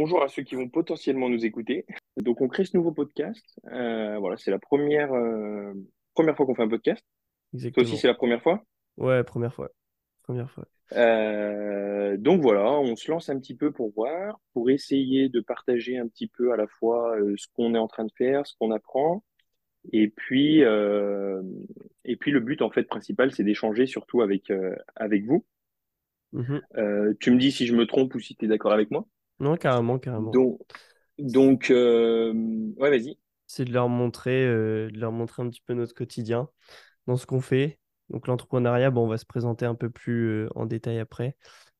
Bonjour 0.00 0.22
à 0.22 0.28
ceux 0.28 0.44
qui 0.44 0.54
vont 0.54 0.66
potentiellement 0.66 1.28
nous 1.28 1.44
écouter. 1.44 1.84
Donc, 2.16 2.40
on 2.40 2.48
crée 2.48 2.64
ce 2.64 2.74
nouveau 2.74 2.90
podcast. 2.90 3.44
Euh, 3.70 4.16
voilà, 4.18 4.38
c'est 4.38 4.50
la 4.50 4.58
première, 4.58 5.12
euh, 5.12 5.74
première 6.14 6.34
fois 6.34 6.46
qu'on 6.46 6.54
fait 6.54 6.62
un 6.62 6.70
podcast. 6.70 7.02
Toi 7.02 7.58
Exactement. 7.58 7.84
aussi, 7.84 7.96
c'est 7.98 8.06
la 8.06 8.14
première 8.14 8.40
fois? 8.40 8.64
Ouais, 8.96 9.22
première 9.24 9.52
fois. 9.52 9.68
Première 10.22 10.50
fois. 10.50 10.64
Euh, 10.92 12.16
donc 12.16 12.40
voilà, 12.40 12.72
on 12.72 12.96
se 12.96 13.10
lance 13.10 13.28
un 13.28 13.38
petit 13.38 13.54
peu 13.54 13.72
pour 13.72 13.92
voir, 13.92 14.40
pour 14.54 14.70
essayer 14.70 15.28
de 15.28 15.40
partager 15.40 15.98
un 15.98 16.08
petit 16.08 16.28
peu 16.28 16.54
à 16.54 16.56
la 16.56 16.66
fois 16.66 17.14
ce 17.36 17.46
qu'on 17.54 17.74
est 17.74 17.78
en 17.78 17.86
train 17.86 18.06
de 18.06 18.12
faire, 18.16 18.46
ce 18.46 18.54
qu'on 18.58 18.70
apprend, 18.70 19.22
et 19.92 20.08
puis 20.08 20.62
et 20.62 22.16
puis 22.16 22.30
le 22.30 22.40
but 22.40 22.62
en 22.62 22.70
fait 22.70 22.84
principal, 22.84 23.32
c'est 23.32 23.44
d'échanger 23.44 23.84
surtout 23.84 24.22
avec 24.22 24.50
avec 24.96 25.26
vous. 25.26 25.44
Mhm. 26.32 26.62
Euh, 26.76 27.14
tu 27.20 27.30
me 27.30 27.38
dis 27.38 27.52
si 27.52 27.66
je 27.66 27.74
me 27.74 27.86
trompe 27.86 28.14
ou 28.14 28.20
si 28.20 28.36
tu 28.36 28.44
es 28.44 28.48
d'accord 28.48 28.72
avec 28.72 28.90
moi? 28.90 29.06
Non, 29.40 29.56
carrément, 29.56 29.98
carrément. 29.98 30.30
Donc 30.30 30.60
donc 31.18 31.70
euh, 31.70 32.32
ouais, 32.76 32.90
vas-y. 32.90 33.18
C'est 33.46 33.64
de 33.64 33.72
leur 33.72 33.88
montrer, 33.88 34.46
euh, 34.46 34.90
de 34.90 34.98
leur 34.98 35.12
montrer 35.12 35.42
un 35.42 35.50
petit 35.50 35.62
peu 35.64 35.74
notre 35.74 35.94
quotidien 35.94 36.48
dans 37.06 37.16
ce 37.16 37.26
qu'on 37.26 37.40
fait. 37.40 37.78
Donc 38.08 38.26
l'entrepreneuriat, 38.26 38.90
bon, 38.90 39.04
on 39.04 39.08
va 39.08 39.18
se 39.18 39.26
présenter 39.26 39.66
un 39.66 39.74
peu 39.74 39.90
plus 39.90 40.44
euh, 40.44 40.48
en 40.54 40.66
détail 40.66 40.98
après. 40.98 41.36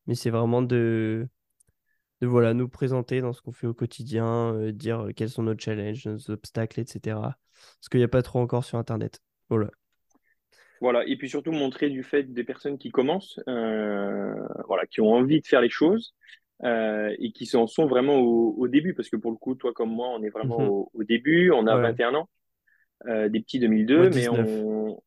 Mais 0.06 0.14
c'est 0.14 0.30
vraiment 0.30 0.62
de, 0.62 1.28
de 2.20 2.26
voilà, 2.26 2.54
nous 2.54 2.68
présenter 2.68 3.20
dans 3.20 3.32
ce 3.32 3.40
qu'on 3.42 3.52
fait 3.52 3.66
au 3.66 3.74
quotidien, 3.74 4.54
euh, 4.54 4.72
dire 4.72 5.08
quels 5.16 5.30
sont 5.30 5.42
nos 5.42 5.58
challenges, 5.58 6.06
nos 6.06 6.30
obstacles, 6.30 6.80
etc. 6.80 7.18
Parce 7.20 7.88
qu'il 7.90 8.00
n'y 8.00 8.04
a 8.04 8.08
pas 8.08 8.22
trop 8.22 8.40
encore 8.40 8.64
sur 8.64 8.78
Internet. 8.78 9.20
Voilà. 9.48 9.70
Voilà, 10.80 11.06
et 11.06 11.16
puis 11.16 11.28
surtout 11.28 11.52
montrer 11.52 11.90
du 11.90 12.02
fait 12.02 12.22
des 12.22 12.42
personnes 12.42 12.78
qui 12.78 12.90
commencent, 12.90 13.38
euh, 13.48 14.34
voilà, 14.66 14.86
qui 14.86 15.02
ont 15.02 15.12
envie 15.12 15.42
de 15.42 15.46
faire 15.46 15.60
les 15.60 15.68
choses 15.68 16.14
euh, 16.64 17.14
et 17.18 17.32
qui 17.32 17.54
en 17.56 17.66
sont 17.66 17.86
vraiment 17.86 18.18
au, 18.18 18.54
au 18.58 18.68
début, 18.68 18.94
parce 18.94 19.08
que 19.08 19.16
pour 19.16 19.30
le 19.30 19.36
coup, 19.36 19.54
toi 19.54 19.72
comme 19.72 19.90
moi, 19.90 20.08
on 20.10 20.22
est 20.22 20.30
vraiment 20.30 20.60
Mhm. 20.60 20.68
au, 20.68 20.90
au 20.94 21.04
début, 21.04 21.50
on 21.52 21.66
a 21.66 21.76
Ouais, 21.76 21.82
21 21.82 22.14
ans, 22.14 22.28
euh, 23.06 23.28
des 23.28 23.40
petits 23.40 23.58
moi 23.94 24.06
2002, 24.06 24.10
mais 24.10 24.28
19. 24.28 24.48
on 24.48 25.02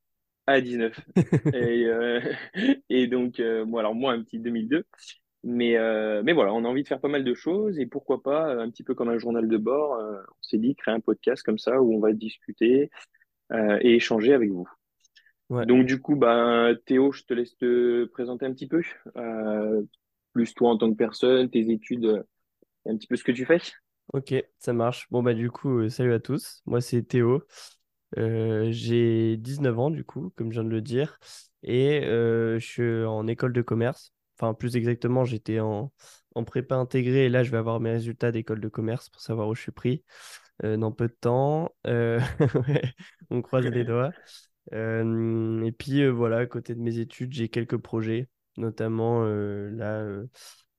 à 0.48 0.62
19. 0.62 1.00
Et, 1.56 1.86
euh, 1.86 2.20
et 2.90 3.08
donc, 3.08 3.40
moi, 3.66 3.82
alors 3.82 3.96
moi, 3.96 4.14
un 4.14 4.24
petit 4.24 4.40
2002, 4.40 4.86
mais, 5.44 5.78
mais 6.24 6.34
voilà, 6.34 6.54
on 6.54 6.66
a 6.66 6.68
envie 6.68 6.84
de 6.84 6.88
faire 6.88 7.00
pas 7.02 7.08
mal 7.08 7.24
de 7.24 7.34
choses 7.34 7.80
et 7.80 7.86
pourquoi 7.86 8.24
pas, 8.24 8.54
un 8.62 8.70
petit 8.70 8.84
peu 8.84 8.94
comme 8.96 9.10
un 9.10 9.18
journal 9.18 9.48
de 9.48 9.58
bord, 9.58 10.00
on 10.02 10.44
s'est 10.44 10.58
dit 10.58 10.76
créer 10.76 10.94
un 10.94 11.00
podcast 11.02 11.44
comme 11.44 11.58
ça 11.58 11.82
où 11.82 11.94
on 11.96 12.00
va 12.00 12.14
discuter 12.14 12.90
et 13.54 13.96
échanger 13.96 14.34
avec 14.34 14.50
vous. 14.50 14.68
Ouais. 15.50 15.66
Donc 15.66 15.86
du 15.86 16.02
coup, 16.02 16.16
ben, 16.16 16.76
Théo, 16.86 17.12
je 17.12 17.24
te 17.24 17.34
laisse 17.34 17.56
te 17.58 18.06
présenter 18.06 18.46
un 18.46 18.54
petit 18.54 18.68
peu, 18.68 18.82
euh, 19.18 19.84
plus 20.34 20.54
toi 20.56 20.72
en 20.72 20.78
tant 20.78 20.92
que 20.92 20.98
personne, 20.98 21.50
tes 21.50 21.72
études, 21.72 22.06
euh, 22.06 22.24
un 22.88 22.98
petit 22.98 23.08
peu 23.08 23.18
ce 23.18 23.24
que 23.26 23.34
tu 23.34 23.46
fais. 23.46 23.62
Ok, 24.14 24.34
ça 24.60 24.74
marche. 24.74 25.08
Bon, 25.12 25.24
bah, 25.24 25.34
du 25.34 25.50
coup, 25.50 25.80
euh, 25.80 25.90
salut 25.90 26.14
à 26.14 26.20
tous. 26.20 26.62
Moi, 26.66 26.82
c'est 26.82 27.02
Théo. 27.04 27.44
Euh, 28.18 28.70
j'ai 28.72 29.38
19 29.38 29.78
ans, 29.80 29.90
du 29.92 30.04
coup, 30.06 30.32
comme 30.36 30.50
je 30.52 30.56
viens 30.62 30.64
de 30.64 30.70
le 30.70 30.82
dire. 30.82 31.20
Et 31.64 32.04
euh, 32.06 32.60
je 32.60 32.66
suis 32.66 33.06
en 33.06 33.28
école 33.28 33.54
de 33.54 33.62
commerce. 33.62 34.14
Enfin, 34.40 34.54
plus 34.54 34.76
exactement, 34.76 35.26
j'étais 35.26 35.60
en, 35.60 35.92
en 36.36 36.44
prépa 36.44 36.76
intégrée. 36.76 37.26
Et 37.26 37.30
là, 37.30 37.44
je 37.44 37.52
vais 37.52 37.58
avoir 37.58 37.80
mes 37.80 37.92
résultats 37.92 38.32
d'école 38.32 38.62
de 38.62 38.70
commerce 38.70 39.10
pour 39.10 39.22
savoir 39.22 39.48
où 39.48 39.56
je 39.56 39.62
suis 39.62 39.72
pris 39.72 40.04
euh, 40.64 40.78
dans 40.78 40.92
peu 40.92 41.08
de 41.08 41.14
temps. 41.20 41.76
On 43.32 43.42
croise 43.42 43.68
les 43.68 43.84
doigts. 43.86 44.14
Et 44.74 45.72
puis, 45.78 46.08
voilà, 46.10 46.38
à 46.40 46.46
côté 46.48 46.76
de 46.76 46.82
mes 46.82 47.00
études, 47.00 47.34
j'ai 47.34 47.50
quelques 47.50 47.78
projets. 47.78 48.28
Notamment, 48.58 49.24
euh, 49.26 49.70
là, 49.72 50.00
euh, 50.02 50.28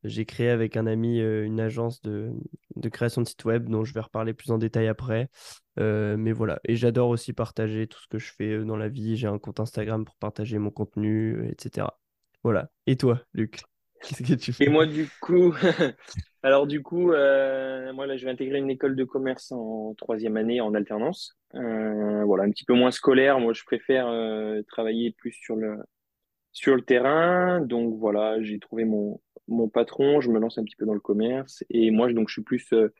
j'ai 0.04 0.26
créé 0.26 0.50
avec 0.50 0.76
un 0.76 0.86
ami 0.86 1.20
euh, 1.20 1.44
une 1.44 1.60
agence 1.60 2.02
de, 2.02 2.32
de 2.76 2.88
création 2.88 3.22
de 3.22 3.26
site 3.28 3.44
web 3.44 3.68
dont 3.68 3.84
je 3.84 3.94
vais 3.94 4.00
reparler 4.00 4.34
plus 4.34 4.50
en 4.52 4.58
détail 4.58 4.88
après. 4.88 5.30
Mais 5.76 6.32
voilà, 6.32 6.60
et 6.64 6.76
j'adore 6.76 7.08
aussi 7.10 7.32
partager 7.32 7.86
tout 7.88 8.00
ce 8.00 8.06
que 8.08 8.18
je 8.18 8.32
fais 8.32 8.64
dans 8.64 8.76
la 8.76 8.88
vie. 8.88 9.16
J'ai 9.16 9.26
un 9.28 9.38
compte 9.38 9.60
Instagram 9.60 10.04
pour 10.04 10.16
partager 10.16 10.58
mon 10.58 10.70
contenu, 10.70 11.48
etc. 11.50 11.98
Voilà. 12.44 12.70
Et 12.86 12.96
toi, 12.96 13.20
Luc, 13.34 13.62
qu'est-ce 14.02 14.22
que 14.22 14.34
tu 14.34 14.52
Et 14.60 14.68
fais? 14.68 14.70
moi, 14.70 14.86
du 14.86 15.10
coup, 15.20 15.52
alors 16.42 16.66
du 16.66 16.82
coup, 16.82 17.12
euh, 17.12 17.92
moi 17.92 18.06
là, 18.06 18.16
je 18.16 18.24
vais 18.24 18.30
intégrer 18.30 18.58
une 18.58 18.70
école 18.70 18.94
de 18.96 19.04
commerce 19.04 19.50
en 19.52 19.94
troisième 19.96 20.36
année 20.36 20.60
en 20.60 20.74
alternance. 20.74 21.36
Euh, 21.54 22.24
voilà, 22.24 22.44
un 22.44 22.50
petit 22.50 22.64
peu 22.64 22.74
moins 22.74 22.90
scolaire. 22.92 23.40
Moi, 23.40 23.52
je 23.52 23.64
préfère 23.64 24.06
euh, 24.08 24.62
travailler 24.68 25.12
plus 25.12 25.32
sur 25.32 25.56
le 25.56 25.78
sur 26.54 26.74
le 26.76 26.82
terrain. 26.82 27.60
Donc 27.60 27.98
voilà, 27.98 28.42
j'ai 28.42 28.60
trouvé 28.60 28.86
mon 28.86 29.20
mon 29.48 29.68
patron. 29.68 30.22
Je 30.22 30.30
me 30.30 30.38
lance 30.40 30.56
un 30.56 30.64
petit 30.64 30.76
peu 30.76 30.86
dans 30.86 30.94
le 30.94 31.00
commerce 31.00 31.64
et 31.68 31.90
moi, 31.90 32.08
je- 32.08 32.14
donc 32.14 32.30
je 32.30 32.34
suis 32.34 32.42
plus 32.42 32.72
euh, 32.72 32.94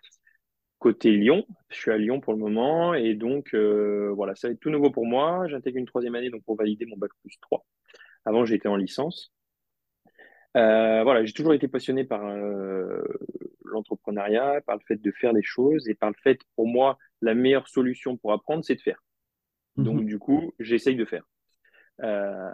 côté 0.79 1.11
Lyon. 1.13 1.47
Je 1.71 1.77
suis 1.79 1.91
à 1.91 1.97
Lyon 1.99 2.21
pour 2.21 2.35
le 2.35 2.39
moment 2.41 2.95
et 2.95 3.15
donc 3.15 3.55
euh, 3.55 4.13
voilà, 4.15 4.35
ça 4.35 4.49
va 4.49 4.53
être 4.55 4.61
tout 4.61 4.71
nouveau 4.71 4.91
pour 4.91 5.07
moi. 5.07 5.47
J'intègre 5.49 5.79
une 5.79 5.87
troisième 5.87 6.17
année 6.17 6.31
donc 6.31 6.45
pour 6.45 6.57
valider 6.57 6.87
mon 6.87 6.99
bac 6.99 7.11
plus 7.23 7.39
3. 7.41 7.65
Avant, 8.27 8.45
j'étais 8.45 8.69
en 8.69 8.77
licence. 8.77 9.33
Euh, 10.57 11.03
voilà, 11.03 11.25
j'ai 11.25 11.33
toujours 11.33 11.55
été 11.55 11.67
passionné 11.69 12.05
par 12.05 12.23
l'entrepreneuriat, 13.65 14.61
par 14.67 14.77
le 14.77 14.83
fait 14.87 14.97
de 14.97 15.11
faire 15.11 15.33
des 15.33 15.43
choses 15.43 15.89
et 15.89 15.95
par 15.95 16.11
le 16.11 16.17
fait, 16.23 16.41
pour 16.57 16.67
moi, 16.69 16.99
la 17.23 17.35
meilleure 17.35 17.69
solution 17.69 18.17
pour 18.17 18.33
apprendre, 18.33 18.65
c'est 18.65 18.77
de 18.77 18.81
faire. 18.81 19.03
Mhm. 19.77 19.85
Donc, 19.85 20.05
du 20.07 20.19
coup, 20.19 20.53
j'essaye 20.61 20.97
de 20.97 21.05
faire. 21.05 21.25
Euh, 22.03 22.51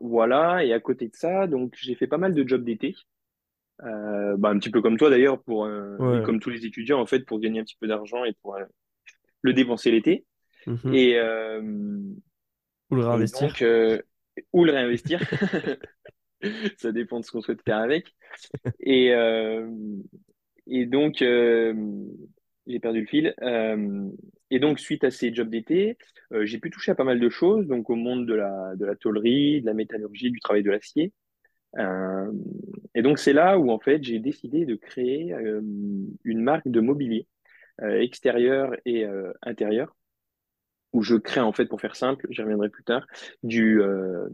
voilà, 0.00 0.64
et 0.64 0.72
à 0.72 0.80
côté 0.80 1.08
de 1.08 1.16
ça, 1.16 1.46
donc 1.46 1.74
j'ai 1.76 1.94
fait 1.94 2.06
pas 2.06 2.18
mal 2.18 2.34
de 2.34 2.46
jobs 2.46 2.64
d'été, 2.64 2.94
euh, 3.82 4.36
bah, 4.36 4.50
un 4.50 4.58
petit 4.58 4.70
peu 4.70 4.80
comme 4.82 4.96
toi 4.98 5.10
d'ailleurs, 5.10 5.42
pour 5.42 5.64
euh, 5.64 5.96
Ouais. 5.98 6.22
comme 6.24 6.40
tous 6.40 6.50
les 6.50 6.64
étudiants 6.66 7.00
en 7.00 7.06
fait, 7.06 7.20
pour 7.20 7.40
gagner 7.40 7.60
un 7.60 7.64
petit 7.64 7.76
peu 7.80 7.86
d'argent 7.86 8.24
et 8.24 8.32
pour 8.42 8.56
le 9.42 9.52
dépenser 9.52 9.90
l'été. 9.90 10.24
Mhm. 10.66 10.94
Et, 10.94 11.18
euh, 11.18 11.60
Ou 12.90 12.94
le 12.94 13.02
réinvestir. 13.06 13.48
donc, 13.48 13.62
euh, 13.62 14.00
ou 14.52 14.64
le 14.64 14.72
réinvestir, 14.72 15.20
ça 16.78 16.92
dépend 16.92 17.20
de 17.20 17.24
ce 17.24 17.30
qu'on 17.30 17.40
souhaite 17.42 17.62
faire 17.62 17.78
avec. 17.78 18.14
Et, 18.80 19.12
euh, 19.14 19.68
et 20.66 20.86
donc, 20.86 21.22
j'ai 22.70 22.80
perdu 22.80 23.00
le 23.00 23.06
fil. 23.06 23.34
Euh, 23.42 24.08
et 24.50 24.58
donc, 24.58 24.78
suite 24.80 25.04
à 25.04 25.10
ces 25.10 25.34
jobs 25.34 25.48
d'été, 25.48 25.98
euh, 26.32 26.44
j'ai 26.44 26.58
pu 26.58 26.70
toucher 26.70 26.92
à 26.92 26.94
pas 26.94 27.04
mal 27.04 27.20
de 27.20 27.28
choses, 27.28 27.66
donc 27.66 27.90
au 27.90 27.96
monde 27.96 28.26
de 28.26 28.34
la, 28.34 28.74
de 28.76 28.86
la 28.86 28.94
de 28.94 29.66
la 29.66 29.74
métallurgie, 29.74 30.30
du 30.30 30.40
travail 30.40 30.62
de 30.62 30.70
l'acier. 30.70 31.12
Euh, 31.78 32.32
et 32.94 33.02
donc, 33.02 33.18
c'est 33.18 33.32
là 33.32 33.58
où, 33.58 33.70
en 33.70 33.78
fait, 33.78 34.02
j'ai 34.02 34.18
décidé 34.18 34.64
de 34.64 34.74
créer 34.74 35.34
une 36.24 36.40
marque 36.40 36.68
de 36.68 36.80
mobilier 36.80 37.26
extérieur 37.82 38.74
et 38.84 39.06
intérieur, 39.42 39.96
où 40.92 41.02
je 41.02 41.14
crée, 41.14 41.40
en 41.40 41.52
fait, 41.52 41.66
pour 41.66 41.80
faire 41.80 41.94
simple, 41.94 42.26
j'y 42.30 42.42
reviendrai 42.42 42.68
plus 42.68 42.82
tard, 42.82 43.06
du, 43.44 43.80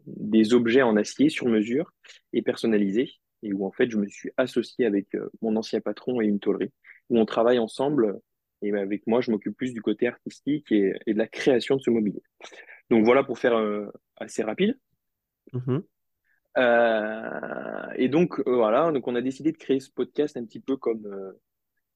des 0.07 0.55
objets 0.55 0.83
en 0.83 0.97
acier 0.97 1.29
sur 1.29 1.47
mesure 1.47 1.93
et 2.33 2.41
personnalisés, 2.41 3.13
et 3.43 3.53
où, 3.53 3.67
en 3.67 3.71
fait, 3.73 3.91
je 3.91 3.99
me 3.99 4.09
suis 4.09 4.31
associé 4.39 4.87
avec 4.87 5.09
mon 5.43 5.57
ancien 5.57 5.81
patron 5.83 6.23
et 6.23 6.27
une 6.27 6.41
tôlerie, 6.41 6.73
où 7.11 7.19
on 7.19 7.27
travaille 7.27 7.59
ensemble, 7.59 8.19
et 8.63 8.73
avec 8.75 9.07
moi, 9.07 9.21
je 9.21 9.31
m'occupe 9.31 9.57
plus 9.57 9.73
du 9.73 9.83
côté 9.83 10.09
artistique 10.09 10.73
et, 10.73 10.95
et 11.07 11.13
de 11.13 11.19
la 11.19 11.27
création 11.27 11.77
de 11.77 11.83
ce 11.83 11.91
mobilier. 11.91 12.23
Donc 12.91 13.05
voilà 13.05 13.25
pour 13.25 13.39
faire 13.39 13.57
euh, 13.57 13.87
assez 14.17 14.43
rapide. 14.43 14.79
Mhm. 15.53 15.83
Euh, 16.59 17.91
et 17.97 18.09
donc 18.09 18.41
euh, 18.41 18.55
voilà, 18.55 18.91
donc 18.91 19.07
on 19.09 19.15
a 19.15 19.21
décidé 19.21 19.53
de 19.53 19.59
créer 19.59 19.79
ce 19.79 19.91
podcast 19.91 20.37
un 20.37 20.45
petit 20.45 20.61
peu 20.61 20.77
comme 20.77 21.35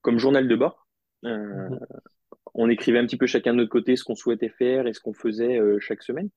comme 0.02 0.18
journal 0.18 0.48
de 0.48 0.56
bord. 0.56 0.86
Mhm. 1.22 1.78
on 2.54 2.70
écrivait 2.70 2.98
un 2.98 3.04
petit 3.04 3.18
peu 3.18 3.26
chacun 3.26 3.52
de 3.52 3.58
notre 3.58 3.70
côté 3.70 3.94
ce 3.94 4.04
qu'on 4.04 4.14
souhaitait 4.14 4.48
faire 4.48 4.86
et 4.86 4.94
ce 4.94 5.00
qu'on 5.00 5.12
faisait 5.12 5.60
chaque 5.80 6.02
semaine. 6.02 6.30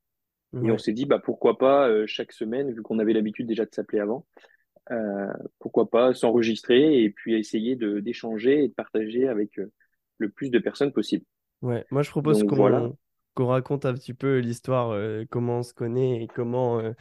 Et 0.62 0.70
on 0.70 0.78
s'est 0.78 0.94
dit 0.94 1.06
bah 1.06 1.20
pourquoi 1.24 1.58
pas 1.58 1.90
chaque 2.06 2.32
semaine, 2.32 2.72
vu 2.72 2.84
qu'on 2.84 3.00
avait 3.00 3.14
l'habitude 3.14 3.48
déjà 3.48 3.66
de 3.66 3.74
s'appeler 3.74 4.02
avant, 4.02 4.28
pourquoi 5.60 5.90
pas 5.90 6.14
s'enregistrer 6.14 7.02
et 7.02 7.10
puis 7.10 7.36
essayer 7.36 7.76
d'échanger 7.76 8.66
et 8.66 8.68
de 8.68 8.74
partager 8.74 9.28
avec 9.28 9.58
le 10.24 10.30
plus 10.30 10.50
de 10.50 10.60
personnes 10.60 10.92
possible. 10.92 11.26
Ouais. 11.62 11.86
Moi, 11.92 12.02
je 12.02 12.10
propose 12.10 12.40
Donc 12.40 12.54
voilà. 12.54 12.90
qu'on 13.36 13.48
raconte 13.48 13.86
un 13.86 13.94
petit 13.94 14.14
peu 14.14 14.40
l'histoire, 14.40 14.92
euh, 14.92 15.24
comment 15.30 15.60
on 15.60 15.64
se 15.64 15.74
connaît 15.74 16.24
et 16.24 16.28
comment, 16.28 16.80
euh, 16.80 16.92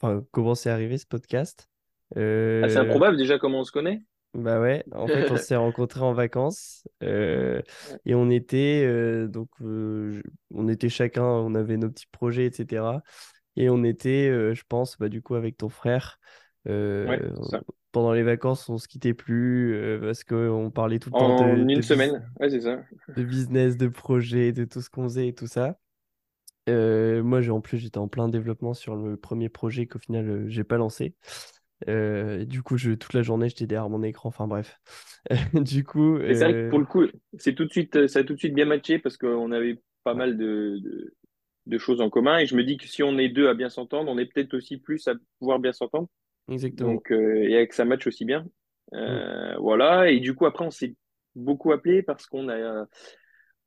enfin, 0.00 0.24
comment 0.32 0.54
c'est 0.54 0.70
arrivé 0.70 0.98
ce 0.98 1.06
podcast. 1.06 1.68
Euh, 2.16 2.62
improbable 2.76 3.16
déjà 3.16 3.38
comment 3.38 3.60
on 3.60 3.64
se 3.64 3.72
connaît? 3.72 4.02
Bah 4.34 4.60
ouais, 4.60 4.84
en 4.92 5.06
fait, 5.06 5.30
on 5.30 5.36
s'est 5.36 5.56
rencontrés 5.56 6.02
en 6.02 6.12
vacances 6.12 6.86
euh, 7.02 7.62
et 8.04 8.14
on 8.14 8.28
était 8.28 8.84
euh, 8.86 9.28
donc 9.28 9.48
euh, 9.62 10.22
on 10.54 10.68
était 10.68 10.90
chacun, 10.90 11.24
on 11.24 11.54
avait 11.54 11.78
nos 11.78 11.88
petits 11.88 12.06
projets, 12.12 12.44
etc. 12.44 13.02
Et 13.56 13.70
on 13.70 13.82
était, 13.82 14.28
je 14.54 14.62
pense, 14.68 14.98
bah, 14.98 15.08
du 15.08 15.22
coup 15.22 15.34
avec 15.34 15.56
ton 15.56 15.70
frère 15.70 16.18
Ouais, 16.66 17.20
c'est 17.36 17.50
ça. 17.50 17.60
Pendant 17.96 18.12
les 18.12 18.22
vacances, 18.22 18.68
on 18.68 18.76
se 18.76 18.88
quittait 18.88 19.14
plus 19.14 19.74
euh, 19.74 19.98
parce 19.98 20.22
qu'on 20.22 20.70
parlait 20.70 20.98
tout 20.98 21.08
le 21.08 21.14
temps 21.14 21.28
de, 21.30 21.32
En 21.32 21.56
de, 21.56 21.62
une 21.62 21.76
bus- 21.76 21.86
semaine. 21.86 22.30
Ouais, 22.38 22.50
c'est 22.50 22.60
ça. 22.60 22.82
de 23.16 23.22
business, 23.22 23.78
de 23.78 23.88
projets, 23.88 24.52
de 24.52 24.66
tout 24.66 24.82
ce 24.82 24.90
qu'on 24.90 25.04
faisait 25.04 25.28
et 25.28 25.32
tout 25.32 25.46
ça. 25.46 25.78
Euh, 26.68 27.22
moi, 27.22 27.40
j'ai 27.40 27.52
en 27.52 27.62
plus, 27.62 27.78
j'étais 27.78 27.96
en 27.96 28.06
plein 28.06 28.28
développement 28.28 28.74
sur 28.74 28.96
le 28.96 29.16
premier 29.16 29.48
projet 29.48 29.86
qu'au 29.86 29.98
final, 29.98 30.28
euh, 30.28 30.44
j'ai 30.46 30.62
pas 30.62 30.76
lancé. 30.76 31.14
du 31.86 32.62
coup, 32.62 32.76
je, 32.76 32.92
toute 32.92 33.14
la 33.14 33.22
journée, 33.22 33.48
j'étais 33.48 33.66
derrière 33.66 33.88
mon 33.88 34.02
écran. 34.02 34.28
Enfin 34.28 34.46
bref. 34.46 34.78
du 35.54 35.82
coup. 35.82 36.18
c'est 36.18 36.34
vrai 36.34 36.52
que 36.52 36.68
pour 36.68 36.78
le 36.78 36.84
coup, 36.84 37.04
c'est 37.38 37.54
tout 37.54 37.64
de 37.64 37.70
suite, 37.70 38.08
ça 38.08 38.18
a 38.18 38.24
tout 38.24 38.34
de 38.34 38.38
suite 38.38 38.52
bien 38.52 38.66
matché 38.66 38.98
parce 38.98 39.16
qu'on 39.16 39.52
avait 39.52 39.80
pas 40.04 40.12
mal 40.12 40.36
de, 40.36 40.78
de, 41.64 41.78
choses 41.78 42.02
en 42.02 42.10
commun. 42.10 42.40
Et 42.40 42.46
je 42.46 42.54
me 42.56 42.62
dis 42.62 42.76
que 42.76 42.86
si 42.86 43.02
on 43.02 43.16
est 43.16 43.30
deux 43.30 43.48
à 43.48 43.54
bien 43.54 43.70
s'entendre, 43.70 44.12
on 44.12 44.18
est 44.18 44.26
peut-être 44.26 44.52
aussi 44.52 44.76
plus 44.76 45.08
à 45.08 45.14
pouvoir 45.38 45.60
bien 45.60 45.72
s'entendre. 45.72 46.08
Exactement. 46.48 46.94
Donc, 46.94 47.10
et 47.10 47.56
avec 47.56 47.72
ça 47.72 47.84
match 47.84 48.06
aussi 48.06 48.24
bien. 48.24 48.46
Mm. 48.92 49.56
Voilà. 49.58 50.10
Et 50.10 50.20
du 50.20 50.34
coup, 50.34 50.46
après, 50.46 50.64
on 50.64 50.70
s'est 50.70 50.94
beaucoup 51.34 51.72
appelé 51.72 52.02
parce 52.02 52.26
qu'on 52.26 52.48
a 52.48 52.86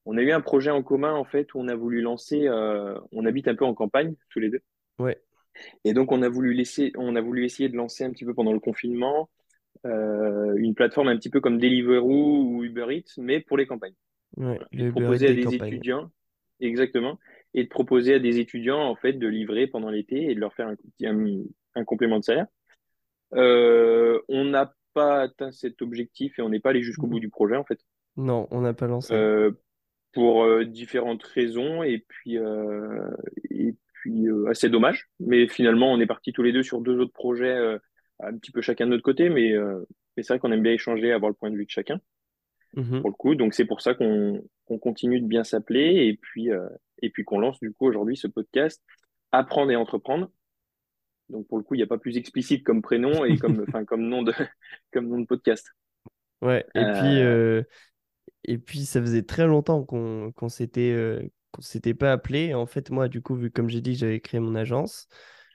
on 0.05 0.17
a 0.17 0.21
eu 0.21 0.31
un 0.31 0.41
projet 0.41 0.71
en 0.71 0.81
commun 0.81 1.13
en 1.13 1.23
fait 1.23 1.53
où 1.53 1.59
on 1.59 1.67
a 1.67 1.75
voulu 1.75 2.01
lancer. 2.01 2.47
Euh, 2.47 2.95
on 3.11 3.25
habite 3.25 3.47
un 3.47 3.55
peu 3.55 3.65
en 3.65 3.73
campagne 3.75 4.15
tous 4.29 4.39
les 4.39 4.49
deux. 4.49 4.61
Ouais. 4.97 5.21
Et 5.83 5.93
donc 5.93 6.11
on 6.11 6.23
a 6.23 6.29
voulu 6.29 6.53
laisser, 6.53 6.91
on 6.97 7.15
a 7.15 7.21
voulu 7.21 7.45
essayer 7.45 7.69
de 7.69 7.75
lancer 7.75 8.03
un 8.03 8.11
petit 8.11 8.25
peu 8.25 8.33
pendant 8.33 8.53
le 8.53 8.59
confinement 8.59 9.29
euh, 9.85 10.55
une 10.57 10.73
plateforme 10.73 11.09
un 11.09 11.17
petit 11.17 11.29
peu 11.29 11.41
comme 11.41 11.59
Deliveroo 11.59 12.43
ou 12.43 12.63
Uber 12.63 12.87
Eats, 12.89 13.13
mais 13.17 13.39
pour 13.39 13.57
les 13.57 13.67
campagnes. 13.67 13.93
Ouais, 14.35 14.59
et 14.71 14.89
proposer 14.89 15.27
à 15.27 15.33
des, 15.33 15.55
étudiants, 15.55 16.11
exactement, 16.59 17.17
et 17.53 17.63
de 17.63 17.69
proposer 17.69 18.15
à 18.15 18.19
des 18.19 18.39
étudiants 18.39 18.81
en 18.81 18.95
fait 18.95 19.13
de 19.13 19.27
livrer 19.27 19.67
pendant 19.67 19.89
l'été 19.89 20.29
et 20.29 20.35
de 20.35 20.39
leur 20.39 20.53
faire 20.53 20.67
un, 20.67 20.75
un, 21.75 21.83
complément 21.83 22.19
de 22.19 22.23
salaire. 22.23 22.47
Euh, 23.33 24.19
on 24.27 24.45
n'a 24.45 24.73
pas 24.93 25.21
atteint 25.21 25.51
cet 25.51 25.81
objectif 25.81 26.37
et 26.39 26.41
on 26.41 26.49
n'est 26.49 26.59
pas 26.59 26.71
allé 26.71 26.81
jusqu'au 26.81 27.07
mmh. 27.07 27.11
bout 27.11 27.19
du 27.19 27.29
projet 27.29 27.55
en 27.55 27.63
fait. 27.63 27.79
Non, 28.17 28.47
on 28.51 28.61
n'a 28.61 28.73
pas 28.73 28.87
lancé 28.87 29.13
pour 30.13 30.43
euh, 30.43 30.65
différentes 30.65 31.23
raisons 31.23 31.83
et 31.83 32.03
puis 32.07 32.37
euh, 32.37 33.09
et 33.51 33.75
puis 33.93 34.27
euh, 34.27 34.47
assez 34.47 34.69
dommage. 34.69 35.09
Mais 35.19 35.47
finalement, 35.47 35.91
on 35.91 35.99
est 35.99 36.07
partis 36.07 36.33
tous 36.33 36.43
les 36.43 36.51
deux 36.51 36.63
sur 36.63 36.81
deux 36.81 36.99
autres 36.99 37.13
projets, 37.13 37.55
un 38.19 38.37
petit 38.37 38.51
peu 38.51 38.61
chacun 38.61 38.85
de 38.85 38.91
notre 38.91 39.03
côté, 39.03 39.29
mais, 39.29 39.53
mais 40.15 40.23
c'est 40.23 40.33
vrai 40.33 40.39
qu'on 40.39 40.51
aime 40.51 40.63
bien 40.63 40.73
échanger, 40.73 41.11
avoir 41.11 41.29
le 41.29 41.35
point 41.35 41.51
de 41.51 41.55
vue 41.55 41.65
de 41.65 41.69
chacun. 41.69 41.99
Mmh 42.75 43.01
pour 43.01 43.09
le 43.09 43.15
coup, 43.15 43.33
donc 43.33 43.55
c'est 43.55 43.65
pour 43.65 43.81
ça 43.81 43.95
qu'on 43.95 44.43
continue 44.79 45.19
de 45.19 45.25
bien 45.25 45.43
s'appeler 45.43 46.05
et 46.05 46.19
puis 46.21 46.49
et 47.01 47.09
puis 47.09 47.23
qu'on 47.23 47.39
lance 47.39 47.59
du 47.59 47.73
coup 47.73 47.87
aujourd'hui 47.87 48.15
ce 48.15 48.27
podcast 48.27 48.83
apprendre 49.31 49.71
et 49.71 49.75
entreprendre. 49.75 50.29
Donc 51.29 51.47
pour 51.47 51.57
le 51.57 51.63
coup, 51.63 51.75
il 51.75 51.77
n'y 51.77 51.83
a 51.83 51.87
pas 51.87 51.97
plus 51.97 52.17
explicite 52.17 52.63
comme 52.63 52.81
prénom 52.81 53.25
et 53.25 53.37
comme 53.37 53.63
enfin 53.67 53.85
comme 53.85 54.07
nom 54.07 54.23
de 54.23 54.33
comme 54.93 55.07
nom 55.07 55.19
de 55.19 55.25
podcast. 55.25 55.67
Ouais. 56.41 56.65
Et 56.75 56.83
puis 56.99 57.65
et 58.45 58.57
puis, 58.57 58.85
ça 58.85 59.01
faisait 59.01 59.23
très 59.23 59.47
longtemps 59.47 59.83
qu'on 59.83 60.49
s'était 60.49 60.91
euh, 60.91 61.21
s'était 61.59 61.93
pas 61.93 62.11
appelé. 62.11 62.53
En 62.53 62.65
fait, 62.65 62.89
moi, 62.89 63.07
du 63.07 63.21
coup, 63.21 63.35
vu 63.35 63.51
comme 63.51 63.69
j'ai 63.69 63.81
dit 63.81 63.93
que 63.93 63.99
j'avais 63.99 64.21
créé 64.21 64.39
mon 64.39 64.55
agence, 64.55 65.07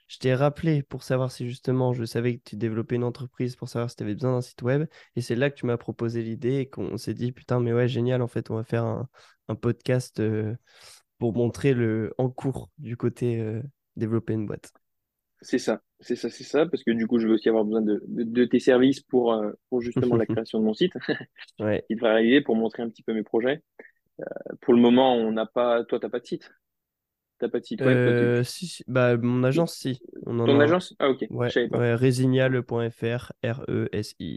je 0.06 0.18
t'ai 0.18 0.34
rappelé 0.34 0.82
pour 0.82 1.02
savoir 1.02 1.32
si 1.32 1.48
justement 1.48 1.92
je 1.94 2.04
savais 2.04 2.36
que 2.38 2.42
tu 2.44 2.56
développais 2.56 2.96
une 2.96 3.04
entreprise, 3.04 3.56
pour 3.56 3.68
savoir 3.68 3.90
si 3.90 3.96
tu 3.96 4.02
avais 4.02 4.14
besoin 4.14 4.32
d'un 4.32 4.40
site 4.42 4.62
web. 4.62 4.86
Et 5.16 5.22
c'est 5.22 5.34
là 5.34 5.50
que 5.50 5.56
tu 5.56 5.66
m'as 5.66 5.76
proposé 5.78 6.22
l'idée 6.22 6.58
et 6.58 6.68
qu'on 6.68 6.96
s'est 6.98 7.14
dit, 7.14 7.32
putain, 7.32 7.60
mais 7.60 7.72
ouais, 7.72 7.88
génial, 7.88 8.22
en 8.22 8.28
fait, 8.28 8.50
on 8.50 8.56
va 8.56 8.64
faire 8.64 8.84
un, 8.84 9.08
un 9.48 9.54
podcast 9.54 10.20
euh, 10.20 10.54
pour 11.18 11.34
montrer 11.34 11.74
le 11.74 12.12
en 12.18 12.28
cours 12.30 12.70
du 12.78 12.96
côté 12.96 13.40
euh, 13.40 13.62
développer 13.96 14.34
une 14.34 14.46
boîte. 14.46 14.72
C'est 15.44 15.58
ça, 15.58 15.82
c'est 16.00 16.16
ça, 16.16 16.30
c'est 16.30 16.42
ça, 16.42 16.64
parce 16.64 16.82
que 16.82 16.90
du 16.90 17.06
coup, 17.06 17.18
je 17.18 17.28
veux 17.28 17.34
aussi 17.34 17.50
avoir 17.50 17.66
besoin 17.66 17.82
de, 17.82 18.02
de, 18.06 18.46
tes 18.46 18.60
services 18.60 19.00
pour, 19.00 19.34
euh, 19.34 19.52
pour 19.68 19.82
justement 19.82 20.16
la 20.16 20.24
création 20.26 20.58
de 20.58 20.64
mon 20.64 20.72
site, 20.72 20.94
ouais. 21.60 21.84
qui 21.86 21.96
devrait 21.96 22.12
arriver 22.12 22.40
pour 22.40 22.56
montrer 22.56 22.82
un 22.82 22.88
petit 22.88 23.02
peu 23.02 23.12
mes 23.12 23.22
projets. 23.22 23.62
Euh, 24.20 24.24
pour 24.62 24.72
le 24.72 24.80
moment, 24.80 25.14
on 25.14 25.32
n'a 25.32 25.44
pas, 25.44 25.84
toi, 25.84 26.00
t'as 26.00 26.08
pas 26.08 26.20
de 26.20 26.26
site? 26.26 26.50
T'as 27.38 27.50
pas 27.50 27.60
de 27.60 27.66
site 27.66 27.82
web 27.82 27.94
euh, 27.94 28.42
si, 28.42 28.82
bah, 28.86 29.18
mon 29.18 29.44
agence, 29.44 29.74
si. 29.74 30.00
On 30.24 30.38
en 30.38 30.46
Ton 30.46 30.60
agence? 30.60 30.94
Ah, 30.98 31.10
ok. 31.10 31.26
Ouais, 31.28 31.50
ouais 31.72 31.94
resignal.fr, 31.94 33.32
R-E-S-I-G-N-A-L.fr. 33.44 34.32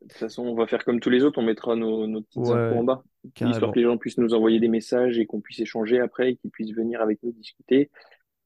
De 0.00 0.06
toute 0.06 0.16
façon, 0.16 0.44
on 0.44 0.54
va 0.54 0.66
faire 0.66 0.82
comme 0.84 1.00
tous 1.00 1.10
les 1.10 1.24
autres, 1.24 1.38
on 1.38 1.42
mettra 1.42 1.76
nos, 1.76 2.06
nos 2.06 2.22
petites 2.22 2.46
infos 2.46 2.78
en 2.78 2.84
bas, 2.84 3.04
histoire 3.38 3.72
que 3.72 3.78
les 3.78 3.84
gens 3.84 3.98
puissent 3.98 4.16
nous 4.16 4.32
envoyer 4.32 4.58
des 4.58 4.68
messages 4.68 5.18
et 5.18 5.26
qu'on 5.26 5.42
puisse 5.42 5.60
échanger 5.60 6.00
après 6.00 6.30
et 6.30 6.36
qu'ils 6.36 6.50
puissent 6.50 6.74
venir 6.74 7.02
avec 7.02 7.22
nous 7.22 7.32
discuter 7.32 7.90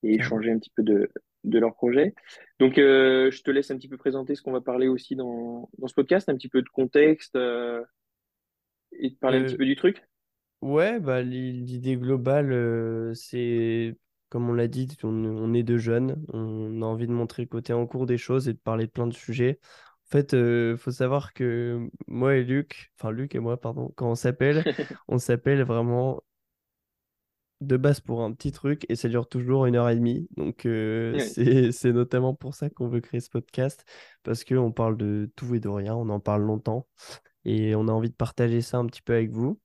et 0.05 0.15
échanger 0.15 0.53
un 0.53 0.59
petit 0.59 0.73
peu 0.75 0.83
de, 0.83 1.11
de 1.45 1.59
leur 1.59 1.75
projet. 1.75 2.15
Donc, 2.59 2.79
euh, 2.79 3.31
je 3.31 3.43
te 3.43 3.51
laisse 3.51 3.71
un 3.71 3.77
petit 3.77 3.89
peu 3.89 3.97
présenter 3.97 4.35
ce 4.35 4.43
qu'on 4.43 4.53
va 4.53 4.61
parler 4.61 4.89
aussi 4.89 5.17
dans, 5.17 5.69
dans, 5.79 5.87
ce 5.87 5.95
podcast, 5.95 6.29
un 6.29 6.35
petit 6.35 6.49
peu 6.49 6.63
de 6.63 6.69
contexte 6.69 7.37
euh, 7.37 7.83
et 8.93 9.11
de 9.11 9.15
parler 9.17 9.39
un 9.39 9.45
petit 9.45 9.55
euh, 9.55 9.59
peu 9.59 9.67
du 9.67 9.77
truc. 9.77 10.03
Ouais, 10.63 10.99
bah, 10.99 11.23
l'idée 11.23 11.97
globale, 11.97 13.13
c'est, 13.15 13.97
comme 14.31 14.49
on 14.49 14.55
l'a 14.55 14.69
dit, 14.69 14.89
on, 15.03 15.53
est 15.53 15.63
deux 15.63 15.79
jeunes, 15.79 16.25
on 16.33 16.81
a 16.81 16.87
envie 16.87 17.07
de 17.07 17.13
montrer 17.13 17.43
le 17.43 17.49
côté 17.49 17.75
en 17.75 17.87
cours 17.87 18.07
des 18.07 18.17
choses 18.17 18.49
et 18.49 18.55
de 18.55 18.59
parler 18.59 18.87
de 18.87 18.91
plein 18.91 19.07
de 19.07 19.13
sujets. 19.13 19.59
En 20.07 20.11
fait, 20.11 20.33
il 20.33 20.77
faut 20.79 20.91
savoir 20.91 21.35
que 21.35 21.89
moi 22.07 22.37
et 22.37 22.45
Luc, 22.45 22.93
enfin 22.99 23.11
Luc 23.11 23.35
et 23.35 23.41
moi, 23.41 23.61
pardon, 23.61 23.93
quand 23.95 24.11
on 24.11 24.15
s'appelle, 24.15 24.65
on 25.09 25.19
s'appelle 25.19 25.63
vraiment 25.65 26.23
de 27.61 27.77
base 27.77 28.01
pour 28.01 28.23
un 28.23 28.33
petit 28.33 28.53
truc 28.53 28.85
et 28.89 28.97
ça 28.97 29.09
dure 29.09 29.29
toujours 29.29 29.67
une 29.67 29.77
heure 29.77 29.89
et 29.89 29.97
demie. 29.97 30.29
Donc, 30.37 30.67
euh, 30.67 31.19
c'est 31.73 31.93
notamment 31.93 32.35
pour 32.35 32.55
ça 32.55 32.71
qu'on 32.71 32.89
veut 32.89 33.01
créer 33.01 33.21
ce 33.21 33.31
podcast 33.31 33.85
parce 34.23 34.45
qu'on 34.45 34.73
parle 34.73 34.97
de 34.97 35.31
tout 35.37 35.55
et 35.55 35.61
de 35.61 35.69
rien, 35.69 35.95
on 35.95 36.09
en 36.09 36.21
parle 36.21 36.43
longtemps 36.43 36.87
et 37.45 37.75
on 37.75 37.89
a 37.89 37.93
envie 37.93 38.11
de 38.11 38.15
partager 38.15 38.61
ça 38.61 38.79
un 38.79 38.87
petit 38.87 39.03
peu 39.03 39.15
avec 39.15 39.31
vous. 39.31 39.61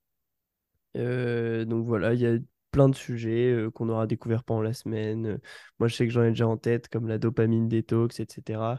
Euh, 0.97 1.65
donc 1.65 1.85
voilà, 1.85 2.13
il 2.13 2.19
y 2.19 2.25
a 2.25 2.37
plein 2.71 2.89
de 2.89 2.95
sujets 2.95 3.51
euh, 3.51 3.71
qu'on 3.71 3.89
aura 3.89 4.07
découvert 4.07 4.43
pendant 4.43 4.61
la 4.61 4.73
semaine. 4.73 5.39
moi, 5.79 5.87
je 5.87 5.95
sais 5.95 6.05
que 6.05 6.13
j'en 6.13 6.23
ai 6.23 6.29
déjà 6.29 6.47
en 6.47 6.57
tête, 6.57 6.87
comme 6.87 7.07
la 7.07 7.17
dopamine 7.17 7.67
détox, 7.67 8.19
etc 8.19 8.75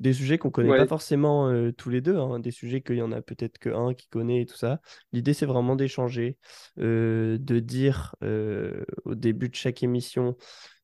des 0.00 0.14
sujets 0.14 0.38
qu'on 0.38 0.50
connaît 0.50 0.76
pas 0.76 0.86
forcément 0.86 1.48
euh, 1.48 1.72
tous 1.72 1.90
les 1.90 2.00
deux, 2.00 2.16
hein, 2.16 2.40
des 2.40 2.50
sujets 2.50 2.80
qu'il 2.80 2.96
y 2.96 3.02
en 3.02 3.12
a 3.12 3.20
peut-être 3.20 3.58
qu'un 3.58 3.92
qui 3.92 4.08
connaît 4.08 4.42
et 4.42 4.46
tout 4.46 4.56
ça. 4.56 4.80
L'idée, 5.12 5.34
c'est 5.34 5.46
vraiment 5.46 5.76
d'échanger, 5.76 6.38
euh, 6.78 7.36
de 7.38 7.60
dire 7.60 8.16
euh, 8.24 8.84
au 9.04 9.14
début 9.14 9.50
de 9.50 9.54
chaque 9.54 9.82
émission 9.82 10.36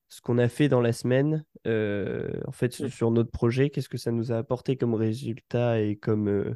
ce 0.09 0.21
qu'on 0.21 0.39
a 0.39 0.49
fait 0.49 0.69
dans 0.69 0.81
la 0.81 0.93
semaine, 0.93 1.45
en 1.67 2.53
fait, 2.53 2.73
sur 2.73 3.11
notre 3.11 3.31
projet, 3.31 3.71
qu'est-ce 3.71 3.89
que 3.89 3.99
ça 3.99 4.13
nous 4.13 4.31
a 4.31 4.37
apporté 4.37 4.77
comme 4.77 4.95
résultat 4.95 5.81
et 5.81 5.97
comme 5.97 6.55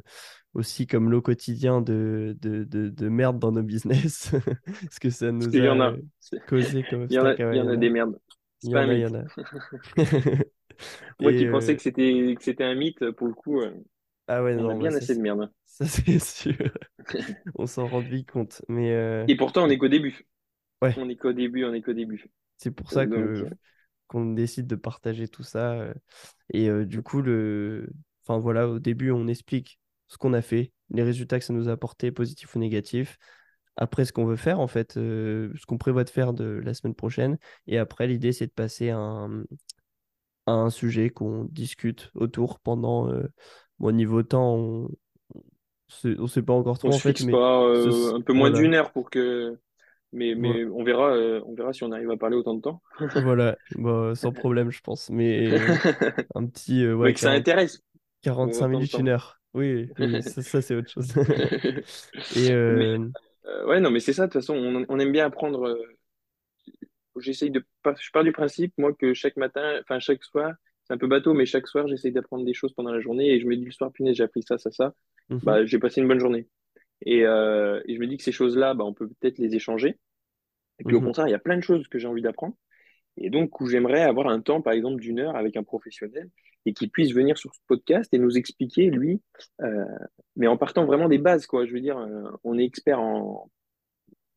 aussi 0.53 0.87
comme 0.87 1.11
lot 1.11 1.21
quotidien 1.21 1.81
de, 1.81 2.37
de, 2.39 2.63
de, 2.63 3.09
merde 3.09 3.39
dans 3.39 3.51
nos 3.51 3.61
business. 3.61 4.31
ce 4.91 4.99
que 5.01 5.09
ça 5.09 5.33
nous 5.33 5.49
a, 5.53 5.95
causé 6.47 6.83
comme 6.89 7.07
Il 7.09 7.15
y 7.15 7.19
en 7.19 7.25
a, 7.25 7.33
il 7.33 7.57
y 7.57 7.61
en 7.61 7.67
a 7.67 7.75
des 7.75 7.89
merdes. 7.89 8.17
Il 8.63 8.69
y, 8.69 8.75
en 8.75 8.77
a, 8.77 8.93
il 8.93 8.99
y 8.99 9.05
en 9.05 9.15
a. 9.15 9.23
Moi 11.19 11.33
qui 11.33 11.45
pensais 11.47 11.73
euh, 11.73 11.75
que 11.75 11.81
c'était 11.81 12.35
que 12.37 12.43
c'était 12.43 12.63
un 12.63 12.75
mythe, 12.75 13.11
pour 13.11 13.27
le 13.27 13.33
coup, 13.33 13.61
euh, 13.61 13.71
ah 14.27 14.43
ouais, 14.43 14.55
on 14.55 14.69
a 14.69 14.75
bien 14.75 14.93
assez 14.93 15.15
de 15.15 15.21
merde. 15.21 15.51
Ça 15.65 15.85
c'est 15.85 16.19
sûr. 16.19 16.71
on 17.55 17.65
s'en 17.65 17.87
rend 17.87 17.99
vite 17.99 18.29
compte. 18.29 18.61
Mais 18.67 18.91
euh, 18.91 19.25
Et 19.27 19.35
pourtant, 19.35 19.63
on 19.65 19.69
est 19.69 19.77
qu'au 19.77 19.87
début. 19.87 20.27
Ouais. 20.81 20.93
On 20.97 21.07
est 21.09 21.15
qu'au 21.15 21.33
début, 21.33 21.63
on 21.63 21.73
est 21.73 21.81
qu'au 21.81 21.93
début. 21.93 22.25
C'est 22.57 22.71
pour 22.71 22.91
ça 22.91 23.05
que 23.05 23.45
qu'on 24.07 24.33
décide 24.33 24.67
de 24.67 24.75
partager 24.75 25.29
tout 25.29 25.43
ça. 25.43 25.93
Et 26.53 26.69
du 26.85 27.01
coup, 27.01 27.21
le... 27.21 27.89
enfin, 28.25 28.39
voilà, 28.39 28.67
au 28.67 28.79
début, 28.79 29.11
on 29.11 29.27
explique 29.27 29.79
ce 30.09 30.17
qu'on 30.17 30.33
a 30.33 30.41
fait, 30.41 30.73
les 30.89 31.03
résultats 31.03 31.39
que 31.39 31.45
ça 31.45 31.53
nous 31.53 31.69
a 31.69 31.71
apporté, 31.71 32.11
positifs 32.11 32.53
ou 32.53 32.59
négatifs. 32.59 33.17
Après, 33.77 34.03
ce 34.03 34.11
qu'on 34.11 34.25
veut 34.25 34.35
faire, 34.35 34.59
en 34.59 34.67
fait, 34.67 34.93
ce 34.95 35.65
qu'on 35.65 35.77
prévoit 35.77 36.03
de 36.03 36.09
faire 36.09 36.33
de 36.33 36.43
la 36.43 36.73
semaine 36.73 36.93
prochaine. 36.93 37.37
Et 37.67 37.77
après, 37.77 38.05
l'idée, 38.05 38.33
c'est 38.33 38.47
de 38.47 38.51
passer 38.51 38.89
un, 38.89 39.45
un 40.53 40.69
sujet 40.69 41.09
qu'on 41.09 41.45
discute 41.45 42.11
autour 42.15 42.59
pendant. 42.59 43.09
Euh, 43.09 43.27
au 43.79 43.91
niveau 43.91 44.21
temps, 44.23 44.55
on 44.55 44.89
ne 46.03 46.27
sait 46.27 46.41
pas 46.41 46.53
encore 46.53 46.77
trop. 46.77 46.89
On 46.89 46.95
en 46.95 46.99
fait, 46.99 47.23
mais 47.23 47.31
pas 47.31 47.63
euh, 47.63 48.15
un 48.15 48.21
peu 48.21 48.33
moins 48.33 48.51
d'une 48.51 48.73
heure 48.73 48.91
pour 48.91 49.09
que. 49.09 49.57
Mais, 50.13 50.35
mais 50.35 50.65
on, 50.65 50.83
verra, 50.83 51.15
euh, 51.15 51.41
on 51.45 51.53
verra 51.53 51.71
si 51.71 51.85
on 51.85 51.91
arrive 51.93 52.11
à 52.11 52.17
parler 52.17 52.35
autant 52.35 52.53
de 52.53 52.61
temps. 52.61 52.81
voilà, 53.23 53.57
bah, 53.77 54.11
sans 54.13 54.33
problème, 54.33 54.69
je 54.69 54.81
pense. 54.81 55.09
Mais 55.09 55.49
un 56.35 56.45
petit. 56.47 56.85
ouais, 56.85 57.13
que 57.13 57.19
ça 57.19 57.31
intéresse. 57.31 57.81
45 58.23 58.67
minutes, 58.67 58.93
une 58.93 59.09
heure. 59.09 59.39
Oui, 59.53 59.89
ça, 60.21 60.61
c'est 60.61 60.75
autre 60.75 60.89
chose. 60.89 61.13
Et 62.35 62.53
ouais, 62.53 63.79
non, 63.79 63.89
mais 63.89 63.99
c'est 63.99 64.13
ça, 64.13 64.27
de 64.27 64.31
toute 64.31 64.41
façon, 64.41 64.55
on, 64.55 64.85
on 64.87 64.99
aime 64.99 65.11
bien 65.11 65.25
apprendre 65.25 65.77
j'essaye 67.19 67.51
de 67.51 67.63
je 67.85 68.11
pars 68.11 68.23
du 68.23 68.31
principe 68.31 68.73
moi 68.77 68.93
que 68.93 69.13
chaque 69.13 69.37
matin 69.37 69.79
enfin 69.81 69.99
chaque 69.99 70.23
soir 70.23 70.53
c'est 70.83 70.93
un 70.93 70.97
peu 70.97 71.07
bateau 71.07 71.33
mais 71.33 71.45
chaque 71.45 71.67
soir 71.67 71.87
j'essaye 71.87 72.11
d'apprendre 72.11 72.45
des 72.45 72.53
choses 72.53 72.73
pendant 72.73 72.91
la 72.91 73.01
journée 73.01 73.29
et 73.33 73.39
je 73.39 73.45
me 73.45 73.55
dis 73.55 73.65
le 73.65 73.71
soir 73.71 73.91
punaise 73.91 74.15
j'ai 74.15 74.23
appris 74.23 74.43
ça 74.43 74.57
ça 74.57 74.71
ça. 74.71 74.93
Mhm. 75.29 75.39
bah 75.43 75.65
j'ai 75.65 75.79
passé 75.79 76.01
une 76.01 76.07
bonne 76.07 76.19
journée. 76.19 76.47
Et, 77.03 77.25
euh, 77.25 77.81
et, 77.87 77.95
je 77.95 77.99
me 77.99 78.05
dis 78.05 78.17
que 78.17 78.23
ces 78.23 78.31
choses 78.31 78.55
là 78.55 78.73
bah 78.73 78.83
on 78.83 78.93
peut 78.93 79.07
peut-être 79.07 79.39
les 79.39 79.55
échanger. 79.55 79.97
Et 80.79 80.83
puis 80.83 80.95
au 80.95 80.99
mhm. 80.99 81.07
contraire 81.07 81.27
il 81.27 81.31
y 81.31 81.35
a 81.35 81.39
plein 81.39 81.57
de 81.57 81.63
choses 81.63 81.87
que 81.87 81.99
j'ai 81.99 82.07
envie 82.07 82.21
d'apprendre. 82.21 82.55
Et 83.17 83.29
donc 83.29 83.59
où 83.59 83.67
j'aimerais 83.67 84.01
avoir 84.01 84.27
un 84.27 84.41
temps 84.41 84.61
par 84.61 84.73
exemple 84.73 85.01
d'une 85.01 85.19
heure 85.19 85.35
avec 85.35 85.57
un 85.57 85.63
professionnel 85.63 86.29
et 86.65 86.73
qui 86.73 86.87
puisse 86.87 87.11
venir 87.13 87.37
sur 87.37 87.53
ce 87.53 87.59
podcast 87.67 88.13
et 88.13 88.19
nous 88.19 88.37
expliquer 88.37 88.85
lui 88.85 89.21
euh, 89.61 89.85
mais 90.35 90.47
en 90.47 90.57
partant 90.57 90.85
vraiment 90.85 91.09
des 91.09 91.17
bases 91.17 91.47
quoi. 91.47 91.65
Je 91.65 91.73
veux 91.73 91.81
dire 91.81 91.97
euh, 91.97 92.29
on 92.43 92.57
est 92.57 92.63
expert 92.63 92.99
en 92.99 93.49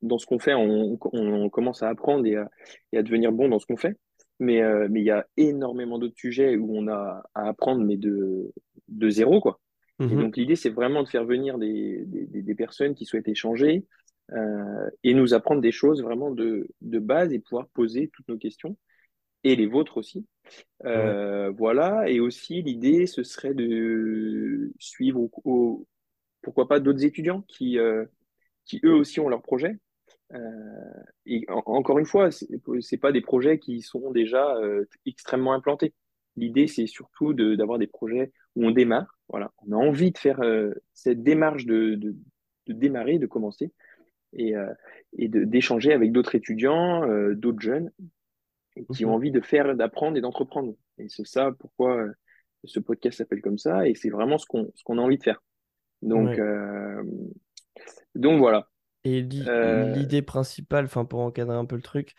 dans 0.04 0.18
ce 0.18 0.26
qu'on 0.26 0.38
fait, 0.38 0.54
on, 0.54 0.96
commence 1.50 1.82
à 1.82 1.88
apprendre 1.88 2.26
et 2.26 2.37
à, 2.37 3.02
devenir 3.02 3.32
bon 3.32 3.49
dans 3.49 3.58
ce 3.58 3.66
qu'on 3.66 3.76
fait. 3.76 3.96
mais 4.40 4.62
euh, 4.62 4.88
mais 4.90 5.00
il 5.00 5.06
y 5.06 5.11
a 5.11 5.26
énormément 5.37 5.99
d'autres 5.99 6.16
sujets 6.16 6.56
où 6.56 6.76
on 6.76 6.88
a 6.88 7.23
à 7.34 7.49
apprendre, 7.49 7.84
mais 7.84 7.96
de, 7.96 8.52
de 8.88 9.11
zéro, 9.11 9.40
quoi. 9.40 9.61
Et 10.11 10.16
Mhm. 10.16 10.23
donc, 10.23 10.37
l'idée, 10.37 10.56
c'est 10.56 10.70
vraiment 10.70 11.02
de 11.02 11.08
faire 11.08 11.25
venir 11.25 11.56
des, 11.58 12.04
des, 12.06 12.54
personnes 12.56 12.94
qui 12.94 13.04
souhaitent 13.04 13.28
échanger 13.28 13.84
euh, 14.32 14.90
et 15.04 15.14
nous 15.14 15.34
apprendre 15.34 15.61
des 15.61 15.73
choses 15.73 16.02
vraiment 16.02 16.30
de, 16.32 16.68
de 16.80 16.99
base 16.99 17.32
et 17.32 17.38
pouvoir 17.38 17.68
poser 17.68 18.11
toutes 18.12 18.28
nos 18.28 18.38
questions 18.38 18.76
et 19.44 19.54
les 19.56 19.66
vôtres 19.66 19.99
aussi. 19.99 20.26
Ouais. 20.84 20.90
Euh, 20.90 21.50
voilà. 21.50 22.08
Et 22.11 22.20
aussi, 22.20 22.62
l'idée, 22.62 23.06
ce 23.06 23.23
serait 23.23 23.54
de 23.54 24.73
suivre, 24.78 25.20
au- 25.20 25.30
au- 25.44 25.87
pourquoi 26.42 26.66
pas, 26.68 26.80
d'autres 26.80 27.04
étudiants 27.04 27.42
qui, 27.42 27.78
euh, 27.78 28.04
qui 28.64 28.80
eux 28.84 28.94
aussi 28.94 29.20
ont 29.20 29.28
leurs 29.28 29.42
projets. 29.42 29.76
Euh, 30.32 30.38
et 31.26 31.44
en- 31.48 31.62
encore 31.66 31.98
une 31.98 32.06
fois, 32.06 32.30
c'est 32.30 32.46
c'est 32.80 32.96
pas 32.96 33.12
des 33.12 33.20
projets 33.20 33.58
qui 33.58 33.82
sont 33.82 34.10
déjà 34.10 34.56
euh, 34.56 34.84
extrêmement 35.06 35.52
implantés. 35.52 35.94
L'idée, 36.36 36.66
c'est 36.66 36.86
surtout 36.86 37.34
de- 37.34 37.54
d'avoir 37.54 37.78
des 37.78 37.86
projets 37.86 38.32
où 38.56 38.64
on 38.66 38.70
démarre. 38.70 39.18
Voilà, 39.28 39.52
on 39.66 39.72
a 39.72 39.76
envie 39.76 40.12
de 40.12 40.18
faire 40.18 40.40
euh, 40.42 40.72
cette 40.92 41.22
démarche 41.22 41.66
de, 41.66 41.94
de, 41.94 42.16
de 42.66 42.72
démarrer, 42.72 43.18
de 43.18 43.26
commencer 43.26 43.72
et, 44.32 44.56
euh, 44.56 44.72
et 45.16 45.28
d'échanger 45.28 45.92
avec 45.92 46.10
d'autres 46.12 46.34
étudiants, 46.34 47.08
euh, 47.08 47.34
d'autres 47.34 47.60
jeunes 47.60 47.90
et 48.76 48.84
qui 48.86 49.04
ont 49.04 49.10
Mhm. 49.10 49.14
envie 49.14 49.30
de 49.30 49.40
faire, 49.40 49.76
d'apprendre 49.76 50.16
et 50.16 50.20
d'entreprendre. 50.20 50.74
Et 50.98 51.08
c'est 51.08 51.26
ça 51.26 51.52
pourquoi 51.58 52.04
ce 52.64 52.80
podcast 52.80 53.18
s'appelle 53.18 53.42
comme 53.42 53.58
ça 53.58 53.86
et 53.86 53.94
c'est 53.94 54.10
vraiment 54.10 54.38
ce 54.38 54.46
qu'on 54.46 54.70
ce 54.74 54.82
qu'on 54.84 54.98
a 54.98 55.02
envie 55.02 55.18
de 55.18 55.22
faire. 55.22 55.42
Donc, 56.02 56.28
Ouais. 56.30 56.40
euh, 56.40 57.02
donc 58.14 58.38
voilà. 58.38 58.68
Et 59.04 59.26
Euh, 59.46 59.94
l'idée 59.94 60.23
principale, 60.23 60.87
enfin 60.87 61.04
pour 61.04 61.20
encadrer 61.20 61.56
un 61.56 61.64
peu 61.64 61.76
le 61.76 61.82
truc, 61.82 62.14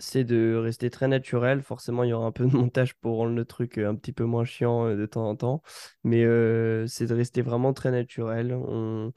c'est 0.00 0.24
de 0.24 0.56
rester 0.56 0.90
très 0.90 1.08
naturel. 1.08 1.62
Forcément, 1.62 2.02
il 2.04 2.10
y 2.10 2.12
aura 2.12 2.26
un 2.26 2.32
peu 2.32 2.46
de 2.46 2.50
montage 2.56 2.94
pour 2.94 3.18
rendre 3.18 3.34
le 3.34 3.44
truc 3.44 3.78
euh, 3.78 3.88
un 3.88 3.94
petit 3.94 4.12
peu 4.12 4.24
moins 4.24 4.44
chiant 4.44 4.86
euh, 4.86 4.96
de 4.96 5.06
temps 5.06 5.28
en 5.28 5.36
temps, 5.36 5.62
mais 6.02 6.24
euh, 6.24 6.86
c'est 6.86 7.06
de 7.06 7.14
rester 7.14 7.42
vraiment 7.42 7.72
très 7.72 7.90
naturel. 7.90 8.54
On... 8.54 9.12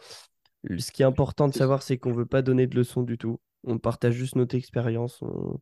Ce 0.78 0.92
qui 0.92 1.02
est 1.02 1.06
important 1.06 1.48
de 1.48 1.54
savoir, 1.54 1.82
c'est 1.82 1.98
qu'on 1.98 2.14
veut 2.14 2.26
pas 2.26 2.42
donner 2.42 2.68
de 2.68 2.76
leçons 2.76 3.04
du 3.04 3.18
tout. 3.18 3.42
On 3.64 3.80
partage 3.80 4.14
juste 4.14 4.36
notre 4.36 4.56
expérience. 4.56 5.22
On... 5.22 5.60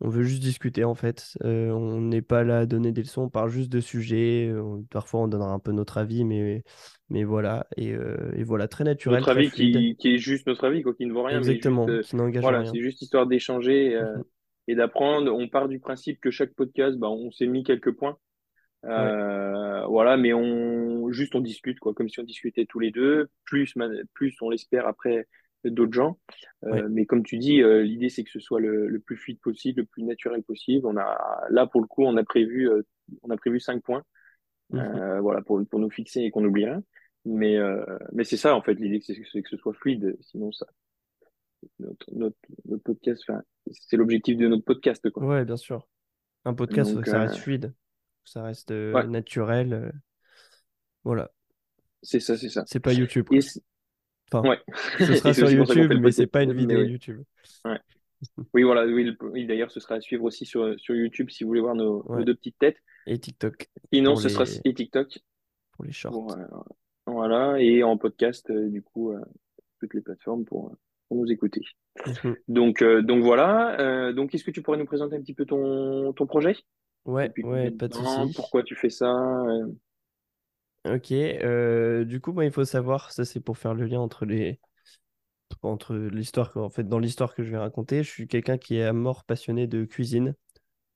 on 0.00 0.08
veut 0.08 0.22
juste 0.22 0.42
discuter 0.42 0.84
en 0.84 0.94
fait. 0.94 1.36
Euh, 1.44 1.70
on 1.70 2.00
n'est 2.00 2.22
pas 2.22 2.44
là 2.44 2.60
à 2.60 2.66
donner 2.66 2.92
des 2.92 3.02
leçons. 3.02 3.22
On 3.22 3.28
parle 3.30 3.50
juste 3.50 3.70
de 3.72 3.80
sujets. 3.80 4.52
On- 4.54 4.82
Parfois, 4.84 5.20
on 5.22 5.28
donnera 5.28 5.52
un 5.52 5.58
peu 5.58 5.72
notre 5.72 5.98
avis, 5.98 6.24
mais 6.24 6.62
mais 7.10 7.24
voilà. 7.24 7.66
Et, 7.76 7.92
euh, 7.94 8.30
et 8.36 8.44
voilà, 8.44 8.68
très 8.68 8.84
naturel, 8.84 9.20
notre 9.20 9.32
très 9.32 9.38
avis 9.40 9.50
qui, 9.50 9.96
qui 9.96 10.14
est 10.14 10.18
juste 10.18 10.46
notre 10.46 10.64
avis, 10.66 10.82
quoi, 10.82 10.94
qui 10.94 11.06
ne 11.06 11.12
vaut 11.12 11.22
rien, 11.22 11.38
mais 11.38 11.44
juste, 11.44 11.50
Exactement, 11.66 11.88
euh, 11.88 12.02
qui 12.02 12.16
n'engage 12.16 12.44
en 12.44 12.48
voilà, 12.48 12.60
rien. 12.60 12.72
c'est 12.72 12.80
juste 12.80 13.02
histoire 13.02 13.26
d'échanger 13.26 13.96
euh, 13.96 14.16
Mhm. 14.18 14.24
et 14.68 14.74
d'apprendre. 14.76 15.32
On 15.34 15.48
part 15.48 15.68
du 15.68 15.80
principe 15.80 16.20
que 16.20 16.30
chaque 16.30 16.54
podcast, 16.54 16.96
bah, 16.98 17.08
on 17.08 17.30
s'est 17.30 17.46
mis 17.46 17.64
quelques 17.64 17.92
points, 17.92 18.16
Ouais. 18.84 18.90
euh, 18.90 19.84
voilà, 19.86 20.16
mais 20.16 20.32
on 20.32 21.10
juste 21.10 21.34
on 21.34 21.40
discute, 21.40 21.78
quoi, 21.80 21.94
comme 21.94 22.08
si 22.08 22.20
on 22.20 22.24
discutait 22.24 22.66
tous 22.66 22.78
les 22.78 22.90
deux, 22.90 23.28
plus, 23.44 23.74
plus 24.14 24.36
on 24.42 24.50
l'espère 24.50 24.86
après 24.86 25.26
d'autres 25.64 25.92
gens. 25.92 26.18
Euh, 26.64 26.88
mais 26.90 27.06
comme 27.06 27.22
tu 27.24 27.38
dis, 27.38 27.62
euh, 27.62 27.82
l'idée 27.82 28.08
c'est 28.08 28.24
que 28.24 28.30
ce 28.30 28.40
soit 28.40 28.60
le, 28.60 28.86
le 28.88 29.00
plus 29.00 29.16
fluide 29.16 29.40
possible, 29.40 29.80
le 29.80 29.86
plus 29.86 30.02
naturel 30.02 30.42
possible. 30.42 30.86
On 30.86 30.96
a 30.96 31.46
là 31.50 31.66
pour 31.66 31.80
le 31.80 31.86
coup, 31.86 32.04
on 32.04 32.16
a 32.16 32.24
prévu, 32.24 32.68
euh, 32.70 32.82
on 33.22 33.30
a 33.30 33.36
prévu 33.36 33.60
cinq 33.60 33.82
points 33.82 34.04
euh, 34.74 35.20
voilà, 35.20 35.42
pour, 35.42 35.60
pour 35.66 35.80
nous 35.80 35.90
fixer 35.90 36.20
et 36.20 36.30
qu'on 36.30 36.42
n'oublie 36.42 36.66
rien. 36.66 36.82
Mais, 37.24 37.58
mais 38.12 38.24
c'est 38.24 38.36
ça, 38.38 38.54
en 38.54 38.62
fait, 38.62 38.74
l'idée, 38.74 39.00
c'est 39.00 39.42
que 39.42 39.48
ce 39.48 39.56
soit 39.58 39.74
fluide. 39.74 40.16
Sinon, 40.20 40.50
ça, 40.52 40.66
notre, 41.78 42.06
notre, 42.14 42.36
notre 42.64 42.82
podcast, 42.82 43.22
c'est 43.70 43.96
l'objectif 43.96 44.38
de 44.38 44.46
notre 44.46 44.64
podcast, 44.64 45.10
quoi. 45.10 45.26
Ouais, 45.26 45.44
bien 45.44 45.56
sûr. 45.56 45.86
Un 46.44 46.54
podcast, 46.54 46.90
faut 46.90 46.96
Donc, 46.96 47.04
que 47.04 47.10
ça 47.10 47.20
euh, 47.20 47.26
reste 47.26 47.36
fluide, 47.36 47.74
que 48.24 48.30
ça 48.30 48.42
reste 48.44 48.70
ouais, 48.70 49.06
naturel. 49.06 49.92
voilà. 51.04 51.30
c'est 52.02 52.20
ça, 52.20 52.38
c'est 52.38 52.48
ça. 52.48 52.64
C'est 52.66 52.80
pas 52.80 52.92
YouTube, 52.94 53.26
Et 53.32 53.40
Enfin, 54.32 54.48
ouais. 54.48 54.58
ce 54.98 55.14
sera 55.14 55.34
sur 55.34 55.50
YouTube, 55.50 55.92
mais 56.00 56.12
c'est 56.12 56.26
pas 56.26 56.42
une 56.42 56.52
vidéo 56.52 56.80
oui, 56.80 56.92
YouTube. 56.92 57.22
ouais. 57.64 57.78
Oui, 58.52 58.64
voilà, 58.64 58.84
oui, 58.84 59.04
le- 59.04 59.16
oui, 59.30 59.46
d'ailleurs, 59.46 59.70
ce 59.70 59.78
sera 59.78 59.94
à 59.94 60.00
suivre 60.00 60.24
aussi 60.24 60.44
sur, 60.44 60.74
sur 60.80 60.94
YouTube 60.94 61.30
si 61.30 61.44
vous 61.44 61.48
voulez 61.48 61.60
voir 61.60 61.76
nos, 61.76 62.04
deux 62.24 62.34
petites 62.34 62.58
têtes. 62.58 62.78
Et 63.06 63.18
TikTok 63.18 63.68
Sinon, 63.92 64.16
ce 64.16 64.28
sera 64.28 64.44
et 64.64 64.74
TikTok. 64.74 65.20
pour 65.72 65.84
les 65.84 65.92
shorts. 65.92 66.12
Pour, 66.12 66.32
euh, 66.32 66.44
voilà, 67.06 67.60
et 67.60 67.84
en 67.84 67.96
podcast, 67.96 68.50
euh, 68.50 68.68
du 68.68 68.82
coup, 68.82 69.12
euh, 69.12 69.20
toutes 69.80 69.94
les 69.94 70.00
plateformes 70.00 70.44
pour, 70.44 70.74
pour 71.08 71.16
nous 71.16 71.30
écouter. 71.30 71.60
Mhm. 72.24 72.36
Donc, 72.48 72.82
donc 72.82 73.22
voilà. 73.22 74.12
Donc, 74.12 74.34
est-ce 74.34 74.42
que 74.44 74.50
tu 74.50 74.62
pourrais 74.62 74.78
nous 74.78 74.84
présenter 74.84 75.14
un 75.14 75.20
petit 75.20 75.34
peu 75.34 75.46
ton, 75.46 76.12
ton 76.12 76.26
projet? 76.26 76.56
Ouais, 77.04 77.32
ouais, 77.44 77.70
pas 77.70 77.86
de 77.86 77.94
temps? 77.94 78.28
Pourquoi 78.34 78.64
tu 78.64 78.74
fais 78.74 78.90
ça? 78.90 79.14
Ok, 80.88 81.12
euh, 81.12 82.04
du 82.04 82.20
coup, 82.20 82.32
moi, 82.32 82.44
il 82.44 82.52
faut 82.52 82.64
savoir, 82.64 83.12
ça 83.12 83.24
c'est 83.24 83.40
pour 83.40 83.58
faire 83.58 83.74
le 83.74 83.84
lien 83.86 84.00
entre 84.00 84.24
les, 84.24 84.58
entre 85.62 85.94
l'histoire, 85.96 86.52
que- 86.52 86.58
en 86.58 86.70
fait, 86.70 86.84
dans 86.88 86.98
l'histoire 86.98 87.34
que 87.34 87.42
je 87.42 87.50
vais 87.50 87.58
raconter, 87.58 88.02
je 88.02 88.10
suis 88.10 88.28
quelqu'un 88.28 88.58
qui 88.58 88.76
est 88.76 88.84
à 88.84 88.92
mort 88.92 89.24
passionné 89.24 89.66
de 89.66 89.84
cuisine. 89.84 90.34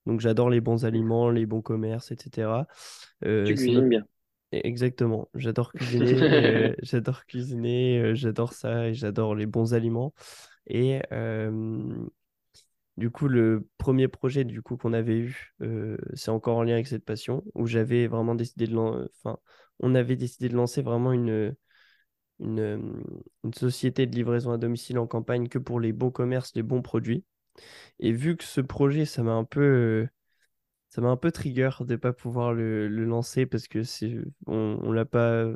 Donc 0.07 0.21
j'adore 0.21 0.51
les 0.51 0.61
bons 0.61 0.85
aliments, 0.87 1.31
les 1.31 1.47
bons 1.47 1.63
commerces, 1.63 2.13
etc. 2.13 2.67
tu 3.45 3.55
Euh, 3.55 3.57
c'est 3.57 3.73
cuisines 3.73 3.89
bien. 3.89 4.07
Exactement, 4.53 5.29
j'adore 5.35 5.75
cuisiner, 5.75 6.45
euh, 6.47 6.75
j'adore 6.83 7.27
cuisiner, 7.27 8.15
j'adore 8.17 8.53
ça 8.55 8.89
et 8.89 8.95
j'adore 8.95 9.35
les 9.37 9.47
bons 9.47 9.75
aliments. 9.75 10.15
Et 10.69 11.01
du 12.97 13.11
coup, 13.11 13.29
le 13.29 13.69
premier 13.79 14.09
projet 14.09 14.45
du 14.45 14.63
coup 14.63 14.77
qu'on 14.77 14.93
avait 14.93 15.19
eu, 15.19 15.55
c'est 16.15 16.31
encore 16.31 16.59
en 16.59 16.63
lien 16.63 16.75
avec 16.75 16.87
cette 16.87 17.05
passion, 17.05 17.43
où 17.55 17.67
j'avais 17.67 18.07
vraiment 18.07 18.35
décidé 18.35 18.67
de 18.67 18.77
enfin, 19.25 19.39
on 19.81 19.95
avait 19.95 20.17
décidé 20.17 20.49
de 20.49 20.57
lancer 20.57 20.83
vraiment 20.83 21.13
euh, 21.13 21.53
une 22.41 23.55
société 23.55 24.07
de 24.07 24.15
livraison 24.15 24.53
à 24.53 24.59
domicile 24.59 24.99
en 24.99 25.07
campagne 25.07 25.49
que 25.49 25.59
pour 25.59 25.81
les 25.81 25.93
bons 25.93 26.11
commerces, 26.11 26.55
les 26.55 26.63
bons 26.63 26.83
produits. 26.83 27.25
Et 28.01 28.13
vu 28.13 28.37
que 28.37 28.45
ce 28.45 28.61
projet, 28.61 29.05
ça 29.05 29.23
m'a 29.23 29.33
un 29.33 29.45
peu, 29.45 30.09
ça 30.91 31.01
trigger 31.33 31.71
de 31.81 31.93
ne 31.93 31.97
pas 31.97 32.13
pouvoir 32.13 32.53
le, 32.53 32.89
lancer 32.89 33.47
parce 33.47 33.69
que 33.69 33.83
c'est, 33.83 34.17
on, 34.47 34.93
l'a 34.93 35.05
pas 35.07 35.47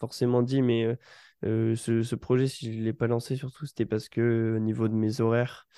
forcément 0.00 0.42
dit, 0.42 0.62
mais 0.62 0.84
euh, 0.84 0.96
euh, 1.44 1.76
ce, 1.76 2.14
projet, 2.16 2.48
si 2.48 2.72
je 2.72 2.78
ne 2.78 2.84
l'ai 2.84 2.92
pas 2.92 3.06
lancé, 3.06 3.36
surtout, 3.36 3.66
c'était 3.66 3.86
parce 3.86 4.08
que 4.08 4.20
euh, 4.20 4.56
au 4.56 4.58
niveau 4.58 4.88
de 4.88 4.94
mes 4.94 5.20
horaires 5.20 5.68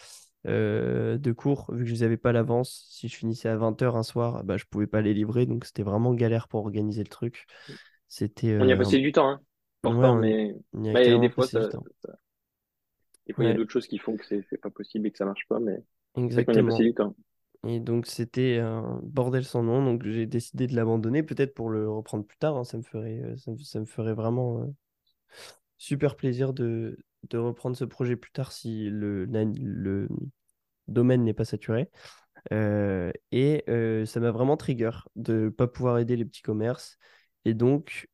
euh, 0.46 1.18
de 1.18 1.32
cours, 1.32 1.72
vu 1.72 1.84
que 1.84 1.88
je 1.88 1.94
les 1.94 2.02
avais 2.02 2.16
pas 2.16 2.30
à 2.30 2.32
l'avance, 2.32 2.86
si 2.90 3.08
je 3.08 3.16
finissais 3.16 3.48
à 3.48 3.56
20h 3.56 3.96
un 3.96 4.02
soir, 4.02 4.44
bah, 4.44 4.56
je 4.56 4.64
pouvais 4.64 4.86
pas 4.86 5.00
les 5.00 5.14
livrer, 5.14 5.46
donc 5.46 5.64
c'était 5.64 5.82
vraiment 5.82 6.14
galère 6.14 6.48
pour 6.48 6.60
organiser 6.60 7.02
le 7.02 7.08
truc. 7.08 7.46
C'était 8.08 8.58
On 8.60 8.66
y 8.66 8.72
a 8.72 8.74
euh, 8.74 8.78
passé 8.78 8.98
du 8.98 9.12
temps, 9.12 9.28
hein. 9.28 9.40
Pourtant, 9.82 10.14
mais, 10.14 10.54
on 10.74 10.84
y 10.84 10.90
a 10.90 10.92
mais 10.92 11.18
des 11.18 11.28
fois, 11.28 11.46
ça, 11.46 11.68
des 13.26 13.32
fois, 13.32 13.44
il 13.44 13.48
y 13.48 13.50
a 13.50 13.54
d'autres 13.54 13.72
choses 13.72 13.88
qui 13.88 13.98
font 13.98 14.16
que 14.16 14.24
c'est 14.24 14.44
c'est 14.48 14.60
pas 14.60 14.70
possible 14.70 15.08
et 15.08 15.10
que 15.10 15.18
ça 15.18 15.24
marche 15.24 15.46
pas, 15.48 15.58
mais 15.58 15.72
y 15.72 16.20
a 16.20 16.22
passé 16.22 16.24
exactement. 16.24 16.78
du 16.78 16.94
temps. 16.94 17.16
Et 17.66 17.78
donc 17.78 18.06
c'était 18.06 18.58
un 18.58 19.00
bordel 19.04 19.44
sans 19.44 19.62
nom, 19.62 19.84
donc 19.84 20.04
j'ai 20.04 20.26
décidé 20.26 20.66
de 20.66 20.74
l'abandonner, 20.74 21.22
peut-être 21.22 21.54
pour 21.54 21.70
le 21.70 21.88
reprendre 21.88 22.24
plus 22.24 22.38
tard, 22.38 22.56
hein, 22.56 22.64
ça 22.64 22.76
me 22.76 22.82
ferait, 22.82 23.20
euh, 23.22 23.36
ça 23.36 23.52
me, 23.52 23.58
ça 23.58 23.78
me 23.78 23.84
ferait 23.84 24.14
vraiment 24.14 24.62
euh, 24.62 24.66
super 25.78 26.16
plaisir 26.16 26.52
de, 26.52 26.98
de 27.30 27.38
reprendre 27.38 27.76
ce 27.76 27.84
projet 27.84 28.16
plus 28.16 28.32
tard 28.32 28.52
si 28.52 28.88
le, 28.90 29.24
le 29.26 30.08
domaine 30.88 31.24
n'est 31.24 31.34
pas 31.34 31.44
saturé. 31.44 31.90
Euh, 32.52 33.12
et 33.30 33.64
euh, 33.68 34.04
ça 34.06 34.20
m'a 34.20 34.30
vraiment 34.30 34.56
trigger 34.56 34.90
de 35.16 35.44
ne 35.44 35.48
pas 35.48 35.66
pouvoir 35.66 35.98
aider 35.98 36.16
les 36.16 36.24
petits 36.24 36.42
commerces. 36.42 36.98
Et 37.44 37.54
donc, 37.54 38.08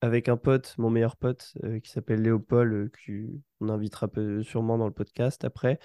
avec 0.00 0.28
un 0.28 0.36
pote, 0.36 0.74
mon 0.78 0.90
meilleur 0.90 1.16
pote, 1.16 1.54
euh, 1.64 1.80
qui 1.80 1.90
s'appelle 1.90 2.22
Léopold, 2.22 2.90
qu'on 3.06 3.68
invitera 3.68 4.08
sûrement 4.42 4.78
dans 4.78 4.86
le 4.86 4.92
podcast 4.92 5.44
après, 5.44 5.78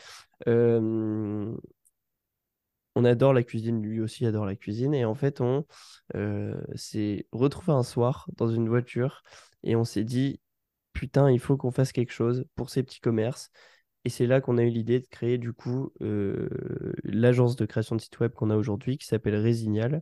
on 2.95 3.05
adore 3.05 3.33
la 3.33 3.43
cuisine, 3.43 3.81
lui 3.81 4.01
aussi 4.01 4.25
adore 4.25 4.45
la 4.45 4.55
cuisine. 4.55 4.93
Et 4.93 5.05
en 5.05 5.15
fait, 5.15 5.41
on 5.41 5.65
s'est 6.75 7.27
retrouvé 7.31 7.73
un 7.73 7.83
soir 7.83 8.27
dans 8.35 8.49
une 8.49 8.67
voiture 8.67 9.23
et 9.63 9.75
on 9.75 9.85
s'est 9.85 10.03
dit, 10.03 10.41
putain, 10.93 11.31
il 11.31 11.39
faut 11.39 11.57
qu'on 11.57 11.71
fasse 11.71 11.91
quelque 11.91 12.13
chose 12.13 12.45
pour 12.55 12.69
ces 12.69 12.83
petits 12.83 12.99
commerces. 12.99 13.51
Et 14.05 14.09
c'est 14.09 14.27
là 14.27 14.41
qu'on 14.41 14.57
a 14.57 14.63
eu 14.63 14.69
l'idée 14.69 14.99
de 14.99 15.07
créer 15.07 15.37
du 15.37 15.53
coup 15.53 15.91
euh, 16.01 16.49
l'agence 17.03 17.55
de 17.55 17.65
création 17.65 17.95
de 17.95 18.01
site 18.01 18.19
web 18.19 18.33
qu'on 18.33 18.49
a 18.49 18.55
aujourd'hui 18.57 18.97
qui 18.97 19.05
s'appelle 19.07 19.35
Résignal. 19.35 20.01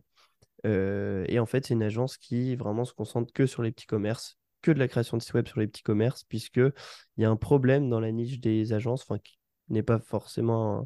Euh, 0.66 1.24
et 1.28 1.38
en 1.38 1.46
fait, 1.46 1.66
c'est 1.66 1.74
une 1.74 1.82
agence 1.82 2.16
qui 2.18 2.56
vraiment 2.56 2.84
se 2.84 2.92
concentre 2.94 3.32
que 3.32 3.46
sur 3.46 3.62
les 3.62 3.72
petits 3.72 3.86
commerces, 3.86 4.38
que 4.62 4.70
de 4.70 4.78
la 4.78 4.88
création 4.88 5.16
de 5.16 5.22
site 5.22 5.34
web 5.34 5.46
sur 5.48 5.60
les 5.60 5.66
petits 5.66 5.82
commerces, 5.82 6.24
puisque 6.24 6.56
il 6.58 6.72
y 7.22 7.24
a 7.24 7.30
un 7.30 7.36
problème 7.36 7.88
dans 7.88 8.00
la 8.00 8.12
niche 8.12 8.40
des 8.40 8.72
agences, 8.72 9.02
enfin 9.02 9.18
qui 9.18 9.38
n'est 9.68 9.82
pas 9.82 9.98
forcément 9.98 10.80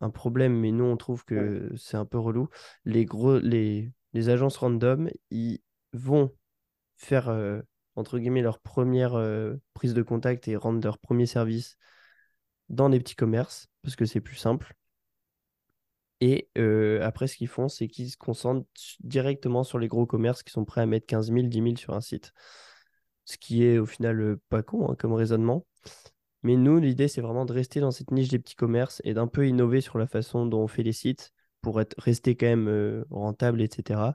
un, 0.00 0.06
un 0.06 0.10
problème, 0.10 0.54
mais 0.58 0.70
nous 0.72 0.84
on 0.84 0.96
trouve 0.96 1.24
Ouais. 1.30 1.36
que 1.36 1.72
c'est 1.76 1.96
un 1.96 2.04
peu 2.04 2.18
relou. 2.18 2.48
Les 2.84 3.04
gros, 3.04 3.38
les, 3.38 3.92
les 4.12 4.28
agences 4.28 4.56
random, 4.56 5.10
ils 5.30 5.60
vont 5.92 6.32
faire 6.96 7.28
euh, 7.28 7.60
entre 7.98 8.18
guillemets 8.18 8.42
leur 8.42 8.60
première 8.60 9.14
euh, 9.14 9.56
prise 9.74 9.92
de 9.92 10.02
contact 10.02 10.46
et 10.46 10.56
rendre 10.56 10.80
leur 10.82 10.98
premier 10.98 11.26
service 11.26 11.76
dans 12.68 12.90
des 12.90 13.00
petits 13.00 13.16
commerces, 13.16 13.68
parce 13.82 13.96
que 13.96 14.04
c'est 14.04 14.20
plus 14.20 14.36
simple. 14.36 14.74
Et 16.20 16.48
euh, 16.58 17.00
après, 17.02 17.26
ce 17.26 17.36
qu'ils 17.36 17.48
font, 17.48 17.68
c'est 17.68 17.88
qu'ils 17.88 18.10
se 18.10 18.16
concentrent 18.16 18.68
directement 19.00 19.64
sur 19.64 19.78
les 19.78 19.88
gros 19.88 20.06
commerces 20.06 20.42
qui 20.42 20.52
sont 20.52 20.64
prêts 20.64 20.80
à 20.80 20.86
mettre 20.86 21.06
15 21.06 21.32
000, 21.32 21.46
10 21.46 21.62
000 21.62 21.76
sur 21.76 21.94
un 21.94 22.00
site. 22.00 22.32
Ce 23.24 23.36
qui 23.36 23.64
est 23.64 23.78
au 23.78 23.86
final 23.86 24.20
euh, 24.20 24.40
pas 24.48 24.62
con 24.62 24.90
hein, 24.90 24.96
comme 24.96 25.12
raisonnement. 25.12 25.66
Mais 26.42 26.56
nous, 26.56 26.78
l'idée, 26.78 27.08
c'est 27.08 27.20
vraiment 27.20 27.46
de 27.46 27.52
rester 27.52 27.80
dans 27.80 27.90
cette 27.90 28.12
niche 28.12 28.28
des 28.28 28.38
petits 28.38 28.54
commerces 28.54 29.00
et 29.04 29.12
d'un 29.14 29.26
peu 29.26 29.46
innover 29.48 29.80
sur 29.80 29.98
la 29.98 30.06
façon 30.06 30.46
dont 30.46 30.62
on 30.62 30.68
fait 30.68 30.84
les 30.84 30.92
sites 30.92 31.32
pour 31.62 31.80
être, 31.80 31.96
rester 31.98 32.36
quand 32.36 32.46
même 32.46 33.04
rentable, 33.10 33.60
etc. 33.60 34.14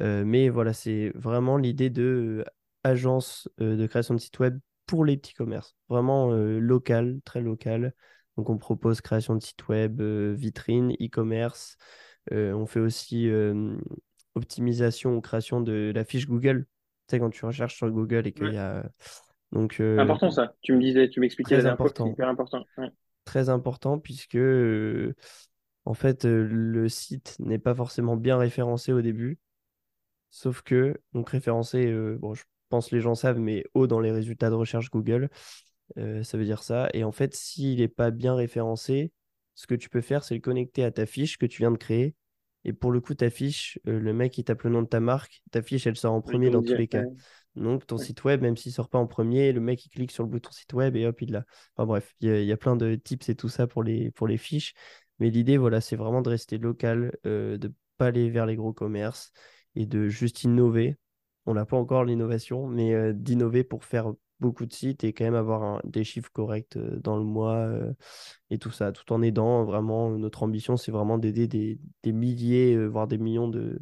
mais 0.00 0.48
voilà, 0.48 0.72
c'est 0.72 1.12
vraiment 1.14 1.58
l'idée 1.58 1.90
de 1.90 2.42
agence 2.84 3.48
de 3.58 3.86
création 3.86 4.14
de 4.14 4.20
sites 4.20 4.38
web 4.38 4.58
pour 4.86 5.04
les 5.04 5.16
petits 5.16 5.34
commerces. 5.34 5.76
Vraiment 5.88 6.30
local, 6.30 7.20
très 7.24 7.40
local. 7.40 7.94
Donc, 8.40 8.48
on 8.48 8.56
propose 8.56 9.02
création 9.02 9.34
de 9.34 9.42
site 9.42 9.68
web, 9.68 10.00
euh, 10.00 10.32
vitrine, 10.34 10.92
e-commerce. 10.92 11.76
Euh, 12.32 12.54
on 12.54 12.64
fait 12.64 12.80
aussi 12.80 13.28
euh, 13.28 13.76
optimisation 14.34 15.14
ou 15.14 15.20
création 15.20 15.60
de 15.60 15.92
la 15.94 16.04
fiche 16.04 16.26
Google. 16.26 16.64
Tu 17.06 17.16
sais, 17.16 17.18
quand 17.18 17.28
tu 17.28 17.44
recherches 17.44 17.76
sur 17.76 17.90
Google 17.90 18.26
et 18.26 18.32
qu'il 18.32 18.52
y 18.52 18.56
a. 18.56 18.88
Donc, 19.52 19.80
important 19.80 20.30
ça. 20.30 20.54
Tu 20.62 20.72
me 20.72 20.80
disais, 20.80 21.10
tu 21.10 21.20
m'expliquais 21.20 21.58
très 21.58 21.66
important. 21.66 22.06
Hyper 22.06 22.28
important. 22.28 22.64
Très 23.26 23.50
important 23.50 23.98
puisque 23.98 24.38
en 25.84 25.94
fait 25.94 26.24
le 26.24 26.88
site 26.88 27.36
n'est 27.40 27.58
pas 27.58 27.74
forcément 27.74 28.16
bien 28.16 28.38
référencé 28.38 28.92
au 28.92 29.02
début. 29.02 29.38
Sauf 30.30 30.62
que, 30.62 30.98
donc 31.12 31.28
référencé, 31.28 31.92
bon, 32.18 32.32
je 32.32 32.44
pense 32.70 32.90
les 32.90 33.00
gens 33.00 33.14
savent, 33.14 33.38
mais 33.38 33.64
haut 33.74 33.86
dans 33.86 34.00
les 34.00 34.12
résultats 34.12 34.48
de 34.48 34.54
recherche 34.54 34.90
Google. 34.90 35.28
Euh, 35.98 36.22
ça 36.22 36.38
veut 36.38 36.44
dire 36.44 36.62
ça. 36.62 36.88
Et 36.94 37.04
en 37.04 37.12
fait, 37.12 37.34
s'il 37.34 37.80
n'est 37.80 37.88
pas 37.88 38.10
bien 38.10 38.34
référencé, 38.34 39.12
ce 39.54 39.66
que 39.66 39.74
tu 39.74 39.88
peux 39.90 40.00
faire, 40.00 40.24
c'est 40.24 40.34
le 40.34 40.40
connecter 40.40 40.84
à 40.84 40.90
ta 40.90 41.06
fiche 41.06 41.36
que 41.36 41.46
tu 41.46 41.62
viens 41.62 41.72
de 41.72 41.76
créer. 41.76 42.14
Et 42.64 42.72
pour 42.72 42.92
le 42.92 43.00
coup, 43.00 43.14
ta 43.14 43.30
fiche, 43.30 43.78
euh, 43.86 43.98
le 43.98 44.12
mec, 44.12 44.36
il 44.38 44.44
tape 44.44 44.62
le 44.62 44.70
nom 44.70 44.82
de 44.82 44.86
ta 44.86 45.00
marque. 45.00 45.42
Ta 45.50 45.62
fiche, 45.62 45.86
elle 45.86 45.96
sort 45.96 46.12
en 46.12 46.20
premier 46.20 46.50
dans 46.50 46.62
tous 46.62 46.74
les 46.74 46.88
cas. 46.88 47.04
Donc, 47.56 47.86
ton 47.86 47.98
site 47.98 48.22
web, 48.24 48.42
même 48.42 48.56
s'il 48.56 48.70
ne 48.70 48.74
sort 48.74 48.88
pas 48.88 48.98
en 48.98 49.06
premier, 49.06 49.52
le 49.52 49.60
mec, 49.60 49.84
il 49.84 49.88
clique 49.88 50.12
sur 50.12 50.22
le 50.22 50.28
bouton 50.28 50.50
site 50.52 50.72
web 50.72 50.94
et 50.96 51.06
hop, 51.06 51.20
il 51.20 51.32
l'a. 51.32 51.44
Enfin 51.74 51.86
bref, 51.86 52.14
il 52.20 52.44
y, 52.44 52.52
a 52.52 52.56
plein 52.56 52.76
de 52.76 52.94
tips 52.94 53.28
et 53.28 53.34
tout 53.34 53.48
ça 53.48 53.66
pour 53.66 53.82
les, 53.82 54.10
pour 54.12 54.28
les 54.28 54.36
fiches. 54.36 54.74
Mais 55.18 55.30
l'idée, 55.30 55.56
voilà, 55.56 55.80
c'est 55.80 55.96
vraiment 55.96 56.22
de 56.22 56.28
rester 56.28 56.58
local, 56.58 57.12
euh, 57.26 57.58
de 57.58 57.68
ne 57.68 57.72
pas 57.98 58.06
aller 58.06 58.30
vers 58.30 58.46
les 58.46 58.56
gros 58.56 58.72
commerces 58.72 59.32
et 59.74 59.86
de 59.86 60.08
juste 60.08 60.44
innover. 60.44 60.96
On 61.46 61.54
n'a 61.54 61.64
pas 61.64 61.76
encore 61.76 62.04
l'innovation, 62.04 62.66
mais 62.66 63.12
d'innover 63.14 63.64
pour 63.64 63.84
faire 63.84 64.12
beaucoup 64.40 64.66
de 64.66 64.72
sites 64.72 65.04
et 65.04 65.12
quand 65.12 65.24
même 65.24 65.34
avoir 65.34 65.80
des 65.84 66.02
chiffres 66.02 66.30
corrects 66.32 66.76
euh, 66.76 66.98
dans 66.98 67.16
le 67.16 67.24
mois 67.24 67.56
euh, 67.56 67.92
et 68.50 68.58
tout 68.58 68.70
ça, 68.70 68.90
tout 68.90 69.12
en 69.12 69.22
aidant 69.22 69.64
vraiment. 69.64 70.10
Notre 70.10 70.42
ambition, 70.42 70.76
c'est 70.76 70.90
vraiment 70.90 71.18
d'aider 71.18 71.46
des, 71.46 71.78
des, 72.02 72.12
milliers, 72.12 72.74
euh, 72.74 72.86
voire 72.86 73.06
des 73.06 73.18
millions 73.18 73.48
de, 73.48 73.78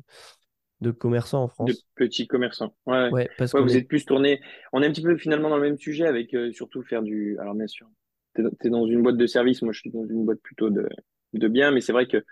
de 0.80 0.90
commerçants 0.90 1.44
en 1.44 1.48
France. 1.48 1.70
De 1.70 1.76
petits 1.94 2.26
commerçants. 2.26 2.74
Ouais, 2.86 3.10
ouais 3.10 3.30
parce 3.38 3.52
que 3.52 3.58
vous 3.58 3.76
êtes 3.76 3.88
plus 3.88 4.04
tourné. 4.04 4.40
On 4.72 4.82
est 4.82 4.86
un 4.86 4.90
petit 4.90 5.02
peu 5.02 5.16
finalement 5.16 5.48
dans 5.48 5.56
le 5.56 5.62
même 5.62 5.78
sujet 5.78 6.06
avec 6.06 6.36
surtout 6.52 6.82
faire 6.82 7.02
du. 7.02 7.38
Alors, 7.38 7.54
bien 7.54 7.68
sûr, 7.68 7.88
tu 8.34 8.42
es, 8.42 8.70
dans 8.70 8.86
une 8.86 9.02
boîte 9.02 9.16
de 9.16 9.26
service. 9.26 9.62
Moi, 9.62 9.72
je 9.72 9.80
suis 9.80 9.90
dans 9.90 10.06
une 10.06 10.24
boîte 10.24 10.40
plutôt 10.42 10.70
de, 10.70 10.88
de 11.32 11.48
biens, 11.48 11.70
mais 11.70 11.80
c'est 11.80 11.92
vrai 11.92 12.06
que 12.06 12.24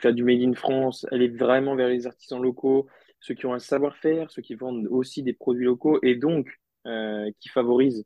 faire 0.00 0.12
du 0.12 0.22
Made 0.22 0.42
in 0.42 0.52
France, 0.52 1.06
aller 1.10 1.28
vraiment 1.28 1.74
vers 1.74 1.88
les 1.88 2.06
artisans 2.06 2.40
locaux, 2.40 2.88
ceux 3.22 3.34
qui 3.34 3.46
ont 3.46 3.54
un 3.54 3.60
savoir-faire, 3.60 4.30
ceux 4.30 4.42
qui 4.42 4.56
vendent 4.56 4.86
aussi 4.90 5.22
des 5.22 5.32
produits 5.32 5.64
locaux 5.64 5.98
et 6.02 6.16
donc 6.16 6.60
euh, 6.86 7.30
qui 7.38 7.48
favorise 7.48 8.04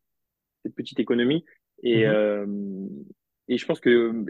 cette 0.63 0.75
petite 0.75 1.01
économie. 1.01 1.45
Et, 1.83 2.07
mhm. 2.07 2.13
euh, 2.13 2.47
et 3.49 3.57
je 3.57 3.65
pense 3.65 3.81
que 3.81 4.25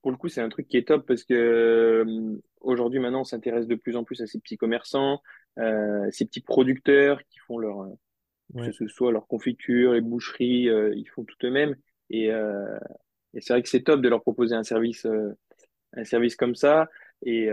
pour 0.00 0.10
le 0.10 0.16
coup, 0.16 0.28
c'est 0.28 0.40
un 0.40 0.48
truc 0.48 0.66
qui 0.66 0.78
est 0.78 0.88
top 0.88 1.06
parce 1.06 1.24
que 1.24 1.34
euh, 1.34 2.40
aujourd'hui, 2.62 3.00
maintenant, 3.00 3.20
on 3.20 3.24
s'intéresse 3.24 3.66
de 3.66 3.74
plus 3.74 3.96
en 3.96 4.04
plus 4.04 4.22
à 4.22 4.26
ces 4.26 4.40
petits 4.40 4.56
commerçants, 4.56 5.20
ces 5.56 6.24
petits 6.24 6.40
producteurs 6.40 7.20
qui 7.28 7.38
font 7.40 7.58
leur, 7.58 7.90
que 8.56 8.72
ce 8.72 8.88
soit 8.88 9.12
leur 9.12 9.26
confiture, 9.26 9.92
les 9.92 10.00
boucheries, 10.00 10.68
ils 10.96 11.08
font 11.14 11.24
tout 11.24 11.36
eux-mêmes. 11.44 11.76
Et, 12.08 12.28
et 12.28 13.40
c'est 13.42 13.52
vrai 13.52 13.62
que 13.62 13.68
c'est 13.68 13.82
top 13.82 14.00
de 14.00 14.08
leur 14.08 14.22
proposer 14.22 14.54
un 14.54 14.62
service, 14.62 15.06
un 15.92 16.04
service 16.04 16.34
comme 16.34 16.54
ça. 16.54 16.88
Et, 17.26 17.50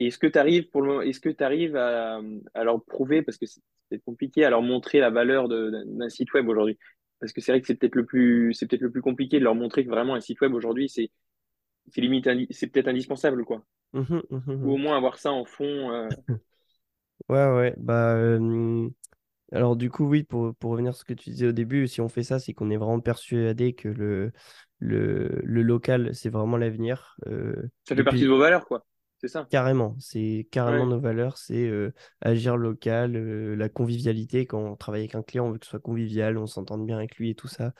est-ce 0.00 0.18
que 0.18 0.26
tu 0.26 0.38
arrives 0.38 0.68
pour 0.70 0.82
le 0.82 1.06
est-ce 1.06 1.20
que 1.20 1.28
tu 1.28 1.42
arrives 1.42 1.76
à, 1.76 2.20
à, 2.54 2.64
leur 2.64 2.82
prouver, 2.84 3.22
parce 3.22 3.38
que 3.38 3.46
c'est 3.46 4.04
compliqué, 4.04 4.44
à 4.44 4.50
leur 4.50 4.62
montrer 4.62 5.00
la 5.00 5.10
valeur 5.10 5.48
d'un 5.48 6.08
site 6.08 6.32
web 6.34 6.48
aujourd'hui? 6.48 6.78
Parce 7.20 7.32
que 7.32 7.40
c'est 7.40 7.52
vrai 7.52 7.60
que 7.60 7.66
c'est 7.66 7.76
peut-être 7.76 7.94
le 7.94 8.04
plus, 8.04 8.52
c'est 8.52 8.66
peut-être 8.66 8.82
le 8.82 8.90
plus 8.90 9.00
compliqué 9.00 9.38
de 9.38 9.44
leur 9.44 9.54
montrer 9.54 9.84
que 9.84 9.90
vraiment 9.90 10.14
un 10.14 10.20
site 10.20 10.40
web 10.40 10.52
aujourd'hui, 10.54 10.88
c'est, 10.88 11.10
c'est 11.92 12.00
limite, 12.00 12.28
c'est 12.50 12.66
peut-être 12.66 12.88
indispensable, 12.88 13.44
quoi. 13.44 13.64
Mmh 13.92 14.20
mmh 14.30 14.64
Ou 14.66 14.72
au 14.72 14.76
moins 14.76 14.96
avoir 14.96 15.18
ça 15.18 15.32
en 15.32 15.44
fond. 15.44 15.90
Euh. 15.92 16.08
ouais, 17.28 17.54
ouais. 17.54 17.74
Bah, 17.78 18.38
alors 19.52 19.76
du 19.76 19.90
coup, 19.90 20.06
oui, 20.06 20.24
pour, 20.24 20.54
pour 20.56 20.72
revenir 20.72 20.90
à 20.90 20.92
ce 20.92 21.04
que 21.04 21.14
tu 21.14 21.30
disais 21.30 21.46
au 21.46 21.52
début, 21.52 21.86
si 21.86 22.00
on 22.00 22.08
fait 22.08 22.24
ça, 22.24 22.38
c'est 22.38 22.52
qu'on 22.52 22.70
est 22.70 22.76
vraiment 22.76 23.00
persuadé 23.00 23.72
que 23.74 23.88
le, 23.88 24.32
le, 24.78 25.40
le 25.42 25.62
local, 25.62 26.14
c'est 26.14 26.30
vraiment 26.30 26.56
l'avenir. 26.56 27.16
Euh, 27.26 27.54
ça 27.84 27.94
fait 27.94 28.04
partie 28.04 28.22
de 28.22 28.28
vos 28.28 28.38
valeurs, 28.38 28.66
quoi. 28.66 28.84
C'est 29.26 29.32
ça. 29.32 29.46
Carrément, 29.50 29.96
c'est 29.98 30.46
carrément 30.52 30.86
nos 30.86 31.00
valeurs, 31.00 31.36
c'est 31.36 31.66
euh, 31.66 31.92
agir 32.20 32.56
local, 32.56 33.16
euh, 33.16 33.56
la 33.56 33.68
convivialité. 33.68 34.46
Quand 34.46 34.60
on 34.60 34.76
travaille 34.76 35.00
avec 35.00 35.16
un 35.16 35.22
client, 35.22 35.46
on 35.46 35.50
veut 35.50 35.58
que 35.58 35.66
ce 35.66 35.70
soit 35.70 35.80
convivial, 35.80 36.38
on 36.38 36.46
s'entende 36.46 36.86
bien 36.86 36.96
avec 36.96 37.16
lui 37.16 37.30
et 37.30 37.34
tout 37.34 37.48
ça. 37.48 37.72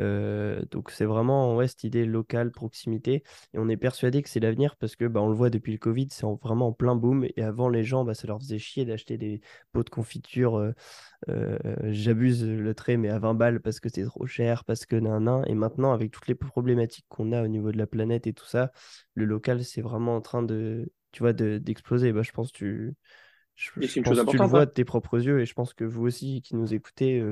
Euh, 0.00 0.62
donc 0.70 0.90
c'est 0.90 1.04
vraiment 1.04 1.54
ouais, 1.56 1.68
cette 1.68 1.84
idée 1.84 2.04
locale, 2.04 2.50
proximité. 2.50 3.22
Et 3.52 3.58
on 3.58 3.68
est 3.68 3.76
persuadé 3.76 4.22
que 4.22 4.28
c'est 4.28 4.40
l'avenir 4.40 4.76
parce 4.76 4.96
que 4.96 5.04
bah, 5.06 5.20
on 5.20 5.28
le 5.28 5.34
voit 5.34 5.50
depuis 5.50 5.72
le 5.72 5.78
Covid, 5.78 6.08
c'est 6.10 6.26
vraiment 6.42 6.68
en 6.68 6.72
plein 6.72 6.96
boom. 6.96 7.26
Et 7.36 7.42
avant, 7.42 7.68
les 7.68 7.84
gens, 7.84 8.04
bah, 8.04 8.14
ça 8.14 8.26
leur 8.26 8.38
faisait 8.38 8.58
chier 8.58 8.84
d'acheter 8.84 9.16
des 9.16 9.40
pots 9.72 9.84
de 9.84 9.90
confiture. 9.90 10.56
Euh, 10.56 10.72
euh, 11.28 11.58
j'abuse 11.84 12.44
le 12.46 12.74
trait, 12.74 12.96
mais 12.96 13.08
à 13.08 13.18
20 13.18 13.34
balles 13.34 13.60
parce 13.60 13.80
que 13.80 13.88
c'est 13.88 14.04
trop 14.04 14.26
cher, 14.26 14.64
parce 14.64 14.86
que 14.86 14.96
nan, 14.96 15.44
Et 15.46 15.54
maintenant, 15.54 15.92
avec 15.92 16.10
toutes 16.10 16.28
les 16.28 16.34
problématiques 16.34 17.06
qu'on 17.08 17.32
a 17.32 17.42
au 17.42 17.48
niveau 17.48 17.72
de 17.72 17.78
la 17.78 17.86
planète 17.86 18.26
et 18.26 18.32
tout 18.32 18.46
ça, 18.46 18.72
le 19.14 19.24
local, 19.24 19.64
c'est 19.64 19.82
vraiment 19.82 20.16
en 20.16 20.20
train 20.20 20.42
de, 20.42 20.90
tu 21.12 21.22
vois, 21.22 21.32
d'exploser. 21.32 22.12
bah, 22.12 22.22
je 22.22 22.32
pense 22.32 22.52
que 22.52 22.58
tu, 22.58 22.94
je, 23.54 23.70
pense 23.70 24.18
que 24.18 24.30
tu 24.30 24.36
le 24.36 24.44
vois 24.44 24.62
hein. 24.62 24.66
de 24.66 24.70
tes 24.70 24.84
propres 24.84 25.24
yeux 25.24 25.40
et 25.40 25.46
je 25.46 25.54
pense 25.54 25.74
que 25.74 25.84
vous 25.84 26.04
aussi 26.04 26.42
qui 26.42 26.56
nous 26.56 26.74
écoutez 26.74 27.22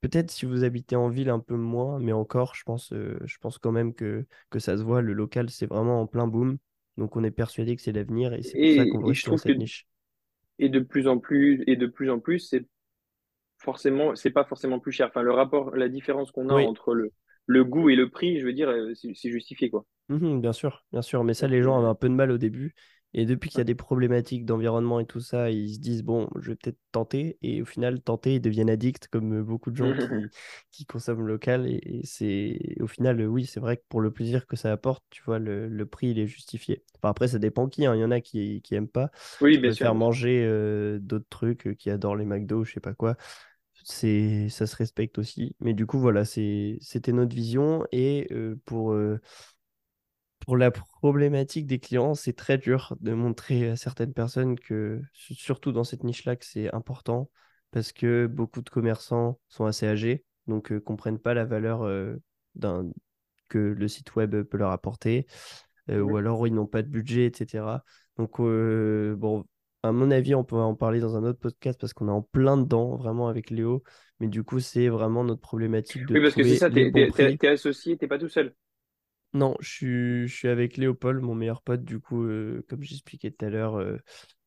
Peut-être 0.00 0.30
si 0.30 0.46
vous 0.46 0.64
habitez 0.64 0.96
en 0.96 1.08
ville 1.08 1.30
un 1.30 1.40
peu 1.40 1.56
moins, 1.56 1.98
mais 1.98 2.12
encore, 2.12 2.54
je 2.54 2.62
pense, 2.64 2.92
euh, 2.92 3.18
je 3.24 3.38
pense 3.38 3.58
quand 3.58 3.72
même 3.72 3.94
que, 3.94 4.26
que 4.50 4.58
ça 4.58 4.76
se 4.76 4.82
voit. 4.82 5.02
Le 5.02 5.12
local, 5.12 5.50
c'est 5.50 5.66
vraiment 5.66 6.00
en 6.02 6.06
plein 6.06 6.26
boom. 6.26 6.58
Donc 6.96 7.16
on 7.16 7.24
est 7.24 7.30
persuadé 7.30 7.76
que 7.76 7.82
c'est 7.82 7.92
l'avenir 7.92 8.32
et 8.32 8.42
c'est 8.42 8.56
pour 8.58 8.70
ça 8.72 8.86
qu'on 8.86 9.02
reste 9.02 9.26
dans 9.26 9.36
cette 9.36 9.56
niche. 9.56 9.86
Et 10.58 10.68
de 10.68 10.80
plus 10.80 11.06
en 11.08 11.18
plus, 11.18 11.62
et 11.66 11.76
de 11.76 11.86
plus 11.86 12.10
en 12.10 12.18
plus, 12.20 12.38
c'est 12.40 12.66
forcément, 13.58 14.14
c'est 14.16 14.30
pas 14.30 14.44
forcément 14.44 14.80
plus 14.80 14.92
cher. 14.92 15.08
Enfin, 15.08 15.22
le 15.22 15.32
rapport, 15.32 15.76
la 15.76 15.88
différence 15.88 16.30
qu'on 16.32 16.50
a 16.50 16.54
entre 16.54 16.94
le, 16.94 17.12
le 17.46 17.64
goût 17.64 17.90
et 17.90 17.96
le 17.96 18.10
prix, 18.10 18.38
je 18.40 18.46
veux 18.46 18.52
dire, 18.52 18.68
euh, 18.68 18.94
c'est 18.94 19.30
justifié 19.30 19.70
quoi. 19.70 19.84
Mmh 20.08 20.40
bien 20.40 20.52
sûr, 20.52 20.84
bien 20.92 21.02
sûr. 21.02 21.24
Mais 21.24 21.34
ça, 21.34 21.48
les 21.48 21.62
gens 21.62 21.78
avaient 21.78 21.88
un 21.88 21.94
peu 21.94 22.08
de 22.08 22.14
mal 22.14 22.30
au 22.30 22.38
début. 22.38 22.74
Et 23.14 23.24
depuis 23.24 23.48
qu'il 23.48 23.58
y 23.58 23.60
a 23.62 23.64
des 23.64 23.74
problématiques 23.74 24.44
d'environnement 24.44 25.00
et 25.00 25.06
tout 25.06 25.20
ça, 25.20 25.50
ils 25.50 25.74
se 25.74 25.78
disent, 25.78 26.02
bon, 26.02 26.28
je 26.38 26.50
vais 26.50 26.56
peut-être 26.56 26.78
tenter. 26.92 27.38
Et 27.40 27.62
au 27.62 27.64
final, 27.64 28.00
tenter, 28.02 28.34
ils 28.34 28.40
deviennent 28.40 28.68
addicts, 28.68 29.08
comme 29.08 29.42
beaucoup 29.42 29.70
de 29.70 29.76
gens 29.76 29.92
qui, 30.70 30.84
consomment 30.86 31.26
local. 31.26 31.66
Et, 31.66 32.02
c'est 32.04 32.76
au 32.80 32.86
final, 32.86 33.26
oui, 33.26 33.46
c'est 33.46 33.60
vrai 33.60 33.78
que 33.78 33.84
pour 33.88 34.02
le 34.02 34.10
plaisir 34.10 34.46
que 34.46 34.56
ça 34.56 34.70
apporte, 34.70 35.02
tu 35.08 35.22
vois, 35.24 35.38
le, 35.38 35.86
prix, 35.86 36.08
il 36.10 36.18
est 36.18 36.26
justifié. 36.26 36.82
Enfin, 36.98 37.10
après, 37.10 37.28
ça 37.28 37.38
dépend 37.38 37.68
qui. 37.68 37.86
Hein. 37.86 37.94
Il 37.94 38.00
y 38.00 38.04
en 38.04 38.10
a 38.10 38.20
qui, 38.20 38.60
qui 38.62 38.74
aiment 38.74 38.88
pas. 38.88 39.10
Oui, 39.40 39.56
bien 39.56 39.72
sûr. 39.72 39.86
Faire 39.86 39.94
manger 39.94 40.44
euh, 40.44 40.98
d'autres 40.98 41.28
trucs, 41.30 41.68
euh, 41.68 41.74
qui 41.74 41.88
adorent 41.88 42.16
les 42.16 42.26
McDo, 42.26 42.64
je 42.64 42.72
sais 42.72 42.80
pas 42.80 42.94
quoi 42.94 43.16
c'est 43.88 44.48
ça 44.48 44.66
se 44.66 44.74
respecte 44.74 45.18
aussi 45.18 45.54
mais 45.60 45.72
du 45.72 45.86
coup 45.86 46.00
voilà 46.00 46.24
c'était 46.24 47.12
notre 47.12 47.36
vision 47.36 47.86
et 47.92 48.26
euh, 48.32 48.56
pour 48.64 48.96
pour 50.46 50.56
la 50.56 50.70
problématique 50.70 51.66
des 51.66 51.80
clients, 51.80 52.14
c'est 52.14 52.32
très 52.32 52.56
dur 52.56 52.96
de 53.00 53.12
montrer 53.12 53.70
à 53.70 53.76
certaines 53.76 54.12
personnes 54.12 54.58
que, 54.58 55.02
surtout 55.12 55.72
dans 55.72 55.82
cette 55.82 56.04
niche-là, 56.04 56.36
que 56.36 56.46
c'est 56.46 56.72
important 56.72 57.28
parce 57.72 57.92
que 57.92 58.26
beaucoup 58.26 58.62
de 58.62 58.70
commerçants 58.70 59.40
sont 59.48 59.66
assez 59.66 59.88
âgés, 59.88 60.24
donc 60.46 60.70
ne 60.70 60.76
euh, 60.76 60.80
comprennent 60.80 61.18
pas 61.18 61.34
la 61.34 61.44
valeur 61.44 61.82
euh, 61.82 62.16
que 63.48 63.58
le 63.58 63.88
site 63.88 64.14
web 64.14 64.42
peut 64.42 64.56
leur 64.56 64.70
apporter, 64.70 65.26
euh, 65.90 66.00
ou 66.00 66.16
alors 66.16 66.46
ils 66.46 66.54
n'ont 66.54 66.66
pas 66.66 66.82
de 66.82 66.88
budget, 66.88 67.26
etc. 67.26 67.82
Donc, 68.16 68.38
bon, 68.38 69.44
à 69.82 69.90
mon 69.90 70.10
avis, 70.12 70.36
on 70.36 70.44
peut 70.44 70.56
en 70.56 70.76
parler 70.76 71.00
dans 71.00 71.16
un 71.16 71.24
autre 71.24 71.40
podcast 71.40 71.78
parce 71.80 71.92
qu'on 71.92 72.08
est 72.08 72.12
en 72.12 72.22
plein 72.22 72.56
dedans, 72.56 72.96
vraiment 72.96 73.28
avec 73.28 73.50
Léo. 73.50 73.82
Mais 74.20 74.28
du 74.28 74.42
coup, 74.44 74.60
c'est 74.60 74.88
vraiment 74.88 75.24
notre 75.24 75.42
problématique 75.42 76.06
de. 76.06 76.14
Oui, 76.14 76.22
parce 76.22 76.34
que 76.34 76.44
c'est 76.44 76.56
ça, 76.56 76.70
tu 76.70 76.80
es, 76.80 77.48
associé, 77.48 77.98
tu 77.98 78.08
pas 78.08 78.18
tout 78.18 78.28
seul. 78.28 78.54
Non, 79.36 79.56
je 79.60 79.68
suis, 79.70 80.28
je 80.28 80.34
suis 80.34 80.48
avec 80.48 80.76
Léopold, 80.78 81.22
mon 81.22 81.34
meilleur 81.34 81.62
pote, 81.62 81.84
du 81.84 82.00
coup, 82.00 82.24
euh, 82.24 82.64
comme 82.68 82.82
j'expliquais 82.82 83.30
tout 83.30 83.44
à 83.44 83.50
l'heure, 83.50 83.76
euh, 83.76 83.98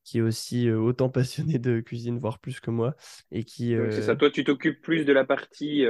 qui 0.04 0.18
est 0.20 0.22
aussi 0.22 0.68
euh, 0.68 0.80
autant 0.80 1.10
passionné 1.12 1.60
de 1.60 1.80
cuisine, 1.82 2.18
voire 2.18 2.40
plus 2.40 2.60
que 2.60 2.72
moi. 2.72 2.96
Et 3.32 3.44
qui, 3.44 3.76
c'est 3.92 4.02
ça, 4.02 4.16
toi, 4.16 4.30
tu 4.30 4.44
t'occupes 4.44 4.82
plus 4.82 5.06
de 5.06 5.14
la 5.14 5.24
partie 5.26 5.86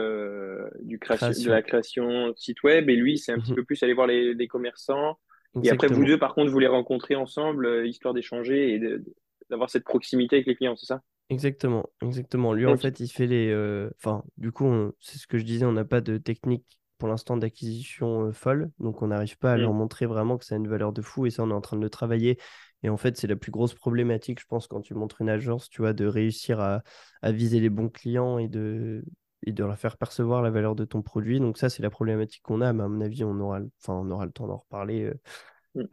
du 0.81 0.99
création, 0.99 1.33
de 1.35 1.49
la 1.49 1.61
création 1.61 2.33
site 2.35 2.61
web, 2.63 2.89
et 2.89 2.95
lui, 2.95 3.17
c'est 3.17 3.31
un 3.31 3.39
petit 3.39 3.53
mmh 3.53 3.55
peu 3.55 3.63
plus 3.63 3.81
aller 3.83 3.93
voir 3.93 4.07
les, 4.07 4.33
les 4.33 4.47
commerçants 4.47 5.19
Et 5.63 5.69
après, 5.69 5.87
vous 5.87 6.05
deux, 6.05 6.19
par 6.19 6.33
contre, 6.35 6.51
vous 6.51 6.59
les 6.59 6.67
rencontrez 6.67 7.15
ensemble, 7.15 7.85
histoire 7.87 8.13
d'échanger 8.13 8.73
et 8.73 8.79
de- 8.79 9.03
d'avoir 9.49 9.69
cette 9.69 9.83
proximité 9.85 10.37
avec 10.37 10.47
les 10.47 10.55
clients, 10.55 10.75
c'est 10.75 10.85
ça? 10.85 11.01
Exactement, 11.29 11.85
exactement. 12.01 12.53
Lui, 12.53 12.65
en 12.65 12.75
fait, 12.75 12.99
il 12.99 13.07
fait 13.09 13.27
les. 13.27 13.53
Enfin, 13.97 14.23
du 14.37 14.51
coup, 14.51 14.65
on- 14.65 14.93
c'est 14.99 15.19
ce 15.19 15.27
que 15.27 15.37
je 15.37 15.43
disais, 15.43 15.65
on 15.65 15.71
n'a 15.73 15.85
pas 15.85 16.01
de 16.01 16.17
technique 16.17 16.78
pour 16.99 17.09
l'instant 17.09 17.37
d'acquisition 17.37 18.31
folle, 18.33 18.71
donc 18.79 19.01
on 19.01 19.07
n'arrive 19.07 19.37
pas 19.39 19.53
à 19.53 19.57
Hmm. 19.57 19.59
leur 19.59 19.73
montrer 19.73 20.05
vraiment 20.07 20.37
que 20.37 20.45
ça 20.45 20.55
a 20.55 20.59
une 20.59 20.67
valeur 20.69 20.93
de 20.93 21.01
fou, 21.01 21.25
et 21.25 21.31
ça, 21.31 21.43
on 21.43 21.51
est 21.51 21.53
en 21.53 21.61
train 21.61 21.77
de 21.77 21.83
le 21.83 21.89
travailler. 21.89 22.39
Et 22.83 22.89
en 22.89 22.97
fait, 22.97 23.17
c'est 23.17 23.27
la 23.27 23.35
plus 23.37 23.51
grosse 23.51 23.73
problématique, 23.73 24.39
je 24.41 24.45
pense, 24.47 24.67
quand 24.67 24.81
tu 24.81 24.93
montres 24.95 25.21
une 25.21 25.29
agence, 25.29 25.69
tu 25.69 25.81
vois, 25.81 25.93
de 25.93 26.05
réussir 26.05 26.59
à, 26.61 26.83
à 27.21 27.31
viser 27.31 27.59
les 27.59 27.69
bons 27.69 27.89
clients 27.89 28.37
et 28.39 28.47
de, 28.47 29.03
et 29.45 29.51
de 29.53 29.63
leur 29.65 29.77
faire 29.79 29.97
percevoir 29.97 30.41
la 30.43 30.51
valeur 30.51 30.75
de 30.75 30.85
ton 30.85 31.01
produit. 31.01 31.39
Donc 31.39 31.57
ça, 31.57 31.69
c'est 31.69 31.83
la 31.83 31.89
problématique 31.89 32.43
qu'on 32.43 32.61
a, 32.61 32.73
mais 32.73 32.83
à 32.83 32.87
mon 32.87 33.01
avis, 33.01 33.23
on 33.23 33.39
aura, 33.39 33.59
le- 33.59 33.71
enfin, 33.81 33.93
on 33.95 34.09
aura 34.11 34.25
le 34.25 34.31
temps 34.31 34.47
d'en 34.47 34.57
reparler 34.57 35.03
euh, 35.05 35.13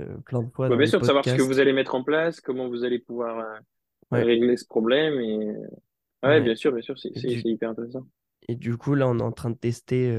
euh, 0.03 0.19
plein 0.27 0.43
de 0.43 0.51
fois 0.53 0.71
bien 0.77 0.87
sûr, 0.87 1.01
de 1.01 1.05
savoir 1.05 1.29
ce 1.29 1.35
que 1.35 1.43
vous 1.43 1.59
allez 1.61 1.73
mettre 1.73 1.95
en 1.95 2.03
place, 2.05 2.41
comment 2.41 2.69
vous 2.69 2.85
allez 2.85 2.99
pouvoir 2.99 3.39
euh, 3.39 3.59
Ouais, 4.11 4.27
régler 4.27 4.57
ce 4.57 4.67
problème. 4.67 5.21
Et 5.21 5.39
ouais, 6.25 6.41
ouais. 6.41 6.43
bien 6.43 6.57
sûr, 6.57 6.73
bien 6.73 6.83
sûr, 6.83 6.99
c'est 6.99 7.13
du, 7.15 7.47
hyper 7.47 7.71
intéressant. 7.71 8.07
Et 8.49 8.55
du 8.57 8.77
coup, 8.77 8.95
là, 8.95 9.09
on 9.09 9.19
est 9.19 9.23
en 9.23 9.33
train 9.33 9.51
de 9.51 9.57
tester 9.57 10.11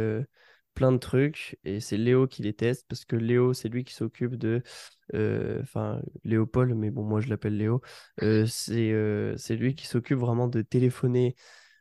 plein 0.78 0.92
de 0.94 0.98
trucs 1.00 1.58
et 1.66 1.80
c'est 1.80 1.98
Léo 1.98 2.28
qui 2.28 2.44
les 2.44 2.54
teste 2.54 2.86
parce 2.88 3.06
que 3.06 3.16
Léo, 3.16 3.54
c'est 3.54 3.70
lui 3.70 3.84
qui 3.84 3.94
s'occupe 3.94 4.36
de. 4.36 4.64
euh, 5.16 5.62
Enfin, 5.64 6.02
Léopold, 6.24 6.76
mais 6.76 6.92
bon, 6.92 7.04
moi 7.04 7.22
je 7.22 7.30
l'appelle 7.30 7.58
Léo. 7.58 7.82
euh, 8.24 8.46
c'est 8.48 8.92
euh, 8.94 9.36
c'est 9.38 9.56
lui 9.56 9.76
qui 9.76 9.88
s'occupe 9.88 10.20
vraiment 10.20 10.48
de 10.48 10.62
téléphoner 10.62 11.36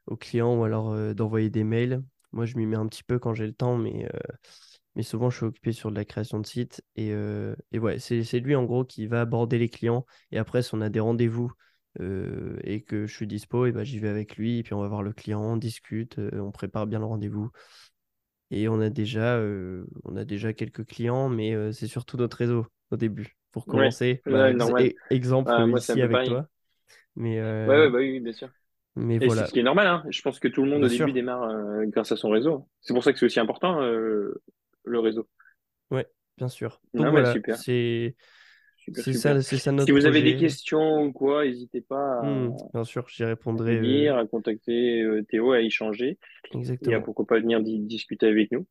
aux 0.06 0.16
clients 0.16 0.56
ou 0.58 0.64
alors 0.64 0.96
d'envoyer 1.14 1.50
des 1.50 1.64
mails. 1.64 2.02
Moi, 2.32 2.46
je 2.46 2.56
m'y 2.58 2.66
mets 2.66 2.76
un 2.76 2.86
petit 2.88 3.04
peu 3.04 3.18
quand 3.18 3.34
j'ai 3.34 3.46
le 3.46 3.54
temps, 3.54 3.76
mais, 3.78 4.08
mais 4.96 5.02
souvent 5.02 5.30
je 5.30 5.36
suis 5.38 5.46
occupé 5.46 5.72
sur 5.72 5.90
de 5.90 5.96
la 5.96 6.04
création 6.04 6.40
de 6.40 6.46
sites. 6.46 6.82
Et, 6.96 7.10
et 7.72 7.78
ouais, 7.78 7.98
c'est 7.98 8.24
c'est 8.24 8.40
lui 8.40 8.54
en 8.56 8.64
gros 8.64 8.84
qui 8.84 9.06
va 9.06 9.20
aborder 9.22 9.58
les 9.58 9.68
clients. 9.68 10.06
Et 10.32 10.38
après, 10.38 10.62
si 10.62 10.74
on 10.74 10.80
a 10.80 10.88
des 10.90 11.00
rendez-vous 11.00 11.52
et 12.00 12.82
que 12.86 13.06
je 13.06 13.14
suis 13.14 13.26
dispo, 13.26 13.66
et 13.66 13.72
ben, 13.72 13.84
j'y 13.84 13.98
vais 13.98 14.08
avec 14.08 14.36
lui. 14.36 14.58
Et 14.58 14.62
puis 14.62 14.74
on 14.74 14.80
va 14.80 14.88
voir 14.88 15.02
le 15.02 15.12
client, 15.12 15.40
on 15.42 15.56
discute, 15.56 16.18
on 16.32 16.50
prépare 16.52 16.86
bien 16.86 16.98
le 16.98 17.06
rendez-vous. 17.06 17.50
Et 18.50 18.68
on 18.68 18.80
a 18.80 18.90
déjà, 18.90 19.36
euh, 19.38 19.86
on 20.04 20.16
a 20.16 20.24
déjà 20.24 20.52
quelques 20.52 20.84
clients, 20.86 21.28
mais 21.28 21.54
euh, 21.54 21.72
c'est 21.72 21.88
surtout 21.88 22.16
notre 22.16 22.36
réseau 22.38 22.66
au 22.90 22.96
début. 22.96 23.36
Pour 23.52 23.66
Ouais, 23.66 23.96
commencer, 23.96 24.22
bah, 24.26 24.52
ouais, 24.52 24.54
e- 24.78 24.98
exemple 25.10 25.66
moi, 25.66 25.80
c'est 25.80 25.92
un 25.92 25.98
ici 25.98 26.02
avec 26.02 26.22
pareil. 26.22 26.24
toi. 26.24 26.48
Mais, 27.16 27.40
euh, 27.40 27.88
ouais, 27.88 27.90
bah 27.90 27.98
oui, 27.98 28.12
oui, 28.12 28.20
bien 28.20 28.32
sûr. 28.32 28.50
mais 28.96 29.18
Et 29.20 29.30
c'est 29.30 29.44
voilà, 29.44 29.46
ce 29.46 29.52
qui 29.52 29.60
est 29.60 29.64
normal, 29.64 29.86
hein. 29.88 30.04
Je 30.10 30.22
pense 30.22 30.40
que 30.40 30.48
tout 30.48 30.64
le 30.64 30.70
monde 30.70 30.82
bien 30.82 30.86
au 30.86 30.90
début 30.90 31.12
sûr. 31.12 31.12
démarre 31.12 31.44
euh, 31.44 31.86
grâce 31.86 32.12
à 32.12 32.16
son 32.16 32.30
réseau. 32.30 32.68
C'est 32.82 32.94
pour 32.94 33.04
ça 33.04 33.12
que 33.12 33.18
c'est 33.18 33.26
aussi 33.26 33.40
important, 33.40 33.82
euh, 33.82 34.42
le 34.84 35.00
réseau. 35.00 35.28
Ouais, 35.90 36.06
bien 36.36 36.48
sûr. 36.48 36.82
Donc 36.96 37.08
Non, 37.08 37.10
voilà, 37.10 37.40
c'est 37.50 38.16
super, 38.86 39.04
c'est 39.04 39.12
super. 39.12 39.36
ça, 39.36 39.42
c'est 39.42 39.58
ça 39.58 39.72
Si 39.78 39.90
vous 39.92 40.06
avez 40.06 40.22
des 40.22 40.36
questions 40.36 41.04
ou 41.04 41.12
quoi, 41.12 41.44
n'hésitez 41.44 41.80
pas 41.80 41.96
Hmm, 42.20 42.50
à, 42.50 42.70
bien 42.72 42.84
sûr, 42.84 43.06
j'y 43.08 43.24
à 43.24 43.24
répondrai 43.24 43.76
nous 43.76 44.08
euh, 44.08 44.16
à 44.18 44.26
contacter 44.26 45.02
euh, 45.02 45.22
Théo, 45.24 45.52
à 45.52 45.60
échanger 45.60 46.18
et 46.82 46.94
à 46.94 47.00
exactement. 47.00 47.00
pourquoi 47.00 47.26
pas 47.26 47.40
venir 47.40 47.60
di- 47.62 47.80
discuter 47.80 48.26
avec 48.26 48.52
nous. 48.52 48.66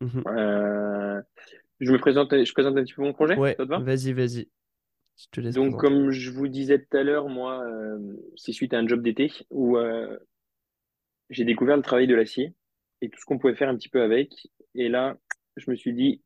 Mhm. 0.00 0.26
Euh, 0.28 1.20
je 1.80 1.92
me 1.92 1.98
présente, 1.98 2.32
je 2.32 2.52
présente 2.52 2.76
un 2.78 2.84
petit 2.84 2.94
peu 2.94 3.02
mon 3.02 3.12
projet, 3.14 3.36
Ouais, 3.36 3.56
vas-y, 3.76 4.12
vas-y, 4.12 4.50
je 5.16 5.26
te 5.30 5.40
laisse 5.40 5.56
Donc, 5.56 5.70
présenter. 5.70 5.80
comme 5.80 6.10
je 6.10 6.30
vous 6.30 6.48
disais 6.48 6.78
tout 6.78 6.96
à 6.96 7.02
l'heure, 7.02 7.28
moi, 7.28 7.64
c'est 8.36 8.52
suite 8.52 8.74
à 8.74 8.78
un 8.78 8.86
job 8.86 9.02
d'été 9.02 9.32
où 9.50 9.76
j'ai 11.30 11.44
découvert 11.44 11.76
le 11.76 11.82
travail 11.82 12.06
de 12.06 12.14
l'acier 12.14 12.54
et 13.00 13.08
tout 13.10 13.18
ce 13.20 13.24
qu'on 13.24 13.38
pouvait 13.38 13.54
faire 13.54 13.68
un 13.68 13.76
petit 13.76 13.88
peu 13.88 14.02
avec. 14.02 14.32
Et 14.74 14.88
là, 14.88 15.16
je 15.56 15.70
me 15.70 15.76
suis 15.76 15.92
dit, 15.92 16.22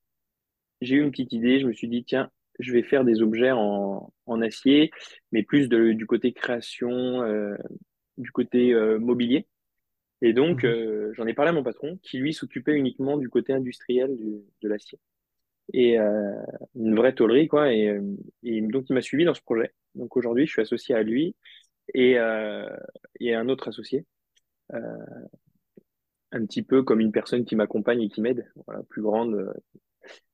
j'ai 0.81 0.97
eu 0.97 1.03
une 1.03 1.11
petite 1.11 1.33
idée, 1.35 1.61
je 1.61 1.67
me 1.67 1.73
suis 1.73 1.89
dit, 1.89 2.05
tiens, 2.05 2.31
je 2.61 2.73
vais 2.73 2.83
faire 2.83 3.05
des 3.05 3.23
objets 3.23 3.53
en, 3.53 4.13
en 4.27 4.43
acier, 4.43 4.91
mais 5.33 5.43
plus 5.43 5.69
de- 5.69 5.93
du 5.93 6.07
côté 6.07 6.33
création, 6.33 7.23
euh, 7.23 7.57
du 8.19 8.31
côté 8.33 8.73
euh, 8.75 8.99
mobilier. 8.99 9.47
Et 10.23 10.33
donc, 10.35 10.65
Mhm, 10.65 10.71
euh, 10.71 11.13
j'en 11.15 11.27
ai 11.27 11.35
parlé 11.35 11.51
à 11.51 11.53
mon 11.53 11.63
patron, 11.63 11.99
qui 12.03 12.19
lui 12.19 12.35
s'occupait 12.35 12.75
uniquement 12.75 13.17
du 13.19 13.29
côté 13.31 13.53
industriel 13.55 14.17
du- 14.17 14.43
de 14.63 14.69
l'acier. 14.69 14.99
Et 15.73 15.99
une 15.99 16.97
vraie 16.97 17.15
tôlerie, 17.15 17.49
quoi. 17.49 17.73
Et, 17.73 17.97
et 18.43 18.61
donc, 18.61 18.87
il 18.91 18.95
m'a 18.95 19.03
suivi 19.03 19.25
dans 19.25 19.35
ce 19.35 19.43
projet. 19.43 19.73
Donc, 19.95 20.17
aujourd'hui, 20.17 20.47
je 20.47 20.53
suis 20.53 20.63
associé 20.63 20.95
à 20.97 21.03
lui 21.03 21.37
et, 21.95 22.17
et 23.21 23.35
à 23.35 23.41
un 23.41 23.49
autre 23.49 23.69
associé, 23.69 24.05
un 26.33 26.45
petit 26.47 26.63
peu 26.63 26.83
comme 26.83 27.01
une 27.01 27.13
personne 27.13 27.45
qui 27.45 27.57
m'accompagne 27.57 28.03
et 28.03 28.09
qui 28.09 28.21
m'aide, 28.21 28.51
voilà, 28.67 28.83
plus 28.89 29.03
grande 29.03 29.53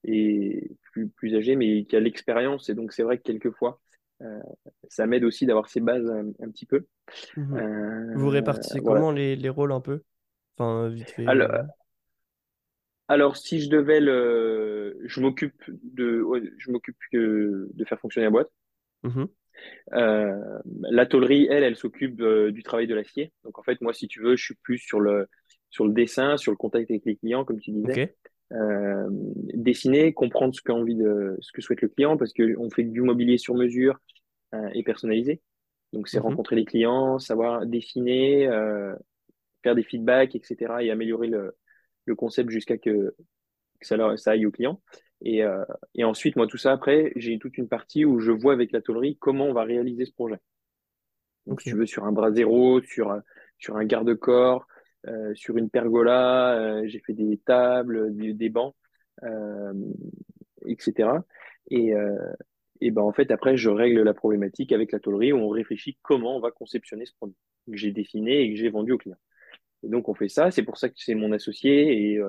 et 0.04 0.70
plus, 0.92 1.08
plus 1.08 1.34
âgée, 1.36 1.56
mais 1.56 1.84
qui 1.84 1.96
a 1.96 2.00
l'expérience. 2.00 2.68
Et 2.68 2.74
donc, 2.74 2.92
c'est 2.92 3.02
vrai 3.02 3.18
que 3.18 3.22
quelquefois, 3.24 3.80
euh, 4.22 4.40
ça 4.88 5.06
m'aide 5.06 5.24
aussi 5.24 5.46
d'avoir 5.46 5.68
ces 5.68 5.80
bases 5.80 6.06
un, 6.10 6.28
un 6.44 6.50
petit 6.50 6.66
peu. 6.66 6.86
mhm. 7.36 7.64
Vous 8.12 8.28
Euh, 8.28 8.30
répartissez 8.30 8.80
voilà. 8.80 9.00
comment 9.00 9.10
les, 9.12 9.36
les 9.36 9.48
rôles 9.48 9.72
un 9.72 9.80
peu? 9.80 10.02
Enfin, 10.58 10.88
vite 10.88 11.10
fait. 11.10 11.26
Alors, 11.26 11.48
euh, 11.50 11.62
alors, 13.08 13.36
si 13.36 13.60
je 13.60 13.68
devais 13.70 14.00
le, 14.00 14.98
je 15.04 15.20
m'occupe 15.20 15.62
de, 15.68 16.24
je 16.58 16.70
m'occupe 16.70 16.96
de 17.12 17.84
faire 17.84 18.00
fonctionner 18.00 18.26
la 18.26 18.30
boîte. 18.30 18.50
Euh, 19.92 20.58
la 20.90 21.06
tôlerie, 21.06 21.46
elle, 21.50 21.62
elle 21.62 21.76
s'occupe 21.76 22.20
euh, 22.20 22.50
du 22.52 22.62
travail 22.62 22.86
de 22.86 22.94
l'acier. 22.94 23.32
Donc 23.44 23.58
en 23.58 23.62
fait, 23.62 23.80
moi, 23.80 23.92
si 23.92 24.08
tu 24.08 24.20
veux, 24.20 24.36
je 24.36 24.44
suis 24.44 24.54
plus 24.62 24.78
sur 24.78 25.00
le 25.00 25.28
sur 25.70 25.86
le 25.86 25.92
dessin, 25.92 26.36
sur 26.36 26.52
le 26.52 26.56
contact 26.56 26.90
avec 26.90 27.04
les 27.04 27.16
clients, 27.16 27.44
comme 27.44 27.60
tu 27.60 27.70
disais. 27.70 28.02
Euh, 28.52 29.08
dessiner, 29.10 30.12
comprendre 30.12 30.54
ce 30.54 30.62
qu'a 30.62 30.72
envie 30.72 30.94
de, 30.94 31.36
ce 31.40 31.50
que 31.52 31.60
souhaite 31.60 31.80
le 31.80 31.88
client, 31.88 32.16
parce 32.16 32.32
que 32.32 32.56
on 32.58 32.70
fait 32.70 32.84
du 32.84 33.02
mobilier 33.02 33.38
sur 33.38 33.54
mesure 33.54 33.98
euh, 34.54 34.68
et 34.72 34.84
personnalisé. 34.84 35.40
Donc 35.92 36.08
c'est 36.08 36.18
mhm, 36.18 36.26
rencontrer 36.26 36.56
les 36.56 36.64
clients, 36.64 37.18
savoir 37.18 37.66
dessiner, 37.66 38.46
euh, 38.46 38.94
faire 39.62 39.74
des 39.74 39.82
feedbacks, 39.82 40.36
etc. 40.36 40.84
et 40.84 40.90
améliorer 40.90 41.26
le, 41.26 41.56
le 42.04 42.14
concept 42.14 42.50
jusqu'à 42.50 42.78
que, 42.78 43.14
que 43.80 43.86
ça, 43.86 43.96
leur, 43.96 44.18
ça 44.18 44.32
aille 44.32 44.46
au 44.46 44.52
client. 44.52 44.80
Et, 45.22 45.42
euh, 45.42 45.64
et 45.94 46.04
ensuite, 46.04 46.36
moi, 46.36 46.46
tout 46.46 46.58
ça, 46.58 46.72
après, 46.72 47.12
j'ai 47.16 47.38
toute 47.38 47.58
une 47.58 47.68
partie 47.68 48.04
où 48.04 48.20
je 48.20 48.30
vois 48.30 48.52
avec 48.52 48.70
la 48.70 48.80
tôlerie 48.80 49.16
comment 49.18 49.46
on 49.46 49.54
va 49.54 49.64
réaliser 49.64 50.04
ce 50.04 50.12
projet. 50.12 50.36
Donc, 51.46 51.62
si 51.62 51.70
tu 51.70 51.76
veux, 51.76 51.86
sur 51.86 52.04
un 52.04 52.12
bras 52.12 52.30
zéro, 52.32 52.80
sur, 52.82 53.20
sur 53.58 53.76
un 53.76 53.84
garde-corps, 53.84 54.66
euh, 55.06 55.34
sur 55.34 55.56
une 55.56 55.70
pergola, 55.70 56.58
euh, 56.58 56.82
j'ai 56.86 57.00
fait 57.00 57.12
des 57.12 57.38
tables, 57.38 58.14
des, 58.16 58.32
des 58.34 58.48
bancs, 58.48 58.74
euh, 59.22 59.72
etc. 60.66 61.10
Et, 61.70 61.94
euh, 61.94 62.16
et 62.80 62.90
ben, 62.90 63.02
en 63.02 63.12
fait, 63.12 63.30
après, 63.30 63.56
je 63.56 63.70
règle 63.70 64.02
la 64.02 64.14
problématique 64.14 64.72
avec 64.72 64.92
la 64.92 65.00
tôlerie 65.00 65.32
où 65.32 65.38
on 65.38 65.48
réfléchit 65.48 65.96
comment 66.02 66.36
on 66.36 66.40
va 66.40 66.50
conceptionner 66.50 67.06
ce 67.06 67.14
produit 67.14 67.36
que 67.70 67.76
j'ai 67.76 67.92
dessiné 67.92 68.42
et 68.42 68.50
que 68.52 68.56
j'ai 68.58 68.70
vendu 68.70 68.92
au 68.92 68.98
client. 68.98 69.16
Et 69.82 69.88
donc, 69.88 70.08
on 70.08 70.14
fait 70.14 70.28
ça. 70.28 70.50
C'est 70.50 70.62
pour 70.62 70.78
ça 70.78 70.88
que 70.88 70.94
c'est 70.96 71.14
mon 71.14 71.32
associé 71.32 71.92
et 71.92 72.20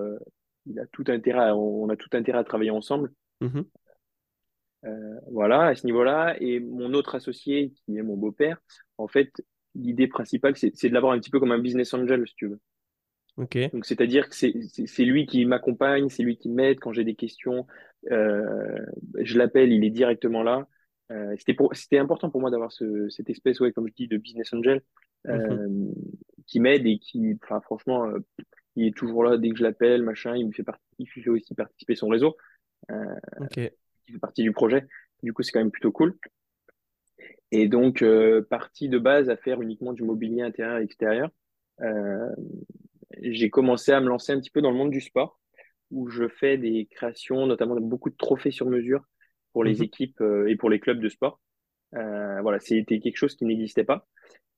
il 0.65 0.79
a 0.79 0.85
tout 0.87 1.05
intérêt 1.07 1.45
à- 1.45 1.55
on 1.55 1.89
a 1.89 1.95
tout 1.95 2.09
intérêt 2.13 2.39
à 2.39 2.43
travailler 2.43 2.71
ensemble. 2.71 3.11
mhm, 3.41 3.65
Euh, 4.85 5.19
voilà, 5.31 5.63
à 5.67 5.75
ce 5.75 5.85
niveau-là. 5.85 6.35
Et 6.39 6.59
mon 6.59 6.93
autre 6.93 7.15
associé, 7.15 7.71
qui 7.71 7.97
est 7.97 8.03
mon 8.03 8.15
beau-père, 8.15 8.61
en 8.97 9.07
fait, 9.07 9.31
l'idée 9.75 10.07
principale, 10.07 10.55
c'est 10.55 10.89
de 10.89 10.93
l'avoir 10.93 11.13
un 11.13 11.19
petit 11.19 11.29
peu 11.29 11.39
comme 11.39 11.51
un 11.51 11.59
business 11.59 11.93
angel, 11.93 12.27
si 12.27 12.35
tu 12.35 12.47
veux. 12.47 12.59
Donc, 13.71 13.85
c'est-à-dire 13.85 14.29
que 14.29 14.35
c'est 14.35 15.03
lui 15.03 15.25
qui 15.25 15.45
m'accompagne, 15.45 16.09
c'est 16.09 16.23
lui 16.23 16.37
qui 16.37 16.49
m'aide 16.49 16.79
quand 16.79 16.91
j'ai 16.91 17.03
des 17.03 17.15
questions. 17.15 17.67
Euh, 18.11 18.79
je 19.19 19.37
l'appelle, 19.37 19.71
il 19.71 19.83
est 19.83 19.89
directement 19.91 20.43
là. 20.43 20.67
Euh, 21.11 21.35
c'était 21.73 21.99
important 21.99 22.29
pour 22.29 22.41
moi 22.41 22.49
d'avoir 22.51 22.71
ce, 22.71 23.07
cette 23.09 23.29
espèce, 23.29 23.59
ouais, 23.59 23.71
comme 23.71 23.87
je 23.87 23.93
dis, 23.93 24.07
de 24.07 24.17
business 24.17 24.53
angel 24.53 24.81
euh, 25.27 25.69
qui 26.47 26.59
m'aide 26.59 26.85
et 26.85 26.99
qui, 26.99 27.37
enfin, 27.43 27.61
franchement, 27.61 28.11
il 28.75 28.87
est 28.87 28.95
toujours 28.95 29.23
là 29.23 29.37
dès 29.37 29.49
que 29.49 29.57
je 29.57 29.63
l'appelle, 29.63 30.03
machin. 30.03 30.35
Il 30.35 30.47
me 30.47 30.51
fait 30.51 30.63
partie, 30.63 30.83
il 30.99 31.07
fait 31.07 31.29
aussi 31.29 31.53
participer 31.53 31.95
son 31.95 32.07
réseau, 32.07 32.37
euh, 32.91 32.95
Ok. 33.39 33.57
il 33.57 34.13
fait 34.13 34.19
partie 34.19 34.43
du 34.43 34.51
projet. 34.51 34.87
Du 35.23 35.33
coup, 35.33 35.43
c'est 35.43 35.51
quand 35.51 35.59
même 35.59 35.71
plutôt 35.71 35.91
cool. 35.91 36.17
Et 37.51 37.67
donc, 37.67 38.01
euh, 38.01 38.41
partie 38.49 38.89
de 38.89 38.99
base 38.99 39.29
à 39.29 39.37
faire 39.37 39.61
uniquement 39.61 39.93
du 39.93 40.03
mobilier 40.03 40.41
intérieur 40.41 40.79
et 40.79 40.83
extérieur. 40.83 41.29
Euh, 41.81 42.29
j'ai 43.21 43.49
commencé 43.49 43.91
à 43.91 44.01
me 44.01 44.07
lancer 44.07 44.33
un 44.33 44.39
petit 44.39 44.51
peu 44.51 44.61
dans 44.61 44.71
le 44.71 44.77
monde 44.77 44.91
du 44.91 45.01
sport, 45.01 45.39
où 45.91 46.09
je 46.09 46.27
fais 46.27 46.57
des 46.57 46.87
créations, 46.91 47.47
notamment 47.47 47.75
beaucoup 47.79 48.09
de 48.09 48.17
trophées 48.17 48.51
sur 48.51 48.67
mesure 48.67 49.03
pour 49.53 49.63
les 49.63 49.75
mhm, 49.75 49.83
équipes 49.83 50.21
euh, 50.21 50.47
et 50.47 50.55
pour 50.55 50.69
les 50.69 50.79
clubs 50.79 50.99
de 50.99 51.09
sport. 51.09 51.39
Euh, 51.95 52.41
voilà, 52.41 52.59
c'était 52.59 52.99
quelque 52.99 53.17
chose 53.17 53.35
qui 53.35 53.45
n'existait 53.45 53.85
pas. 53.85 54.05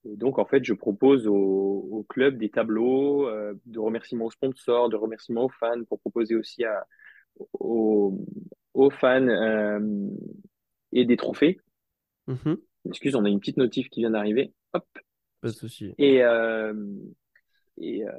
Et 0.05 0.15
donc, 0.15 0.39
en 0.39 0.45
fait, 0.45 0.63
je 0.63 0.73
propose 0.73 1.27
aux, 1.27 1.35
aux 1.35 2.03
clubs 2.03 2.37
des 2.37 2.49
tableaux 2.49 3.27
euh, 3.27 3.53
de 3.65 3.79
remerciements 3.79 4.25
aux 4.25 4.31
sponsors, 4.31 4.89
de 4.89 4.95
remerciements 4.95 5.45
aux 5.45 5.49
fans, 5.49 5.83
pour 5.87 5.99
proposer 5.99 6.35
aussi 6.35 6.63
à, 6.63 6.87
aux, 7.59 8.25
aux 8.73 8.89
fans 8.89 9.27
euh, 9.27 9.79
et 10.91 11.05
des 11.05 11.17
trophées. 11.17 11.59
mhm. 12.27 12.57
Excuse, 12.85 13.15
on 13.15 13.25
a 13.25 13.29
une 13.29 13.39
petite 13.39 13.57
notif 13.57 13.89
qui 13.89 14.01
vient 14.01 14.11
d'arriver. 14.11 14.53
Hop. 14.73 14.85
Pas 15.41 15.49
de 15.49 15.53
souci. 15.53 15.93
Et, 15.97 16.23
euh, 16.23 16.73
et, 17.77 18.05
euh, 18.05 18.11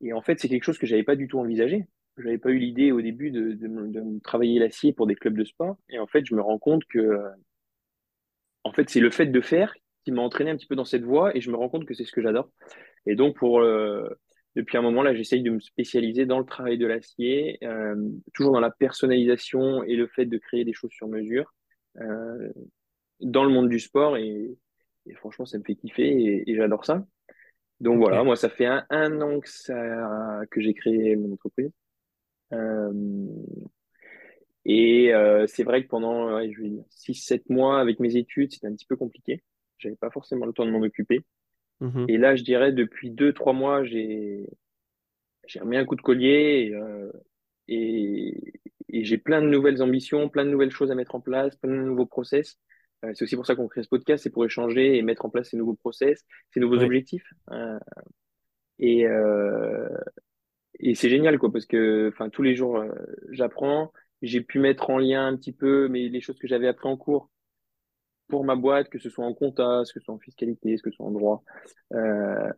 et 0.00 0.12
en 0.12 0.22
fait, 0.22 0.38
c'est 0.38 0.48
quelque 0.48 0.64
chose 0.64 0.78
que 0.78 0.86
j'avais 0.86 1.02
pas 1.02 1.16
du 1.16 1.28
tout 1.28 1.38
envisagé. 1.38 1.86
j'avais 2.18 2.38
pas 2.38 2.50
eu 2.50 2.58
l'idée 2.58 2.92
au 2.92 3.00
début 3.00 3.30
de, 3.30 3.52
de, 3.52 3.66
de 3.66 4.20
travailler 4.20 4.58
l'acier 4.58 4.92
pour 4.92 5.06
des 5.06 5.14
clubs 5.14 5.36
de 5.36 5.44
sport. 5.44 5.76
Et 5.88 5.98
en 5.98 6.06
fait, 6.06 6.24
je 6.24 6.34
me 6.34 6.40
rends 6.40 6.58
compte 6.58 6.84
que, 6.86 7.20
en 8.64 8.72
fait, 8.72 8.88
c'est 8.90 9.00
le 9.00 9.10
fait 9.10 9.26
de 9.26 9.40
faire 9.40 9.74
qui 10.04 10.12
m'a 10.12 10.22
entraîné 10.22 10.50
un 10.50 10.56
petit 10.56 10.66
peu 10.66 10.76
dans 10.76 10.84
cette 10.84 11.04
voie 11.04 11.36
et 11.36 11.40
je 11.40 11.50
me 11.50 11.56
rends 11.56 11.68
compte 11.68 11.84
que 11.84 11.94
c'est 11.94 12.04
ce 12.04 12.12
que 12.12 12.22
j'adore. 12.22 12.50
Et 13.06 13.14
donc, 13.14 13.36
pour, 13.36 13.60
euh, 13.60 14.08
depuis 14.56 14.76
un 14.76 14.82
moment, 14.82 15.02
là, 15.02 15.14
j'essaye 15.14 15.42
de 15.42 15.50
me 15.50 15.60
spécialiser 15.60 16.26
dans 16.26 16.38
le 16.38 16.44
travail 16.44 16.78
de 16.78 16.86
l'acier, 16.86 17.58
euh, 17.62 17.96
toujours 18.34 18.52
dans 18.52 18.60
la 18.60 18.70
personnalisation 18.70 19.82
et 19.82 19.96
le 19.96 20.06
fait 20.06 20.26
de 20.26 20.38
créer 20.38 20.64
des 20.64 20.72
choses 20.72 20.90
sur 20.92 21.08
mesure 21.08 21.54
euh, 22.00 22.52
dans 23.20 23.44
le 23.44 23.50
monde 23.50 23.68
du 23.68 23.80
sport. 23.80 24.16
Et, 24.16 24.56
et, 25.06 25.14
franchement, 25.14 25.46
ça 25.46 25.58
me 25.58 25.64
fait 25.64 25.74
kiffer 25.74 26.08
et, 26.08 26.50
et 26.50 26.56
j'adore 26.56 26.84
ça. 26.84 27.06
Donc 27.80 27.98
voilà, 27.98 28.24
moi, 28.24 28.34
ça 28.34 28.48
fait 28.48 28.66
un, 28.66 28.84
un 28.90 29.20
an 29.20 29.40
que, 29.40 29.48
ça, 29.48 30.40
que 30.50 30.60
j'ai 30.60 30.74
créé 30.74 31.14
mon 31.16 31.32
entreprise. 31.32 31.70
Euh, 32.52 32.92
et 34.64 35.14
euh, 35.14 35.46
c'est 35.46 35.62
vrai 35.62 35.84
que 35.84 35.88
pendant, 35.88 36.34
ouais, 36.34 36.52
je 36.52 36.60
vais 36.60 36.68
dire, 36.70 36.84
6-7 36.90 37.44
mois 37.48 37.80
avec 37.80 38.00
mes 38.00 38.16
études, 38.16 38.52
c'était 38.52 38.66
un 38.66 38.74
petit 38.74 38.86
peu 38.86 38.96
compliqué. 38.96 39.42
J'avais 39.78 39.96
pas 39.96 40.10
forcément 40.10 40.44
le 40.44 40.52
temps 40.52 40.66
de 40.66 40.70
m'en 40.70 40.82
occuper. 40.82 41.20
Mhm. 41.80 42.06
Et 42.08 42.18
là, 42.18 42.34
je 42.34 42.42
dirais, 42.42 42.72
depuis 42.72 43.10
2-3 43.10 43.54
mois, 43.54 43.84
j'ai 43.84 44.46
j'ai 45.46 45.60
remis 45.60 45.78
un 45.78 45.86
coup 45.86 45.96
de 45.96 46.02
collier 46.02 46.68
et, 46.68 46.74
euh, 46.74 47.10
et, 47.68 48.52
et 48.90 49.04
j'ai 49.04 49.16
plein 49.16 49.40
de 49.40 49.46
nouvelles 49.46 49.82
ambitions, 49.82 50.28
plein 50.28 50.44
de 50.44 50.50
nouvelles 50.50 50.70
choses 50.70 50.90
à 50.90 50.94
mettre 50.94 51.14
en 51.14 51.20
place, 51.20 51.56
plein 51.56 51.70
de 51.70 51.76
nouveaux 51.76 52.04
process. 52.04 52.58
Euh, 53.04 53.12
c'est 53.14 53.24
aussi 53.24 53.36
pour 53.36 53.46
ça 53.46 53.54
qu'on 53.54 53.68
crée 53.68 53.82
ce 53.82 53.88
podcast, 53.88 54.24
c'est 54.24 54.30
pour 54.30 54.44
échanger 54.44 54.96
et 54.98 55.02
mettre 55.02 55.24
en 55.24 55.30
place 55.30 55.50
ces 55.50 55.56
nouveaux 55.56 55.74
process, 55.76 56.24
ces 56.52 56.60
nouveaux 56.60 56.78
Ouais. 56.78 56.84
objectifs. 56.84 57.24
Euh, 57.52 57.78
et, 58.78 59.06
euh, 59.06 59.88
et 60.80 60.94
c'est 60.94 61.08
génial, 61.10 61.38
quoi, 61.38 61.52
parce 61.52 61.66
que, 61.66 62.10
enfin, 62.12 62.28
tous 62.30 62.42
les 62.42 62.54
jours, 62.54 62.78
euh, 62.78 62.88
j'apprends. 63.30 63.92
J'ai 64.22 64.40
pu 64.40 64.58
mettre 64.58 64.90
en 64.90 64.98
lien 64.98 65.26
un 65.26 65.36
petit 65.36 65.52
peu, 65.52 65.88
mais 65.88 66.08
les 66.08 66.20
choses 66.20 66.38
que 66.38 66.48
j'avais 66.48 66.68
appris 66.68 66.88
en 66.88 66.96
cours 66.96 67.30
pour 68.28 68.44
ma 68.44 68.56
boîte, 68.56 68.88
que 68.90 68.98
ce 68.98 69.08
soit 69.08 69.24
en 69.24 69.32
compta, 69.32 69.82
que 69.84 69.90
ce 69.92 70.00
soit 70.00 70.14
en 70.14 70.18
fiscalité, 70.18 70.76
que 70.76 70.90
ce 70.90 70.96
soit 70.96 71.06
en 71.06 71.12
droit. 71.12 71.42
Euh, 71.94 72.52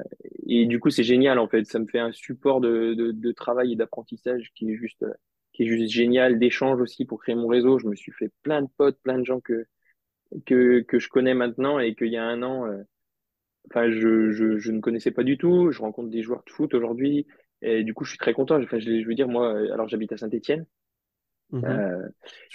et 0.46 0.66
du 0.66 0.80
coup, 0.80 0.90
c'est 0.90 1.04
génial, 1.04 1.38
en 1.38 1.48
fait. 1.48 1.64
Ça 1.66 1.78
me 1.78 1.86
fait 1.86 2.00
un 2.00 2.12
support 2.12 2.60
de, 2.60 2.94
de, 2.94 3.12
de 3.12 3.32
travail 3.32 3.72
et 3.72 3.76
d'apprentissage 3.76 4.50
qui 4.54 4.70
est 4.72 4.76
juste, 4.76 5.04
qui 5.52 5.62
est 5.64 5.66
juste 5.66 5.92
génial, 5.92 6.38
d'échange 6.38 6.80
aussi 6.80 7.04
pour 7.04 7.20
créer 7.20 7.36
mon 7.36 7.46
réseau. 7.46 7.78
Je 7.78 7.86
me 7.86 7.94
suis 7.94 8.12
fait 8.12 8.30
plein 8.42 8.62
de 8.62 8.68
potes, 8.78 8.98
plein 9.02 9.18
de 9.18 9.24
gens 9.24 9.40
que, 9.40 9.66
que, 10.46 10.80
que 10.80 10.98
je 10.98 11.08
connais 11.08 11.34
maintenant 11.34 11.78
et 11.78 11.94
qu'il 11.94 12.08
y 12.08 12.16
a 12.16 12.24
un 12.24 12.42
an, 12.42 12.66
euh, 12.66 12.82
enfin, 13.70 13.90
je, 13.90 14.30
je, 14.30 14.58
je 14.58 14.72
ne 14.72 14.80
connaissais 14.80 15.10
pas 15.10 15.24
du 15.24 15.38
tout. 15.38 15.70
Je 15.72 15.80
rencontre 15.80 16.10
des 16.10 16.22
joueurs 16.22 16.42
de 16.46 16.50
foot 16.50 16.74
aujourd'hui. 16.74 17.26
Et 17.62 17.84
du 17.84 17.94
coup, 17.94 18.04
je 18.04 18.10
suis 18.10 18.18
très 18.18 18.32
content. 18.32 18.60
Enfin, 18.62 18.78
je, 18.78 19.00
je 19.00 19.06
veux 19.06 19.14
dire, 19.14 19.28
moi, 19.28 19.50
alors 19.72 19.88
j'habite 19.88 20.12
à 20.12 20.16
Saint-Étienne. 20.16 20.66
Mhm. 21.50 21.64
Euh, 21.64 22.08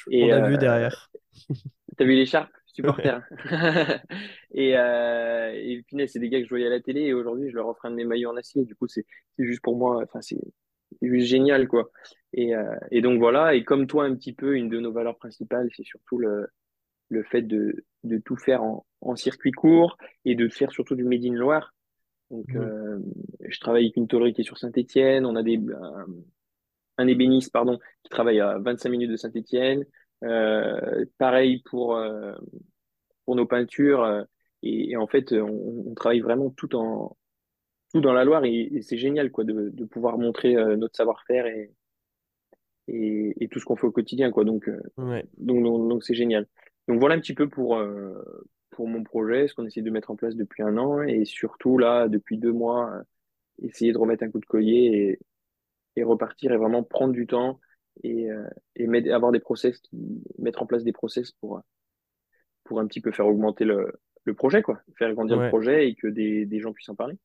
On 0.07 0.11
et 0.11 0.31
a 0.31 0.45
euh, 0.45 0.49
vu 0.49 0.57
derrière. 0.57 1.11
t'as 1.97 2.05
vu 2.05 2.13
l'écharpe? 2.13 2.51
Ouais. 2.77 2.83
Supporter. 2.83 3.21
Et, 4.51 4.77
euh, 4.77 5.49
et 5.53 5.81
puis, 5.87 6.09
c'est 6.09 6.19
des 6.19 6.27
gars 6.27 6.39
que 6.39 6.43
je 6.43 6.49
voyais 6.49 6.67
à 6.67 6.69
la 6.69 6.81
télé 6.81 7.03
et 7.03 7.13
aujourd'hui, 7.13 7.49
je 7.49 7.55
leur 7.55 7.69
offre 7.69 7.85
un 7.85 7.91
de 7.91 7.95
mes 7.95 8.03
maillots 8.03 8.31
en 8.31 8.35
acier. 8.35 8.65
Du 8.65 8.75
coup, 8.75 8.89
c'est 8.89 9.05
juste 9.37 9.61
pour 9.61 9.77
moi, 9.77 10.03
enfin, 10.03 10.21
c'est 10.21 10.41
c'est 10.99 11.07
juste 11.07 11.27
génial, 11.27 11.69
quoi. 11.69 11.89
Et, 12.33 12.53
euh, 12.53 12.75
et 12.91 13.01
donc, 13.01 13.19
voilà. 13.19 13.55
Et 13.55 13.63
comme 13.63 13.87
toi, 13.87 14.03
un 14.03 14.15
petit 14.15 14.33
peu, 14.33 14.55
une 14.57 14.67
de 14.67 14.81
nos 14.81 14.91
valeurs 14.91 15.17
principales, 15.17 15.69
c'est 15.73 15.85
surtout 15.85 16.17
le, 16.17 16.47
le 17.09 17.23
fait 17.23 17.41
de, 17.41 17.85
de 18.03 18.17
tout 18.17 18.35
faire 18.35 18.63
en, 18.63 18.85
en 19.01 19.15
circuit 19.15 19.51
court 19.51 19.97
et 20.25 20.35
de 20.35 20.47
faire 20.49 20.71
surtout 20.71 20.95
du 20.95 21.03
Made 21.03 21.25
in 21.25 21.33
Loire. 21.33 21.73
Donc, 22.31 22.55
euh, 22.55 22.99
je 23.47 23.59
travaille 23.59 23.83
avec 23.85 23.97
une 23.97 24.07
tôlerie 24.07 24.33
qui 24.33 24.41
est 24.41 24.45
sur 24.45 24.57
Saint-Étienne. 24.57 25.25
On 25.25 25.35
a 25.35 25.43
des, 25.43 25.57
un, 25.57 26.05
un 26.97 27.07
ébéniste, 27.07 27.51
pardon, 27.51 27.79
qui 28.03 28.09
travaille 28.09 28.39
à 28.39 28.57
25 28.57 28.89
minutes 28.89 29.11
de 29.11 29.15
Saint-Étienne. 29.17 29.85
Euh, 30.23 31.05
pareil 31.17 31.61
pour, 31.65 31.95
euh, 31.95 32.33
pour 33.25 33.35
nos 33.35 33.45
peintures. 33.45 34.25
et, 34.63 34.91
et 34.91 34.97
en 34.97 35.07
fait, 35.07 35.33
on, 35.33 35.83
on 35.87 35.93
travaille 35.93 36.21
vraiment 36.21 36.49
tout 36.49 36.75
en 36.75 37.17
tout 37.93 38.01
dans 38.01 38.13
la 38.13 38.25
Loire 38.25 38.43
et, 38.45 38.61
et 38.73 38.81
c'est 38.81 38.97
génial 38.97 39.31
quoi 39.31 39.43
de, 39.43 39.69
de 39.69 39.85
pouvoir 39.85 40.17
montrer 40.17 40.55
notre 40.75 40.95
savoir-faire 40.95 41.45
et, 41.45 41.71
et, 42.87 43.33
et 43.43 43.47
tout 43.47 43.59
ce 43.59 43.65
qu'on 43.65 43.75
fait 43.75 43.87
au 43.87 43.91
quotidien 43.91 44.31
quoi. 44.31 44.43
Donc 44.43 44.69
Ouais. 44.97 45.25
donc 45.37 45.63
donc 45.63 45.89
donc 45.89 46.03
c'est 46.03 46.15
génial. 46.15 46.47
Donc 46.87 46.99
voilà 46.99 47.15
un 47.15 47.19
petit 47.19 47.33
peu 47.33 47.49
pour 47.49 47.77
euh, 47.77 48.13
pour 48.71 48.87
mon 48.87 49.03
projet, 49.03 49.47
ce 49.47 49.53
qu'on 49.53 49.65
essaie 49.65 49.81
de 49.81 49.89
mettre 49.91 50.11
en 50.11 50.15
place 50.15 50.35
depuis 50.35 50.63
un 50.63 50.77
an 50.77 51.01
et 51.01 51.25
surtout 51.25 51.77
là 51.77 52.07
depuis 52.07 52.37
deux 52.37 52.51
mois, 52.51 52.91
euh, 52.93 53.03
essayer 53.63 53.93
de 53.93 53.97
remettre 53.99 54.23
un 54.23 54.31
coup 54.31 54.39
de 54.39 54.45
collier 54.45 55.19
et, 55.97 56.01
et 56.01 56.03
repartir 56.03 56.51
et 56.53 56.57
vraiment 56.57 56.83
prendre 56.83 57.13
du 57.13 57.27
temps 57.27 57.59
et 58.03 58.31
euh, 58.31 58.47
et 58.75 58.87
mettre, 58.87 59.11
avoir 59.13 59.31
des 59.31 59.39
process 59.41 59.79
qui 59.79 60.23
mettre 60.39 60.61
en 60.63 60.67
place 60.67 60.83
des 60.83 60.93
process 60.93 61.31
pour 61.33 61.61
pour 62.63 62.79
un 62.79 62.87
petit 62.87 63.01
peu 63.01 63.11
faire 63.11 63.27
augmenter 63.27 63.65
le 63.65 63.93
le 64.23 64.33
projet 64.33 64.63
quoi, 64.63 64.81
faire 64.97 65.13
grandir 65.13 65.35
le 65.35 65.43
projet 65.43 65.87
et 65.87 65.95
que 65.95 66.07
des 66.07 66.45
des 66.45 66.59
gens 66.59 66.73
puissent 66.73 66.89
en 66.89 66.95
parler. 66.95 67.17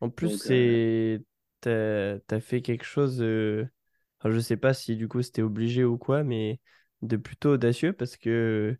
En 0.00 0.10
plus, 0.10 0.30
Donc 0.30 0.46
euh, 0.46 0.78
c'est 0.78 1.22
t'as, 1.60 2.18
t'as 2.20 2.40
fait 2.40 2.62
quelque 2.62 2.84
chose. 2.84 3.20
euh, 3.22 3.68
Enfin, 4.20 4.30
je 4.34 4.38
sais 4.40 4.56
pas 4.58 4.74
si 4.74 4.96
du 4.96 5.08
coup 5.08 5.22
c'était 5.22 5.42
obligé 5.42 5.84
ou 5.84 5.96
quoi, 5.98 6.24
mais 6.24 6.60
de 7.02 7.16
plutôt 7.16 7.50
audacieux 7.54 7.92
parce 7.94 8.16
que, 8.18 8.78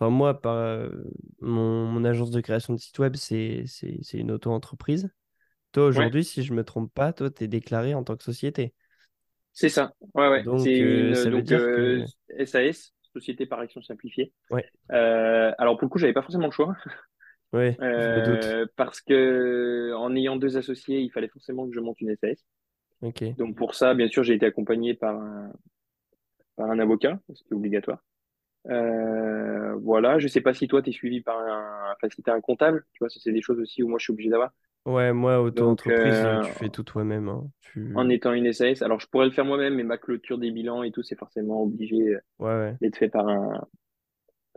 enfin 0.00 0.10
moi, 0.10 0.40
par 0.40 0.56
euh, 0.56 0.88
mon, 1.40 1.84
mon 1.84 2.04
agence 2.04 2.30
de 2.30 2.40
création 2.40 2.74
de 2.74 2.78
site 2.78 2.98
web, 2.98 3.16
c'est 3.16 3.64
c'est 3.66 3.98
c'est 4.02 4.18
une 4.18 4.30
auto-entreprise. 4.30 5.10
Toi 5.72 5.84
ouais. 5.84 5.88
aujourd'hui, 5.90 6.24
si 6.24 6.42
je 6.42 6.54
me 6.54 6.64
trompe 6.64 6.92
pas, 6.92 7.12
toi 7.12 7.30
t'es 7.30 7.46
déclaré 7.46 7.94
en 7.94 8.02
tant 8.02 8.16
que 8.16 8.24
société. 8.24 8.72
C'est 9.52 9.68
ça. 9.68 9.92
Ouais, 10.14 10.28
ouais. 10.28 10.38
C'est 10.38 10.44
Donc 10.44 10.66
euh, 10.66 11.08
une 11.08 11.14
ça 11.14 11.30
veut 11.30 11.42
dire 11.42 11.60
euh, 11.60 12.04
que 12.28 12.44
SAS, 12.46 12.94
Société 13.12 13.44
par 13.44 13.58
action 13.58 13.82
simplifiée. 13.82 14.32
ouais, 14.50 14.64
alors 14.88 15.76
pour 15.76 15.86
le 15.86 15.88
coup, 15.88 15.98
j'avais 15.98 16.12
pas 16.12 16.22
forcément 16.22 16.46
le 16.46 16.52
choix 16.52 16.76
euh, 17.54 18.66
parce 18.76 19.00
que 19.00 19.92
en 19.96 20.14
ayant 20.14 20.36
deux 20.36 20.56
associés, 20.56 21.00
il 21.00 21.10
fallait 21.10 21.28
forcément 21.28 21.66
que 21.66 21.74
je 21.74 21.80
monte 21.80 22.00
une 22.00 22.14
SAS. 22.16 22.38
Ok. 23.02 23.24
Donc 23.36 23.56
pour 23.56 23.74
ça, 23.74 23.94
bien 23.94 24.08
sûr, 24.08 24.22
j'ai 24.22 24.34
été 24.34 24.46
accompagné 24.46 24.94
par 24.94 25.16
un 25.16 25.52
par 26.56 26.70
un 26.70 26.78
avocat, 26.78 27.18
est 27.28 27.52
obligatoire. 27.52 27.98
Euh, 28.68 29.74
voilà. 29.76 30.18
Je 30.18 30.28
sais 30.28 30.40
pas 30.40 30.54
si 30.54 30.68
toi 30.68 30.82
t'es 30.82 30.92
suivi 30.92 31.20
par 31.22 31.38
un, 31.38 31.92
enfin 31.92 32.08
si 32.14 32.22
t'es 32.22 32.30
un 32.30 32.40
comptable. 32.40 32.84
Tu 32.92 32.98
vois, 33.00 33.08
c'est 33.08 33.32
des 33.32 33.42
choses 33.42 33.58
aussi 33.60 33.82
où 33.82 33.88
moi 33.88 33.98
je 33.98 34.04
suis 34.04 34.12
obligé 34.12 34.30
d'avoir. 34.30 34.50
Ouais, 34.86 35.12
moi 35.12 35.40
auto-entreprise, 35.42 36.24
euh, 36.24 36.38
euh, 36.38 36.40
tu 36.40 36.52
fais 36.52 36.70
tout 36.70 36.82
toi-même. 36.82 37.28
hein. 37.28 37.50
en 37.94 38.08
Tu 38.08 38.14
étant 38.14 38.32
une 38.32 38.52
SAS, 38.52 38.82
alors 38.82 39.00
je 39.00 39.06
pourrais 39.06 39.26
le 39.26 39.32
faire 39.32 39.44
moi-même, 39.44 39.74
mais 39.74 39.82
ma 39.84 39.98
clôture 39.98 40.38
des 40.38 40.50
bilans 40.50 40.82
et 40.82 40.90
tout, 40.92 41.02
c'est 41.02 41.18
forcément 41.18 41.62
obligé 41.62 42.16
ouais 42.38 42.46
ouais. 42.54 42.76
d'être 42.80 42.96
fait 42.96 43.08
par 43.10 43.28
un 43.28 43.66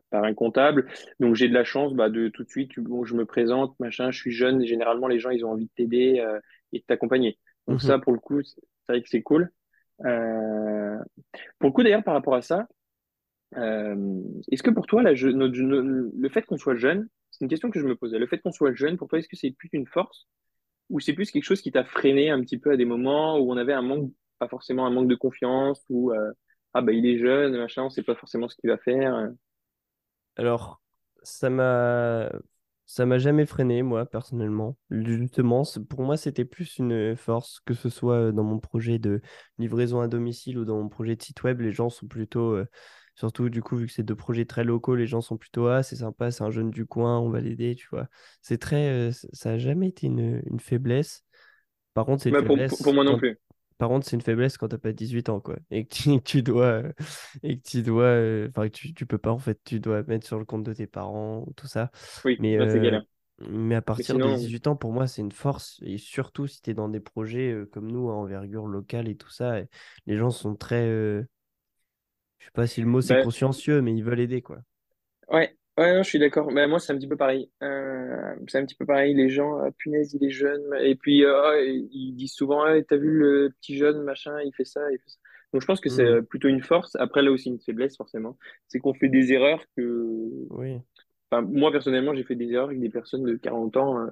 par 0.10 0.24
un 0.24 0.34
comptable. 0.34 0.88
Donc 1.20 1.36
j'ai 1.36 1.48
de 1.50 1.54
la 1.54 1.64
chance 1.64 1.94
bah, 1.94 2.10
de 2.10 2.28
tout 2.30 2.44
de 2.44 2.50
suite, 2.50 2.80
bon, 2.80 3.04
je 3.06 3.16
me 3.16 3.26
présente, 3.26 3.78
machin, 3.80 4.12
je 4.12 4.20
suis 4.20 4.32
jeune, 4.32 4.62
et 4.62 4.68
généralement 4.68 5.08
les 5.08 5.20
gens 5.20 5.30
ils 5.32 5.46
ont 5.46 5.52
envie 5.52 5.66
de 5.66 5.72
t'aider 5.76 6.20
euh, 6.20 6.40
et 6.72 6.80
de 6.80 6.84
t'accompagner. 6.86 7.40
Donc 7.68 7.82
Mhm. 7.82 7.88
ça 7.88 8.00
pour 8.00 8.14
le 8.14 8.20
coup, 8.20 8.42
c'est 8.44 8.62
vrai 8.88 9.02
que 9.02 9.10
c'est 9.10 9.22
cool. 9.24 9.52
Euh, 10.06 10.98
pour 11.60 11.70
le 11.70 11.74
coup 11.74 11.84
d'ailleurs 11.84 12.04
par 12.04 12.14
rapport 12.16 12.36
à 12.36 12.42
ça, 12.42 12.68
euh, 13.58 14.22
est-ce 14.52 14.64
que 14.64 14.70
pour 14.70 14.88
toi 14.88 15.04
le 15.04 16.30
fait 16.30 16.44
qu'on 16.44 16.58
soit 16.58 16.76
jeune, 16.76 17.08
c'est 17.32 17.44
une 17.44 17.50
question 17.50 17.72
que 17.72 17.80
je 17.80 17.86
me 17.86 17.96
posais, 17.96 18.20
le 18.20 18.28
fait 18.28 18.40
qu'on 18.40 18.52
soit 18.52 18.74
jeune, 18.74 18.98
pour 18.98 19.08
toi 19.08 19.20
est-ce 19.20 19.28
que 19.28 19.36
c'est 19.36 19.52
plus 19.52 19.70
une 19.74 19.88
force 19.88 20.28
ou 20.90 21.00
c'est 21.00 21.14
plus 21.14 21.32
quelque 21.32 21.44
chose 21.44 21.62
qui 21.62 21.72
t'a 21.72 21.84
freiné 21.84 22.30
un 22.30 22.42
petit 22.42 22.58
peu 22.58 22.72
à 22.72 22.78
des 22.78 22.86
moments 22.86 23.38
où 23.40 23.52
on 23.52 23.58
avait 23.58 23.74
un 23.74 23.82
manque, 23.82 24.12
pas 24.40 24.48
forcément 24.48 24.86
un 24.86 24.92
manque 24.92 25.08
de 25.08 25.16
confiance 25.16 25.84
ou 25.90 26.12
euh, 26.12 26.32
ah 26.74 26.82
bah 26.82 26.92
il 26.92 27.06
est 27.06 27.18
jeune, 27.18 27.58
machin, 27.58 27.84
on 27.84 27.90
sait 27.90 28.04
pas 28.04 28.16
forcément 28.16 28.48
ce 28.48 28.56
qu'il 28.56 28.70
va 28.70 28.78
faire. 28.78 29.30
Alors, 30.36 30.82
ça 31.24 31.50
m'a 31.50 32.30
ça 32.86 33.06
m'a 33.06 33.18
jamais 33.18 33.46
freiné, 33.46 33.82
moi, 33.82 34.06
personnellement. 34.06 34.78
Justement, 34.92 35.64
pour 35.90 36.04
moi, 36.04 36.18
c'était 36.18 36.46
plus 36.46 36.78
une 36.78 37.16
force, 37.16 37.60
que 37.66 37.74
ce 37.74 37.90
soit 37.90 38.16
euh, 38.16 38.32
dans 38.32 38.44
mon 38.44 38.60
projet 38.60 39.00
de 39.00 39.22
livraison 39.58 40.02
à 40.02 40.08
domicile 40.08 40.58
ou 40.60 40.66
dans 40.66 40.78
mon 40.78 40.90
projet 40.90 41.16
de 41.16 41.22
site 41.22 41.44
web. 41.44 41.62
Les 41.62 41.72
gens 41.72 41.90
sont 41.90 42.08
plutôt, 42.08 42.58
surtout 43.16 43.50
du 43.50 43.62
coup, 43.62 43.78
vu 43.78 43.88
que 43.88 43.94
c'est 43.94 44.04
deux 44.04 44.16
projets 44.16 44.46
très 44.46 44.64
locaux, 44.64 44.96
les 44.96 45.08
gens 45.08 45.22
sont 45.22 45.38
plutôt, 45.38 45.68
ah, 45.68 45.84
c'est 45.84 45.98
sympa, 45.98 46.32
c'est 46.32 46.44
un 46.44 46.52
jeune 46.52 46.72
du 46.72 46.86
coin, 46.86 47.20
on 47.20 47.30
va 47.30 47.42
l'aider, 47.42 47.76
tu 47.76 47.88
vois. 47.92 48.08
C'est 48.42 48.58
très, 48.60 48.90
euh, 48.90 49.12
ça 49.34 49.52
a 49.52 49.58
jamais 49.58 49.90
été 49.90 50.08
une, 50.08 50.42
une 50.46 50.60
faiblesse. 50.60 51.24
Par 51.94 52.06
contre, 52.06 52.24
c'est 52.24 52.30
une 52.30 52.36
Bah, 52.36 52.44
pour, 52.44 52.66
pour, 52.66 52.82
pour 52.82 52.94
faiblesse 52.94 52.94
moi 52.94 53.04
non 53.06 53.16
quand 53.16 53.18
plus. 53.18 53.40
par 53.78 53.90
contre, 53.90 54.06
c'est 54.08 54.16
une 54.16 54.22
faiblesse 54.22 54.58
quand 54.58 54.70
t'as 54.70 54.78
pas 54.78 54.94
18 54.94 55.30
ans, 55.30 55.40
quoi. 55.42 55.58
Et 55.72 55.86
que 55.86 55.94
tu, 55.96 56.22
tu 56.24 56.44
dois, 56.44 56.66
euh, 56.84 56.94
et 57.44 57.60
que 57.60 57.64
tu 57.70 57.84
dois, 57.84 58.06
euh, 58.06 58.50
enfin, 58.50 58.70
que 58.70 58.74
tu, 58.74 58.94
tu 58.94 59.06
peux 59.06 59.18
pas, 59.18 59.32
en 59.32 59.40
fait, 59.40 59.60
tu 59.66 59.80
dois 59.80 60.04
mettre 60.04 60.26
sur 60.28 60.40
le 60.40 60.46
compte 60.46 60.64
de 60.64 60.74
tes 60.74 60.88
parents, 60.88 61.46
tout 61.58 61.68
ça. 61.68 61.92
Oui, 62.26 62.40
Mais, 62.40 62.58
là 62.58 62.66
euh, 62.66 62.80
galère. 62.80 63.06
mais 63.40 63.76
à 63.76 63.82
partir 63.82 64.20
de 64.20 64.30
sinon, 64.30 64.32
18 64.32 64.68
ans, 64.68 64.76
pour 64.76 64.94
moi, 64.94 65.08
c'est 65.08 65.22
une 65.22 65.32
force. 65.32 65.80
Et 65.84 65.98
surtout 65.98 66.48
si 66.48 66.62
t'es 66.62 66.74
dans 66.74 66.90
des 66.90 67.00
projets 67.02 67.52
euh, 67.52 67.66
comme 67.66 67.92
nous, 67.92 68.10
à 68.10 68.14
envergure 68.14 68.68
locale 68.68 69.08
et 69.10 69.16
tout 69.18 69.30
ça, 69.30 69.60
et 69.60 69.68
les 70.06 70.18
gens 70.18 70.30
sont 70.32 70.56
très, 70.56 70.88
euh, 70.88 71.28
je 72.44 72.48
sais 72.48 72.52
pas 72.54 72.68
si 72.68 72.82
le 72.82 72.88
mot 72.88 73.02
c'est 73.02 73.16
bah, 73.16 73.22
consciencieux, 73.24 73.82
mais 73.82 73.94
ils 73.94 74.04
veulent 74.04 74.20
aider, 74.20 74.42
quoi. 74.42 74.60
ouais, 75.30 75.56
ouais, 75.78 75.96
non, 75.96 76.04
je 76.04 76.10
suis 76.10 76.20
d'accord. 76.20 76.52
Bah, 76.52 76.68
moi, 76.68 76.80
c'est 76.80 76.94
un 76.94 76.98
petit 76.98 77.08
peu 77.08 77.18
pareil. 77.18 77.50
Euh, 77.64 78.36
c'est 78.48 78.60
un 78.60 78.66
petit 78.66 78.76
peu 78.76 78.86
pareil. 78.86 79.14
Les 79.16 79.30
gens, 79.30 79.58
ah, 79.60 79.72
punaise, 79.78 80.14
il 80.14 80.24
est 80.26 80.30
jeune. 80.32 80.62
Et 80.82 80.96
puis, 80.96 81.24
euh, 81.26 81.42
ah, 81.44 81.62
ils 81.62 82.14
disent 82.16 82.34
souvent, 82.34 82.64
ah, 82.64 82.82
t'as 82.84 82.98
vu 82.98 83.12
le 83.20 83.52
petit 83.62 83.78
jeune, 83.78 84.04
machin, 84.04 84.40
il 84.42 84.54
fait 84.54 84.66
ça, 84.66 84.82
il 84.92 84.98
fait 85.00 85.10
ça. 85.10 85.18
Donc 85.54 85.62
je 85.62 85.68
pense 85.68 85.80
que 85.82 85.90
c'est 85.90 86.04
Hmm. 86.04 86.18
euh, 86.18 86.22
plutôt 86.22 86.48
une 86.48 86.64
force. 86.64 86.96
Après, 86.96 87.22
là 87.22 87.32
aussi 87.32 87.50
une 87.50 87.60
faiblesse, 87.60 87.96
forcément. 87.98 88.38
C'est 88.68 88.80
qu'on 88.80 88.94
fait 88.94 89.10
des 89.10 89.34
erreurs 89.34 89.64
que... 89.78 90.48
Oui. 90.50 90.80
Enfin, 91.32 91.42
moi, 91.44 91.72
personnellement, 91.72 92.14
j'ai 92.16 92.24
fait 92.24 92.36
des 92.36 92.52
erreurs 92.52 92.68
avec 92.68 92.80
des 92.80 92.90
personnes 92.90 93.24
de 93.24 93.36
40 93.36 93.78
ans 93.78 94.00
euh, 94.00 94.10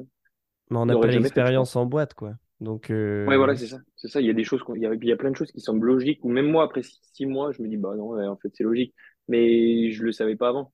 Mais 0.69 0.77
on 0.77 0.85
n'a 0.85 0.97
pas 0.97 1.07
l'expérience 1.07 1.75
en 1.75 1.85
boîte, 1.85 2.13
quoi. 2.13 2.35
Donc, 2.61 2.89
Ouais, 3.27 3.35
euh, 3.35 3.37
voilà, 3.37 3.55
c'est 3.55 3.67
ça. 3.67 3.79
C'est 3.95 4.07
ça. 4.07 4.19
Il 4.21 4.27
y 4.27 4.29
a 4.29 4.33
des 4.33 4.43
choses, 4.43 4.61
il 4.75 4.81
y 4.81 4.85
a, 4.85 4.93
il 4.93 5.05
y 5.05 5.11
a 5.11 5.15
plein 5.15 5.31
de 5.31 5.35
choses 5.35 5.51
qui 5.51 5.61
semblent 5.61 5.85
logiques. 5.87 6.23
Ou 6.25 6.29
même 6.29 6.47
moi, 6.49 6.63
après 6.63 6.81
six, 6.83 6.99
six 7.13 7.25
mois, 7.25 7.51
je 7.51 7.61
me 7.61 7.67
dis, 7.67 7.77
bah 7.77 7.95
non, 7.95 8.19
en 8.29 8.35
fait, 8.37 8.49
c'est 8.55 8.63
logique. 8.63 8.95
Mais 9.27 9.91
je 9.91 10.03
le 10.03 10.11
savais 10.11 10.35
pas 10.35 10.49
avant. 10.49 10.73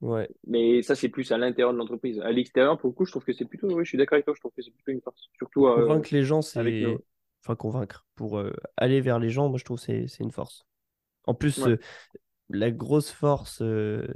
ouais. 0.00 0.28
Mais 0.46 0.82
ça, 0.82 0.94
c'est 0.94 1.08
plus 1.08 1.30
à 1.32 1.38
l'intérieur 1.38 1.72
de 1.72 1.78
l'entreprise. 1.78 2.20
À 2.20 2.30
l'extérieur, 2.32 2.78
pour 2.78 2.90
le 2.90 2.94
coup, 2.94 3.04
je 3.04 3.10
trouve 3.12 3.24
que 3.24 3.32
c'est 3.32 3.44
plutôt, 3.44 3.68
oui, 3.72 3.84
je 3.84 3.88
suis 3.88 3.98
d'accord 3.98 4.16
avec 4.16 4.24
toi, 4.24 4.34
je 4.34 4.40
trouve 4.40 4.52
que 4.56 4.62
c'est 4.62 4.70
plutôt 4.70 4.92
une 4.92 5.00
force. 5.02 5.28
Surtout 5.38 5.66
euh, 5.66 5.86
Convaincre 5.86 6.08
les 6.12 6.22
gens, 6.24 6.40
avec 6.54 6.74
c'est... 6.74 6.82
nos. 6.82 7.04
Enfin, 7.44 7.56
convaincre. 7.56 8.06
Pour 8.14 8.38
euh, 8.38 8.52
aller 8.76 9.00
vers 9.00 9.18
les 9.18 9.30
gens, 9.30 9.48
moi, 9.48 9.58
je 9.58 9.64
trouve 9.64 9.78
que 9.84 10.06
c'est 10.06 10.20
une 10.22 10.32
force. 10.32 10.66
En 11.26 11.34
plus, 11.34 11.58
Ouais, 11.58 11.68
euh, 11.68 11.78
la 12.50 12.70
grosse 12.70 13.10
force 13.10 13.60
euh, 13.62 14.06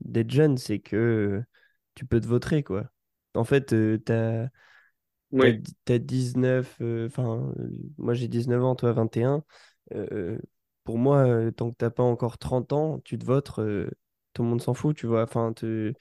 d'être 0.00 0.30
jeune, 0.30 0.56
c'est 0.58 0.80
que 0.80 0.96
euh, 0.96 1.44
tu 1.94 2.06
peux 2.06 2.20
te 2.20 2.26
vautrer, 2.26 2.62
quoi. 2.62 2.90
En 3.34 3.44
fait, 3.44 3.72
euh, 3.72 3.98
t'as, 3.98 4.48
di- 5.32 5.76
t'as 5.84 5.98
19, 5.98 6.76
euh, 6.80 7.06
enfin, 7.06 7.52
euh, 7.58 7.70
moi 7.98 8.14
j'ai 8.14 8.28
19 8.28 8.62
ans, 8.64 8.74
toi 8.74 8.92
21. 8.92 9.44
Euh, 9.94 10.38
pour 10.84 10.98
moi, 10.98 11.18
euh, 11.18 11.50
tant 11.52 11.70
que 11.70 11.76
t'as 11.76 11.90
pas 11.90 12.02
encore 12.02 12.38
30 12.38 12.72
ans, 12.72 13.00
tu 13.04 13.18
te 13.18 13.24
votres, 13.24 13.62
euh, 13.62 13.88
tout 14.32 14.42
le 14.42 14.48
monde 14.48 14.60
s'en 14.60 14.74
fout, 14.74 14.96
tu 14.96 15.06
vois. 15.06 15.22
Enfin, 15.22 15.52
te- 15.52 15.92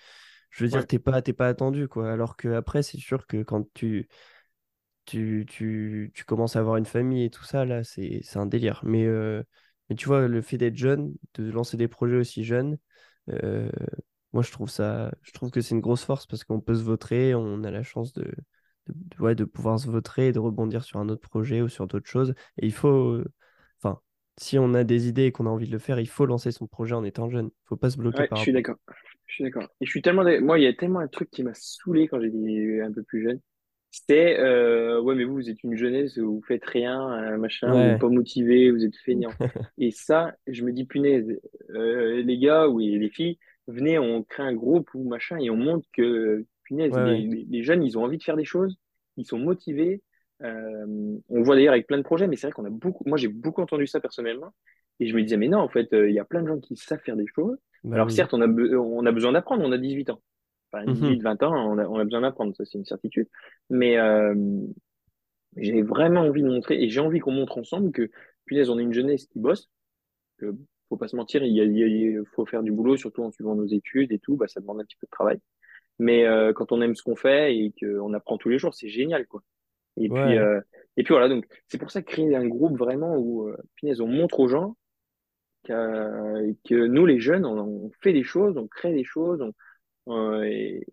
je 0.51 0.63
veux 0.63 0.69
dire, 0.69 0.79
ouais, 0.79 0.85
t'es 0.85 0.99
pas, 0.99 1.21
pas 1.21 1.47
attendu, 1.47 1.87
quoi. 1.87 2.11
Alors 2.11 2.37
que 2.37 2.47
après, 2.49 2.81
c'est 2.83 2.97
sûr 2.97 3.27
que 3.27 3.43
quand 3.43 3.71
tu, 3.73 4.07
tu, 5.05 5.45
tu, 5.47 6.11
tu 6.15 6.23
commences 6.25 6.55
à 6.55 6.59
avoir 6.59 6.77
une 6.77 6.85
famille 6.85 7.23
et 7.25 7.29
tout 7.29 7.43
ça, 7.43 7.65
là, 7.65 7.83
c'est, 7.83 8.21
un 8.35 8.45
délire. 8.47 8.81
Mais, 8.83 9.07
mais 9.89 9.95
tu 9.95 10.07
vois, 10.07 10.27
le 10.27 10.41
fait 10.41 10.57
d'être 10.57 10.75
jeune, 10.77 11.13
de 11.35 11.51
lancer 11.51 11.77
des 11.77 11.87
projets 11.87 12.17
aussi 12.17 12.43
jeunes, 12.43 12.77
moi, 14.33 14.43
je 14.43 14.51
trouve 14.51 14.69
ça, 14.69 15.11
je 15.23 15.31
trouve 15.31 15.51
que 15.51 15.61
c'est 15.61 15.75
une 15.75 15.81
grosse 15.81 16.03
force 16.03 16.25
parce 16.27 16.43
qu'on 16.43 16.61
peut 16.61 16.75
se 16.75 16.83
vautrer, 16.83 17.33
on 17.35 17.63
a 17.63 17.71
la 17.71 17.83
chance 17.83 18.13
de, 18.13 18.31
de, 18.89 18.93
de- 19.17 19.23
ouais, 19.23 19.35
de 19.35 19.45
pouvoir 19.45 19.79
se 19.79 19.87
vautrer 19.89 20.27
et 20.29 20.31
de 20.33 20.39
rebondir 20.39 20.83
sur 20.83 20.99
un 20.99 21.09
autre 21.09 21.21
projet 21.29 21.61
ou 21.61 21.69
sur 21.69 21.87
d'autres 21.87 22.09
choses. 22.09 22.33
Et 22.57 22.65
il 22.67 22.73
faut, 22.73 22.89
euh, 23.15 23.25
enfin, 23.81 24.01
si 24.37 24.57
on 24.59 24.73
a 24.73 24.83
des 24.83 25.07
idées 25.07 25.25
et 25.25 25.31
qu'on 25.31 25.45
a 25.47 25.49
envie 25.49 25.67
de 25.67 25.71
le 25.73 25.79
faire, 25.79 25.99
il 25.99 26.07
faut 26.09 26.25
lancer 26.25 26.51
son 26.51 26.67
projet 26.67 26.95
en 26.95 27.03
étant 27.03 27.29
jeune. 27.29 27.47
Il 27.47 27.67
faut 27.67 27.77
pas 27.77 27.89
se 27.89 27.97
bloquer 27.97 28.23
ouais, 28.23 28.25
par 28.25 28.39
je 28.39 28.41
suis 28.41 28.53
d'accord. 28.53 28.77
Je 29.27 29.33
suis 29.35 29.43
d'accord. 29.43 29.67
Et 29.81 29.85
je 29.85 29.89
suis 29.91 30.01
tellement, 30.01 30.23
moi, 30.41 30.59
il 30.59 30.63
y 30.63 30.67
a 30.67 30.73
tellement 30.73 30.99
un 30.99 31.07
truc 31.07 31.29
qui 31.29 31.43
m'a 31.43 31.53
saoulé 31.53 32.07
quand 32.07 32.19
j'étais 32.21 32.81
un 32.81 32.91
peu 32.91 33.03
plus 33.03 33.23
jeune. 33.23 33.39
C'était, 33.91 34.37
euh, 34.39 35.01
ouais, 35.01 35.15
mais 35.15 35.23
vous, 35.23 35.35
vous 35.35 35.49
êtes 35.49 35.63
une 35.63 35.75
jeunesse, 35.75 36.17
vous 36.17 36.41
faites 36.47 36.65
rien, 36.65 37.33
euh, 37.33 37.37
machin, 37.37 37.75
vous 37.75 37.83
n'êtes 37.83 37.97
pas 37.97 38.09
motivé, 38.09 38.71
vous 38.71 38.83
êtes 38.85 38.95
feignant. 38.97 39.35
Et 39.79 39.91
ça, 39.91 40.35
je 40.47 40.63
me 40.63 40.71
dis, 40.71 40.85
punaise, 40.85 41.27
euh, 41.71 42.21
les 42.23 42.37
gars 42.37 42.67
ou 42.67 42.79
les 42.79 43.09
filles, 43.09 43.39
venez, 43.67 43.97
on 43.99 44.23
crée 44.23 44.43
un 44.43 44.53
groupe 44.53 44.89
ou 44.93 45.07
machin 45.07 45.37
et 45.39 45.49
on 45.49 45.55
montre 45.57 45.87
que, 45.93 46.45
punaise, 46.69 46.97
ouais, 46.97 46.99
les, 46.99 47.21
ouais, 47.21 47.27
les, 47.27 47.45
les 47.49 47.63
jeunes, 47.63 47.83
ils 47.83 47.97
ont 47.99 48.05
envie 48.05 48.19
de 48.19 48.23
faire 48.23 48.37
des 48.37 48.45
choses, 48.45 48.77
ils 49.17 49.25
sont 49.27 49.39
motivés. 49.39 50.03
Euh, 50.43 50.85
on 51.29 51.43
voit 51.43 51.55
d'ailleurs 51.55 51.73
avec 51.73 51.87
plein 51.87 51.97
de 51.99 52.03
projets, 52.03 52.27
mais 52.27 52.37
c'est 52.37 52.47
vrai 52.47 52.53
qu'on 52.53 52.65
a 52.65 52.71
beaucoup, 52.71 53.03
moi 53.07 53.17
j'ai 53.17 53.27
beaucoup 53.29 53.61
entendu 53.61 53.87
ça 53.87 53.99
personnellement. 54.01 54.53
Et 55.01 55.07
je 55.07 55.15
me 55.15 55.23
disais, 55.23 55.37
mais 55.37 55.49
non, 55.49 55.59
en 55.59 55.69
fait, 55.69 55.93
euh, 55.93 56.09
il 56.09 56.15
y 56.15 56.19
a 56.19 56.25
plein 56.25 56.43
de 56.43 56.47
gens 56.47 56.59
qui 56.59 56.77
savent 56.77 57.01
faire 57.01 57.17
des 57.17 57.27
choses. 57.35 57.57
bah 57.83 57.99
Alors 57.99 58.11
oui. 58.11 58.11
certes, 58.11 58.33
on 58.33 58.41
a, 58.41 58.47
on 58.47 59.05
a 59.05 59.11
besoin 59.11 59.33
d'apprendre, 59.33 59.63
on 59.65 59.71
a 59.71 59.77
18 59.77 60.09
ans. 60.09 60.21
Enfin, 60.71 60.85
Mhm. 60.85 61.15
18, 61.15 61.21
20 61.21 61.41
ans, 61.43 61.53
on 61.55 61.77
a, 61.79 61.85
on 61.87 61.99
a 61.99 62.05
besoin 62.05 62.21
d'apprendre, 62.21 62.55
ça 62.55 62.65
c'est 62.65 62.77
une 62.77 62.85
certitude. 62.85 63.27
Mais 63.71 63.97
euh, 63.99 64.35
j'ai 65.57 65.81
vraiment 65.81 66.21
envie 66.21 66.41
de 66.43 66.47
montrer, 66.47 66.81
et 66.83 66.89
j'ai 66.89 66.99
envie 66.99 67.19
qu'on 67.19 67.31
montre 67.31 67.57
ensemble 67.57 67.91
que, 67.91 68.09
punaise, 68.45 68.69
on 68.69 68.79
est 68.79 68.83
une 68.83 68.93
jeunesse 68.93 69.25
qui 69.27 69.39
bosse, 69.39 69.69
que 70.39 70.55
faut 70.89 70.97
pas 70.97 71.07
se 71.09 71.15
mentir, 71.17 71.43
il 71.43 71.53
y 71.53 71.61
a, 71.61 71.65
il 71.65 71.77
y 71.77 71.83
a- 71.83 71.87
il 71.87 72.23
faut 72.35 72.45
faire 72.45 72.63
du 72.63 72.71
boulot, 72.71 72.97
surtout 72.97 73.23
en 73.23 73.31
suivant 73.31 73.55
nos 73.55 73.67
études 73.67 74.11
et 74.13 74.19
tout, 74.19 74.37
bah, 74.37 74.47
ça 74.47 74.61
demande 74.61 74.81
un 74.81 74.85
petit 74.85 74.97
peu 74.97 75.07
de 75.07 75.11
travail. 75.11 75.39
Mais 75.99 76.25
euh, 76.25 76.53
quand 76.53 76.71
on 76.71 76.81
aime 76.81 76.95
ce 76.95 77.03
qu'on 77.03 77.15
fait 77.15 77.55
et 77.57 77.73
qu'on 77.79 78.13
apprend 78.13 78.37
tous 78.37 78.49
les 78.49 78.59
jours, 78.59 78.73
c'est 78.73 78.89
génial, 78.89 79.27
quoi. 79.27 79.43
Et 79.97 80.09
puis, 80.11 80.37
euh, 80.37 80.61
et 80.97 81.03
puis 81.03 81.13
voilà, 81.13 81.29
donc 81.29 81.45
c'est 81.67 81.77
pour 81.79 81.91
ça 81.91 82.01
que 82.03 82.11
créer 82.11 82.35
un 82.35 82.47
groupe 82.47 82.77
vraiment 82.77 83.17
où, 83.17 83.47
euh, 83.49 83.57
punaise, 83.75 84.01
on 84.01 84.07
montre 84.07 84.39
aux 84.41 84.47
gens 84.49 84.77
que, 85.65 86.53
que 86.67 86.87
nous, 86.87 87.05
les 87.05 87.19
jeunes, 87.19 87.45
on, 87.45 87.57
on 87.59 87.91
fait 88.01 88.13
des 88.13 88.23
choses, 88.23 88.57
on 88.57 88.67
crée 88.67 88.93
des 88.93 89.03
choses, 89.03 89.41
on, 90.07 90.15
euh, 90.39 90.43
et, 90.45 90.85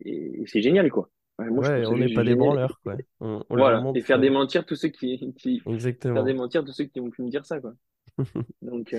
et- 0.00 0.42
et 0.42 0.46
c'est 0.46 0.62
génial, 0.62 0.90
quoi. 0.90 1.10
Ouais, 1.38 1.50
moi, 1.50 1.62
ouais, 1.62 1.86
on 1.86 1.98
n'est 1.98 2.08
pas 2.08 2.24
des 2.24 2.34
branleurs, 2.34 2.80
quoi. 2.82 2.98
On, 3.20 3.44
on 3.50 3.56
Voilà, 3.56 3.88
et 3.94 4.00
montre 4.00 4.02
faire 4.02 4.18
euh, 4.18 4.20
démentir 4.20 4.66
tous 4.66 4.76
ceux 4.76 4.88
qui, 4.88 5.32
qui 5.38 5.62
faire 6.12 6.24
démentir 6.24 6.64
tous 6.64 6.72
ceux 6.72 6.84
qui 6.84 7.00
ont 7.00 7.10
pu 7.10 7.22
me 7.22 7.30
dire 7.30 7.46
ça, 7.46 7.60
quoi. 7.60 7.74
Donc, 8.62 8.94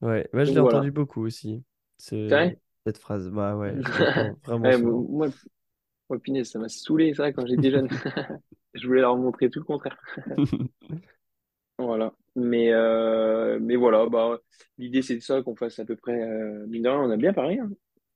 Ouais, 0.00 0.28
ouais, 0.32 0.46
je 0.46 0.52
l'ai 0.54 0.60
voilà. 0.60 0.86
entendu 0.86 0.90
beaucoup 0.90 1.22
aussi, 1.22 1.64
C'est 2.28 2.34
vrai? 2.36 2.58
Cette 2.86 2.98
phrase. 2.98 3.28
Bah 3.30 3.56
ouais, 3.56 3.74
vraiment 4.44 4.64
Ouais, 4.64 4.78
moi, 4.78 5.28
moi, 6.08 6.18
punaise, 6.20 6.50
ça 6.50 6.58
m'a 6.58 6.68
saoulé, 6.68 7.14
ça, 7.14 7.32
quand 7.32 7.46
j'étais 7.46 7.70
jeune. 7.70 7.88
Je 8.74 8.86
voulais 8.86 9.00
leur 9.00 9.16
montrer 9.16 9.50
tout 9.50 9.58
le 9.58 9.64
contraire. 9.64 9.98
Voilà. 11.78 12.14
Mais, 12.36 12.72
euh, 12.72 13.58
mais 13.60 13.76
voilà, 13.76 14.06
bah, 14.08 14.40
l'idée, 14.78 15.02
c'est 15.02 15.16
de 15.16 15.20
ça 15.20 15.42
qu'on 15.42 15.54
fasse 15.54 15.78
à 15.78 15.84
peu 15.84 15.94
près, 15.94 16.22
euh, 16.22 16.66
mine 16.66 16.82
de 16.82 16.88
rien, 16.88 17.00
on 17.00 17.10
a 17.10 17.18
bien 17.18 17.34
parlé, 17.34 17.58
hein. 17.58 17.70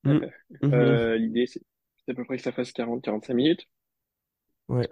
Mm. 0.04 0.20
Euh, 0.64 1.16
l'idée, 1.16 1.46
c'est 1.46 1.60
à 2.08 2.14
peu 2.14 2.24
près 2.24 2.38
que 2.38 2.42
ça 2.42 2.52
fasse 2.52 2.72
quarante 2.72 3.04
quarante 3.04 3.26
cinq 3.26 3.34
minutes. 3.34 3.66
Ouais, 4.68 4.88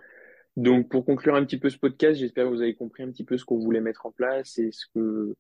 Donc, 0.57 0.91
pour 0.91 1.07
conclure 1.07 1.35
un 1.35 1.45
petit 1.47 1.59
peu 1.59 1.71
ce 1.71 1.79
podcast, 1.79 2.21
j'espère 2.21 2.45
que 2.45 2.51
vous 2.51 2.61
avez 2.61 2.75
compris 2.75 3.05
un 3.05 3.11
petit 3.11 3.25
peu 3.25 3.39
ce 3.39 3.45
qu'on 3.47 3.59
voulait 3.59 3.81
mettre 3.81 4.05
en 4.05 4.13
place 4.13 4.59
et 4.59 4.71
ce 4.71 4.85
que, 4.95 5.35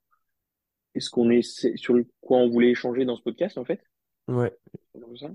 et 0.94 1.00
ce 1.00 1.10
qu'on 1.10 1.28
est, 1.28 1.42
sur 1.42 1.96
quoi 2.22 2.38
on 2.38 2.48
voulait 2.48 2.70
échanger 2.70 3.04
dans 3.04 3.16
ce 3.16 3.22
podcast, 3.22 3.58
en 3.58 3.64
fait. 3.66 3.82
Ouais. 4.28 4.56
Comme 5.00 5.16
ça. 5.16 5.30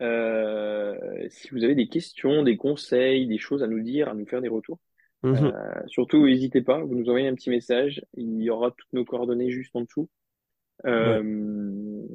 Euh, 0.00 1.26
si 1.30 1.50
vous 1.50 1.64
avez 1.64 1.74
des 1.74 1.88
questions, 1.88 2.42
des 2.42 2.56
conseils, 2.56 3.26
des 3.26 3.38
choses 3.38 3.62
à 3.62 3.66
nous 3.66 3.82
dire, 3.82 4.08
à 4.08 4.14
nous 4.14 4.26
faire 4.26 4.40
des 4.40 4.48
retours, 4.48 4.78
Mhm. 5.22 5.52
euh, 5.54 5.82
surtout 5.88 6.24
n'hésitez 6.24 6.62
pas, 6.62 6.80
vous 6.80 6.94
nous 6.94 7.08
envoyez 7.08 7.28
un 7.28 7.34
petit 7.34 7.50
message, 7.50 8.02
il 8.14 8.40
y 8.40 8.48
aura 8.48 8.70
toutes 8.70 8.92
nos 8.92 9.04
coordonnées 9.04 9.50
juste 9.50 9.74
en 9.76 9.82
dessous, 9.82 10.08
Ouais. 10.84 10.90
euh, 10.90 12.06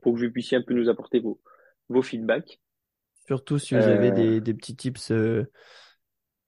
pour 0.00 0.14
que 0.14 0.20
vous 0.20 0.30
puissiez 0.30 0.56
un 0.56 0.62
peu 0.62 0.72
nous 0.72 0.88
apporter 0.88 1.20
vos, 1.20 1.40
vos 1.90 2.02
feedbacks. 2.02 2.60
Surtout 3.26 3.58
si 3.58 3.74
vous 3.74 3.82
avez 3.82 4.08
Euh, 4.10 4.14
des, 4.14 4.40
des 4.40 4.54
petits 4.54 4.76
tips 4.76 5.10
euh, 5.10 5.44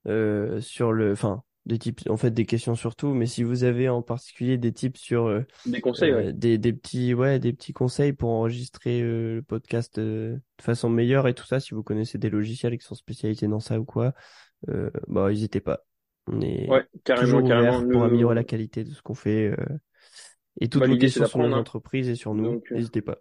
euh, 0.07 0.61
sur 0.61 0.93
le... 0.93 1.13
Enfin, 1.13 1.43
des 1.67 1.79
tips, 1.79 2.09
en 2.09 2.17
fait, 2.17 2.33
des 2.33 2.45
questions 2.47 2.75
surtout, 2.75 3.15
mais 3.15 3.27
si 3.27 3.43
vous 3.45 3.63
avez 3.65 3.89
en 3.89 4.03
particulier 4.03 4.59
des 4.59 4.73
tips 4.73 4.99
sur 5.01 5.27
euh, 5.27 5.43
des 5.67 5.81
conseils, 5.81 6.13
ouais. 6.13 6.27
euh, 6.27 6.33
des, 6.33 6.59
des 6.59 6.73
petits, 6.73 7.15
ouais, 7.15 7.39
des 7.39 7.53
petits 7.53 7.73
conseils 7.73 8.13
pour 8.13 8.31
enregistrer 8.31 9.01
euh, 9.03 9.37
le 9.37 9.43
podcast 9.43 9.99
euh, 9.99 10.35
de 10.59 10.63
façon 10.63 10.89
meilleure 10.91 11.29
et 11.29 11.35
tout 11.35 11.47
ça, 11.47 11.61
si 11.61 11.75
vous 11.75 11.83
connaissez 11.85 12.19
des 12.19 12.31
logiciels 12.31 12.77
qui 12.79 12.85
sont 12.85 12.97
spécialisés 12.97 13.47
dans 13.47 13.61
ça 13.61 13.79
ou 13.79 13.85
quoi, 13.85 14.13
euh, 14.69 14.91
bah, 15.07 15.29
n'hésitez 15.29 15.61
pas. 15.61 15.85
On 16.27 16.41
est 16.41 16.69
Ouais, 16.69 16.85
carrément, 17.05 17.27
toujours 17.39 17.49
carrément. 17.49 17.77
ouvert 17.79 17.89
pour 17.91 18.03
améliorer 18.05 18.35
la 18.35 18.41
Nous, 18.43 18.47
qualité 18.47 18.85
de 18.85 18.91
ce 18.91 19.03
qu'on 19.03 19.15
fait. 19.15 19.49
euh, 19.49 19.57
et 20.61 20.69
toutes 20.69 20.81
bah, 20.83 20.89
c'est 20.91 20.99
questions 20.99 21.27
sur 21.27 21.39
nos 21.39 21.55
entreprises 21.55 22.09
et 22.09 22.15
sur 22.15 22.35
nous, 22.35 22.63
n'hésitez 22.73 23.03
pas. 23.03 23.19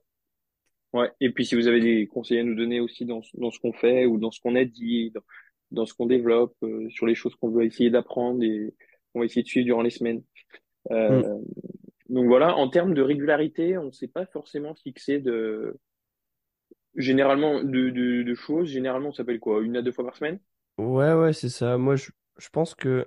ouais. 0.93 1.10
Et 1.19 1.32
puis, 1.32 1.45
si 1.45 1.56
vous 1.56 1.67
avez 1.67 1.80
des 1.80 2.08
conseils 2.08 2.39
à 2.39 2.43
nous 2.43 2.56
donner 2.56 2.80
aussi 2.80 3.06
dans, 3.06 3.21
ce- 3.21 3.38
dans 3.38 3.51
ce 3.51 3.60
qu'on 3.60 3.73
fait 3.73 4.06
ou 4.06 4.17
dans 4.17 4.32
ce 4.32 4.39
qu'on 4.41 4.56
a 4.56 4.65
dit, 4.65 5.12
dans, 5.12 5.21
dans 5.71 5.86
ce 5.86 5.93
qu'on 5.93 6.05
développe, 6.05 6.55
euh, 6.63 6.89
sur 6.89 7.05
les 7.05 7.15
choses 7.15 7.36
qu'on 7.36 7.49
veut 7.49 7.65
essayer 7.65 7.89
d'apprendre 7.89 8.43
et 8.43 8.73
qu'on 9.12 9.19
va 9.19 9.25
essayer 9.25 9.43
de 9.43 9.47
suivre 9.47 9.65
durant 9.65 9.81
les 9.81 9.89
semaines. 9.89 10.23
Mm. 10.89 10.93
Euh, 10.93 11.38
donc 12.10 12.27
voilà, 12.27 12.55
en 12.57 12.69
termes 12.69 12.93
de 12.93 13.01
régularité, 13.01 13.77
on 13.77 13.86
ne 13.86 13.91
s'est 13.91 14.07
pas 14.07 14.25
forcément 14.25 14.75
fixé 14.75 15.19
de, 15.19 15.77
généralement, 16.95 17.63
de, 17.63 17.89
de, 17.89 18.23
de 18.23 18.36
choses. 18.36 18.67
Généralement, 18.67 19.12
ça 19.12 19.17
s'appelle 19.17 19.39
quoi? 19.39 19.62
Une 19.62 19.77
à 19.77 19.81
deux 19.81 19.91
fois 19.91 20.05
par 20.05 20.15
semaine? 20.15 20.39
Ouais, 20.77 21.13
ouais, 21.13 21.34
c'est 21.34 21.49
ça. 21.49 21.77
Moi, 21.77 21.95
je, 21.95 22.12
je 22.38 22.49
pense 22.49 22.75
que 22.75 23.05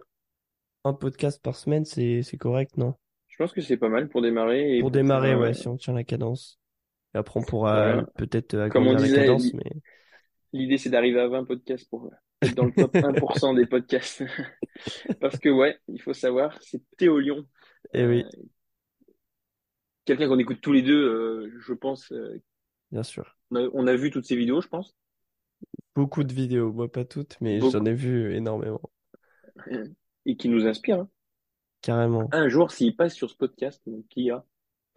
un 0.85 0.95
podcast 0.95 1.43
par 1.43 1.57
semaine, 1.57 1.85
c'est, 1.85 2.23
correct, 2.39 2.77
non? 2.77 2.95
Je 3.29 3.37
pense 3.37 3.53
que 3.53 3.61
c'est 3.61 3.77
pas 3.77 3.89
mal 3.89 4.09
pour 4.09 4.23
démarrer 4.23 4.77
et 4.77 4.81
Pour 4.81 4.91
pour 4.91 4.95
faire 4.95 5.03
démarrer, 5.03 5.35
ouais, 5.35 5.49
un, 5.49 5.53
si 5.53 5.69
on 5.69 5.77
tient 5.77 5.95
la 5.95 6.05
cadence. 6.05 6.59
Et 7.15 7.19
après, 7.19 7.41
on 7.41 7.43
pourra 7.43 7.75
voilà. 7.75 8.07
peut-être 8.17 8.69
Comme 8.69 8.87
on 8.87 8.95
agrandir 8.95 9.01
la 9.01 9.07
disait, 9.07 9.27
cadence, 9.27 9.55
mais 9.55 9.71
l'idée 10.53 10.79
c'est 10.79 10.91
d'arriver 10.91 11.21
à 11.21 11.29
20 11.29 11.45
podcasts 11.45 11.89
pour 11.89 12.11
dans 12.43 12.65
le 12.65 12.73
top 12.73 12.95
1% 13.01 13.55
des 13.55 13.67
podcasts. 13.67 14.23
Parce 15.21 15.39
que 15.39 15.49
ouais, 15.49 15.79
il 15.89 16.01
faut 16.01 16.15
savoir, 16.15 16.59
c'est 16.63 16.83
Théo 16.97 17.19
Lyon. 17.19 17.47
eh 17.93 18.03
Euh, 18.03 18.09
oui, 18.09 18.25
quelqu'un 20.05 20.29
qu'on 20.29 20.39
écoute 20.39 20.61
tous 20.61 20.73
les 20.73 20.83
deux, 20.83 20.95
euh, 21.03 21.53
je 21.61 21.73
pense. 21.73 22.13
euh, 22.13 22.41
bien 22.91 23.03
sûr. 23.03 23.37
on 23.51 23.57
a, 23.57 23.69
on 23.73 23.87
a 23.87 23.97
vu 23.97 24.11
toutes 24.11 24.27
ses 24.27 24.37
vidéos, 24.37 24.61
je 24.61 24.69
pense. 24.69 24.95
Beaucoup 25.95 26.25
de 26.25 26.33
vidéos, 26.33 26.73
moi 26.73 26.91
pas 26.91 27.05
toutes, 27.05 27.37
mais 27.41 27.61
j'en 27.61 27.85
ai 27.85 27.95
vu 27.95 28.35
énormément. 28.35 28.81
Et 30.27 30.37
qui 30.37 30.49
nous 30.49 30.67
inspire. 30.67 31.01
hein. 31.01 31.09
Carrément. 31.83 32.29
Un 32.33 32.49
jour, 32.49 32.71
s'il 32.73 32.97
passe 32.97 33.15
sur 33.15 33.31
ce 33.31 33.37
podcast, 33.37 33.83
donc 33.87 34.07
qui 34.09 34.31
a 34.31 34.45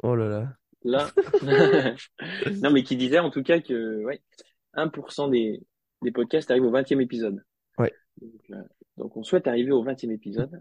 Oh 0.03 0.15
là 0.15 0.27
là. 0.27 0.57
là. 0.83 1.11
Non, 2.61 2.71
mais 2.71 2.83
qui 2.83 2.95
disait 2.97 3.19
en 3.19 3.29
tout 3.29 3.43
cas 3.43 3.59
que 3.61 4.03
ouais, 4.03 4.21
1% 4.73 5.29
des, 5.29 5.61
des 6.01 6.11
podcasts 6.11 6.49
arrivent 6.51 6.65
au 6.65 6.71
20e 6.71 7.01
épisode. 7.01 7.43
Ouais. 7.77 7.93
Donc, 8.21 8.41
euh, 8.51 8.63
Donc, 8.97 9.17
on 9.17 9.23
souhaite 9.23 9.47
arriver 9.47 9.71
au 9.71 9.83
20e 9.83 10.11
épisode. 10.11 10.59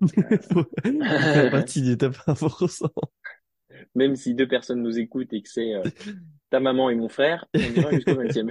Partie 1.51 1.97
top 1.97 2.15
1%. 2.27 2.89
Même 3.95 4.17
si 4.17 4.35
deux 4.35 4.49
personnes 4.49 4.83
nous 4.83 4.99
écoutent 4.99 5.33
et 5.33 5.43
que 5.43 5.49
c'est 5.49 5.75
euh, 5.75 5.83
ta 6.51 6.61
maman 6.61 6.91
et 6.91 6.95
mon 6.95 7.09
frère, 7.09 7.47
on 7.55 7.59
ira 7.59 7.91
jusqu'au 7.93 8.13
20e. 8.23 8.51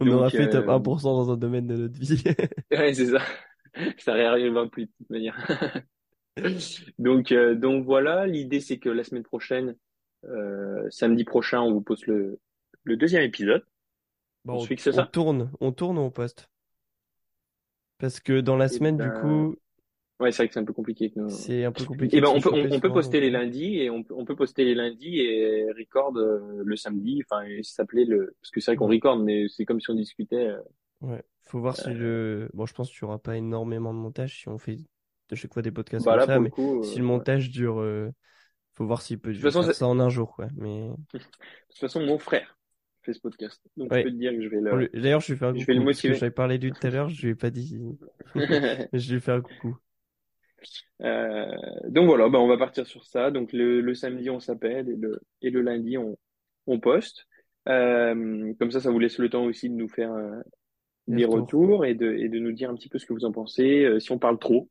On 0.00 0.08
aura 0.08 0.28
Donc, 0.28 0.32
fait 0.32 0.48
top 0.48 0.68
euh, 0.68 0.78
1% 0.78 1.02
dans 1.02 1.32
un 1.32 1.36
domaine 1.36 1.66
de 1.66 1.76
notre 1.76 1.98
vie. 1.98 2.22
Ouais, 2.70 2.94
c'est 2.94 3.06
ça. 3.06 3.20
Ça 3.98 4.14
réarrivera 4.14 4.68
plus 4.68 4.86
de 4.86 4.90
toute 4.98 5.10
manière. 5.10 5.36
Donc, 6.98 7.32
euh, 7.32 7.54
donc 7.54 7.84
voilà, 7.84 8.26
l'idée 8.26 8.60
c'est 8.60 8.78
que 8.78 8.88
la 8.88 9.04
semaine 9.04 9.24
prochaine, 9.24 9.76
euh, 10.24 10.86
samedi 10.88 11.24
prochain, 11.24 11.60
on 11.60 11.72
vous 11.72 11.82
poste 11.82 12.06
le, 12.06 12.38
le 12.84 12.96
deuxième 12.96 13.22
épisode. 13.22 13.64
Bon, 14.44 14.68
On 14.68 14.76
on, 14.90 15.02
ça? 15.02 15.06
tourne, 15.06 15.50
on 15.60 15.72
tourne 15.72 15.96
ou 15.96 16.02
on 16.02 16.10
poste? 16.10 16.50
Parce 17.98 18.18
que 18.18 18.40
dans 18.40 18.56
la 18.56 18.68
Et 18.70 18.78
semaine, 18.78 18.98
du 18.98 19.12
ben, 19.12 19.12
coup, 19.12 19.54
ouais, 20.20 20.32
c'est 20.32 20.38
vrai 20.38 20.48
que 20.48 20.54
c'est 20.54 20.60
un 20.60 20.64
peu 20.64 20.74
compliqué. 20.74 21.12
nous- 21.16 21.46
c'est 21.46 21.64
un 21.64 21.72
peu 21.72 21.84
Et 22.12 22.20
compliqué 22.20 22.20
ben, 22.20 22.28
on 22.28 22.40
peut, 22.42 22.50
on, 22.70 22.80
peut 22.80 22.92
poster 22.92 23.20
les 23.20 23.30
euh, 23.30 23.32
lundis 23.32 23.78
et 23.80 23.90
on, 23.90 24.02
peut- 24.04 24.14
on 24.16 24.24
peut 24.26 24.36
poster 24.36 24.64
les 24.64 24.74
lundis 24.74 25.20
et 25.20 25.66
record 25.72 26.16
euh, 26.18 26.62
le 26.64 26.76
samedi. 26.76 27.22
Enfin, 27.30 27.44
ça 27.62 27.74
s'appelait 27.76 28.04
le, 28.06 28.34
parce 28.42 28.50
que 28.52 28.60
c'est 28.60 28.72
vrai 28.72 28.76
qu'on 28.76 28.88
record, 28.88 29.18
mais 29.18 29.46
c'est 29.48 29.64
comme 29.66 29.80
si 29.80 29.90
on 29.90 29.94
discutait. 29.94 30.48
euh, 30.48 30.60
Ouais. 31.00 31.22
Faut 31.42 31.60
voir 31.60 31.76
si 31.76 31.94
le. 31.94 32.50
Bon, 32.54 32.66
je 32.66 32.74
pense 32.74 32.90
qu'il 32.90 32.98
n'y 33.04 33.08
aura 33.08 33.18
pas 33.18 33.36
énormément 33.36 33.92
de 33.94 33.98
montage 33.98 34.38
si 34.40 34.48
on 34.48 34.58
fait 34.58 34.76
de 35.28 35.34
chaque 35.36 35.52
fois 35.54 35.62
des 35.62 35.70
podcasts 35.72 36.06
bah 36.06 36.16
comme 36.16 36.18
là, 36.18 36.26
ça, 36.26 36.38
mais 36.38 36.50
coup, 36.50 36.80
si 36.80 36.98
euh, 36.98 37.00
le 37.00 37.04
montage 37.04 37.50
dure. 37.50 37.80
euh, 37.80 38.10
Faut 38.74 38.86
voir 38.86 39.02
s'il 39.02 39.20
peut 39.20 39.34
De 39.42 39.48
toute 39.50 39.52
façon, 39.52 39.62
faire 39.62 39.74
ça 39.74 39.86
en 39.88 40.00
un 40.00 40.10
jour, 40.10 40.34
quoi. 40.36 40.48
Mais. 40.56 40.90
de 41.14 41.18
toute 41.20 41.78
façon, 41.78 42.00
mon 42.04 42.18
frère 42.18 42.58
fait 43.04 43.12
ce 43.14 43.20
podcast, 43.20 43.62
donc 43.76 43.92
je 43.94 43.98
Ouais. 43.98 44.02
peux 44.02 44.10
te 44.10 44.16
dire 44.16 44.32
que 44.32 44.42
je 44.42 44.48
vais 44.48 44.60
le, 44.60 44.88
D'ailleurs, 44.94 45.20
je 45.20 45.32
lui 45.32 45.38
fais 45.38 45.46
un 45.46 45.54
je 45.54 45.64
vais 45.66 45.74
le 45.74 45.80
coucou, 45.80 45.82
motiver. 45.82 46.14
j'avais 46.14 46.30
parlé 46.30 46.58
de 46.58 46.64
lui 46.66 46.72
tout 46.72 46.86
à 46.86 46.90
l'heure, 46.90 47.08
je 47.08 47.22
lui 47.22 47.30
ai 47.32 47.34
pas 47.34 47.50
dit. 47.50 47.78
Je 48.92 49.14
lui 49.14 49.20
fais 49.20 49.32
un 49.32 49.40
coucou. 49.42 49.76
Euh, 51.02 51.46
donc 51.88 52.06
voilà, 52.06 52.28
bah 52.28 52.38
on 52.38 52.48
va 52.48 52.58
partir 52.58 52.86
sur 52.86 53.04
ça. 53.04 53.30
Donc 53.30 53.52
le, 53.52 53.80
le 53.80 53.94
samedi 53.94 54.30
on 54.30 54.40
s'appelle 54.40 54.88
et 54.88 54.96
le 54.96 55.20
et 55.42 55.50
le 55.50 55.62
lundi 55.62 55.96
on 55.98 56.18
on 56.66 56.78
poste. 56.80 57.26
Euh, 57.68 58.52
comme 58.58 58.70
ça, 58.70 58.80
ça 58.80 58.90
vous 58.90 58.98
laisse 58.98 59.18
le 59.18 59.28
temps 59.30 59.44
aussi 59.44 59.68
de 59.70 59.74
nous 59.74 59.88
faire 59.88 60.12
euh, 60.12 60.40
Des 61.08 61.16
des 61.16 61.26
retours. 61.26 61.26
retours 61.26 61.86
et 61.86 61.94
de 61.94 62.12
et 62.14 62.28
de 62.28 62.38
nous 62.38 62.52
dire 62.52 62.70
un 62.70 62.74
petit 62.76 62.88
peu 62.88 62.98
ce 62.98 63.06
que 63.06 63.12
vous 63.14 63.24
en 63.26 63.32
pensez. 63.32 63.84
euh, 63.84 64.00
si 64.00 64.12
on 64.12 64.18
parle 64.18 64.38
trop, 64.38 64.70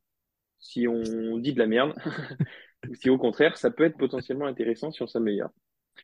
si 0.60 0.88
on 0.88 1.38
dit 1.38 1.54
de 1.54 1.58
la 1.60 1.66
merde, 1.68 1.94
ou 2.88 2.94
si 2.94 3.10
au 3.10 3.18
contraire 3.18 3.56
ça 3.58 3.70
peut 3.72 3.84
être 3.84 3.98
potentiellement 3.98 4.46
intéressant 4.46 4.92
si 4.92 5.02
on 5.02 5.08
s'améliore. 5.08 5.50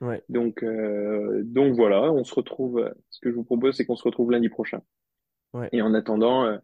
Ouais. 0.01 0.23
Donc 0.29 0.63
euh, 0.63 1.43
donc 1.45 1.75
voilà, 1.75 2.13
on 2.13 2.25
se 2.25 2.35
retrouve. 2.35 2.91
Ce 3.11 3.21
que 3.21 3.31
je 3.31 3.35
vous 3.35 3.45
propose, 3.45 3.77
c'est 3.77 3.87
qu'on 3.87 3.97
se 3.97 4.05
retrouve 4.05 4.31
lundi 4.31 4.49
prochain. 4.49 4.83
Ouais. 5.53 5.69
Et 5.73 5.83
en 5.83 5.95
attendant, 5.95 6.45
euh, 6.45 6.59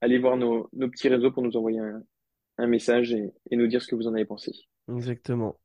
allez 0.00 0.18
voir 0.18 0.36
nos 0.36 0.68
nos 0.72 0.88
petits 0.88 1.08
réseaux 1.08 1.30
pour 1.30 1.42
nous 1.42 1.56
envoyer 1.56 1.80
un 1.80 2.02
un 2.58 2.66
message 2.66 3.12
et, 3.12 3.30
et 3.50 3.56
nous 3.56 3.66
dire 3.68 3.80
ce 3.82 3.86
que 3.88 3.94
vous 3.94 4.08
en 4.08 4.14
avez 4.14 4.24
pensé. 4.24 4.52
Exactement. 4.88 5.58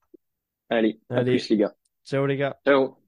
Allez, 0.69 0.99
à 1.09 1.17
Allez. 1.17 1.31
plus 1.31 1.49
les 1.49 1.57
gars. 1.57 1.75
Ciao 2.05 2.25
les 2.25 2.37
gars. 2.37 2.59
Ciao. 2.65 3.02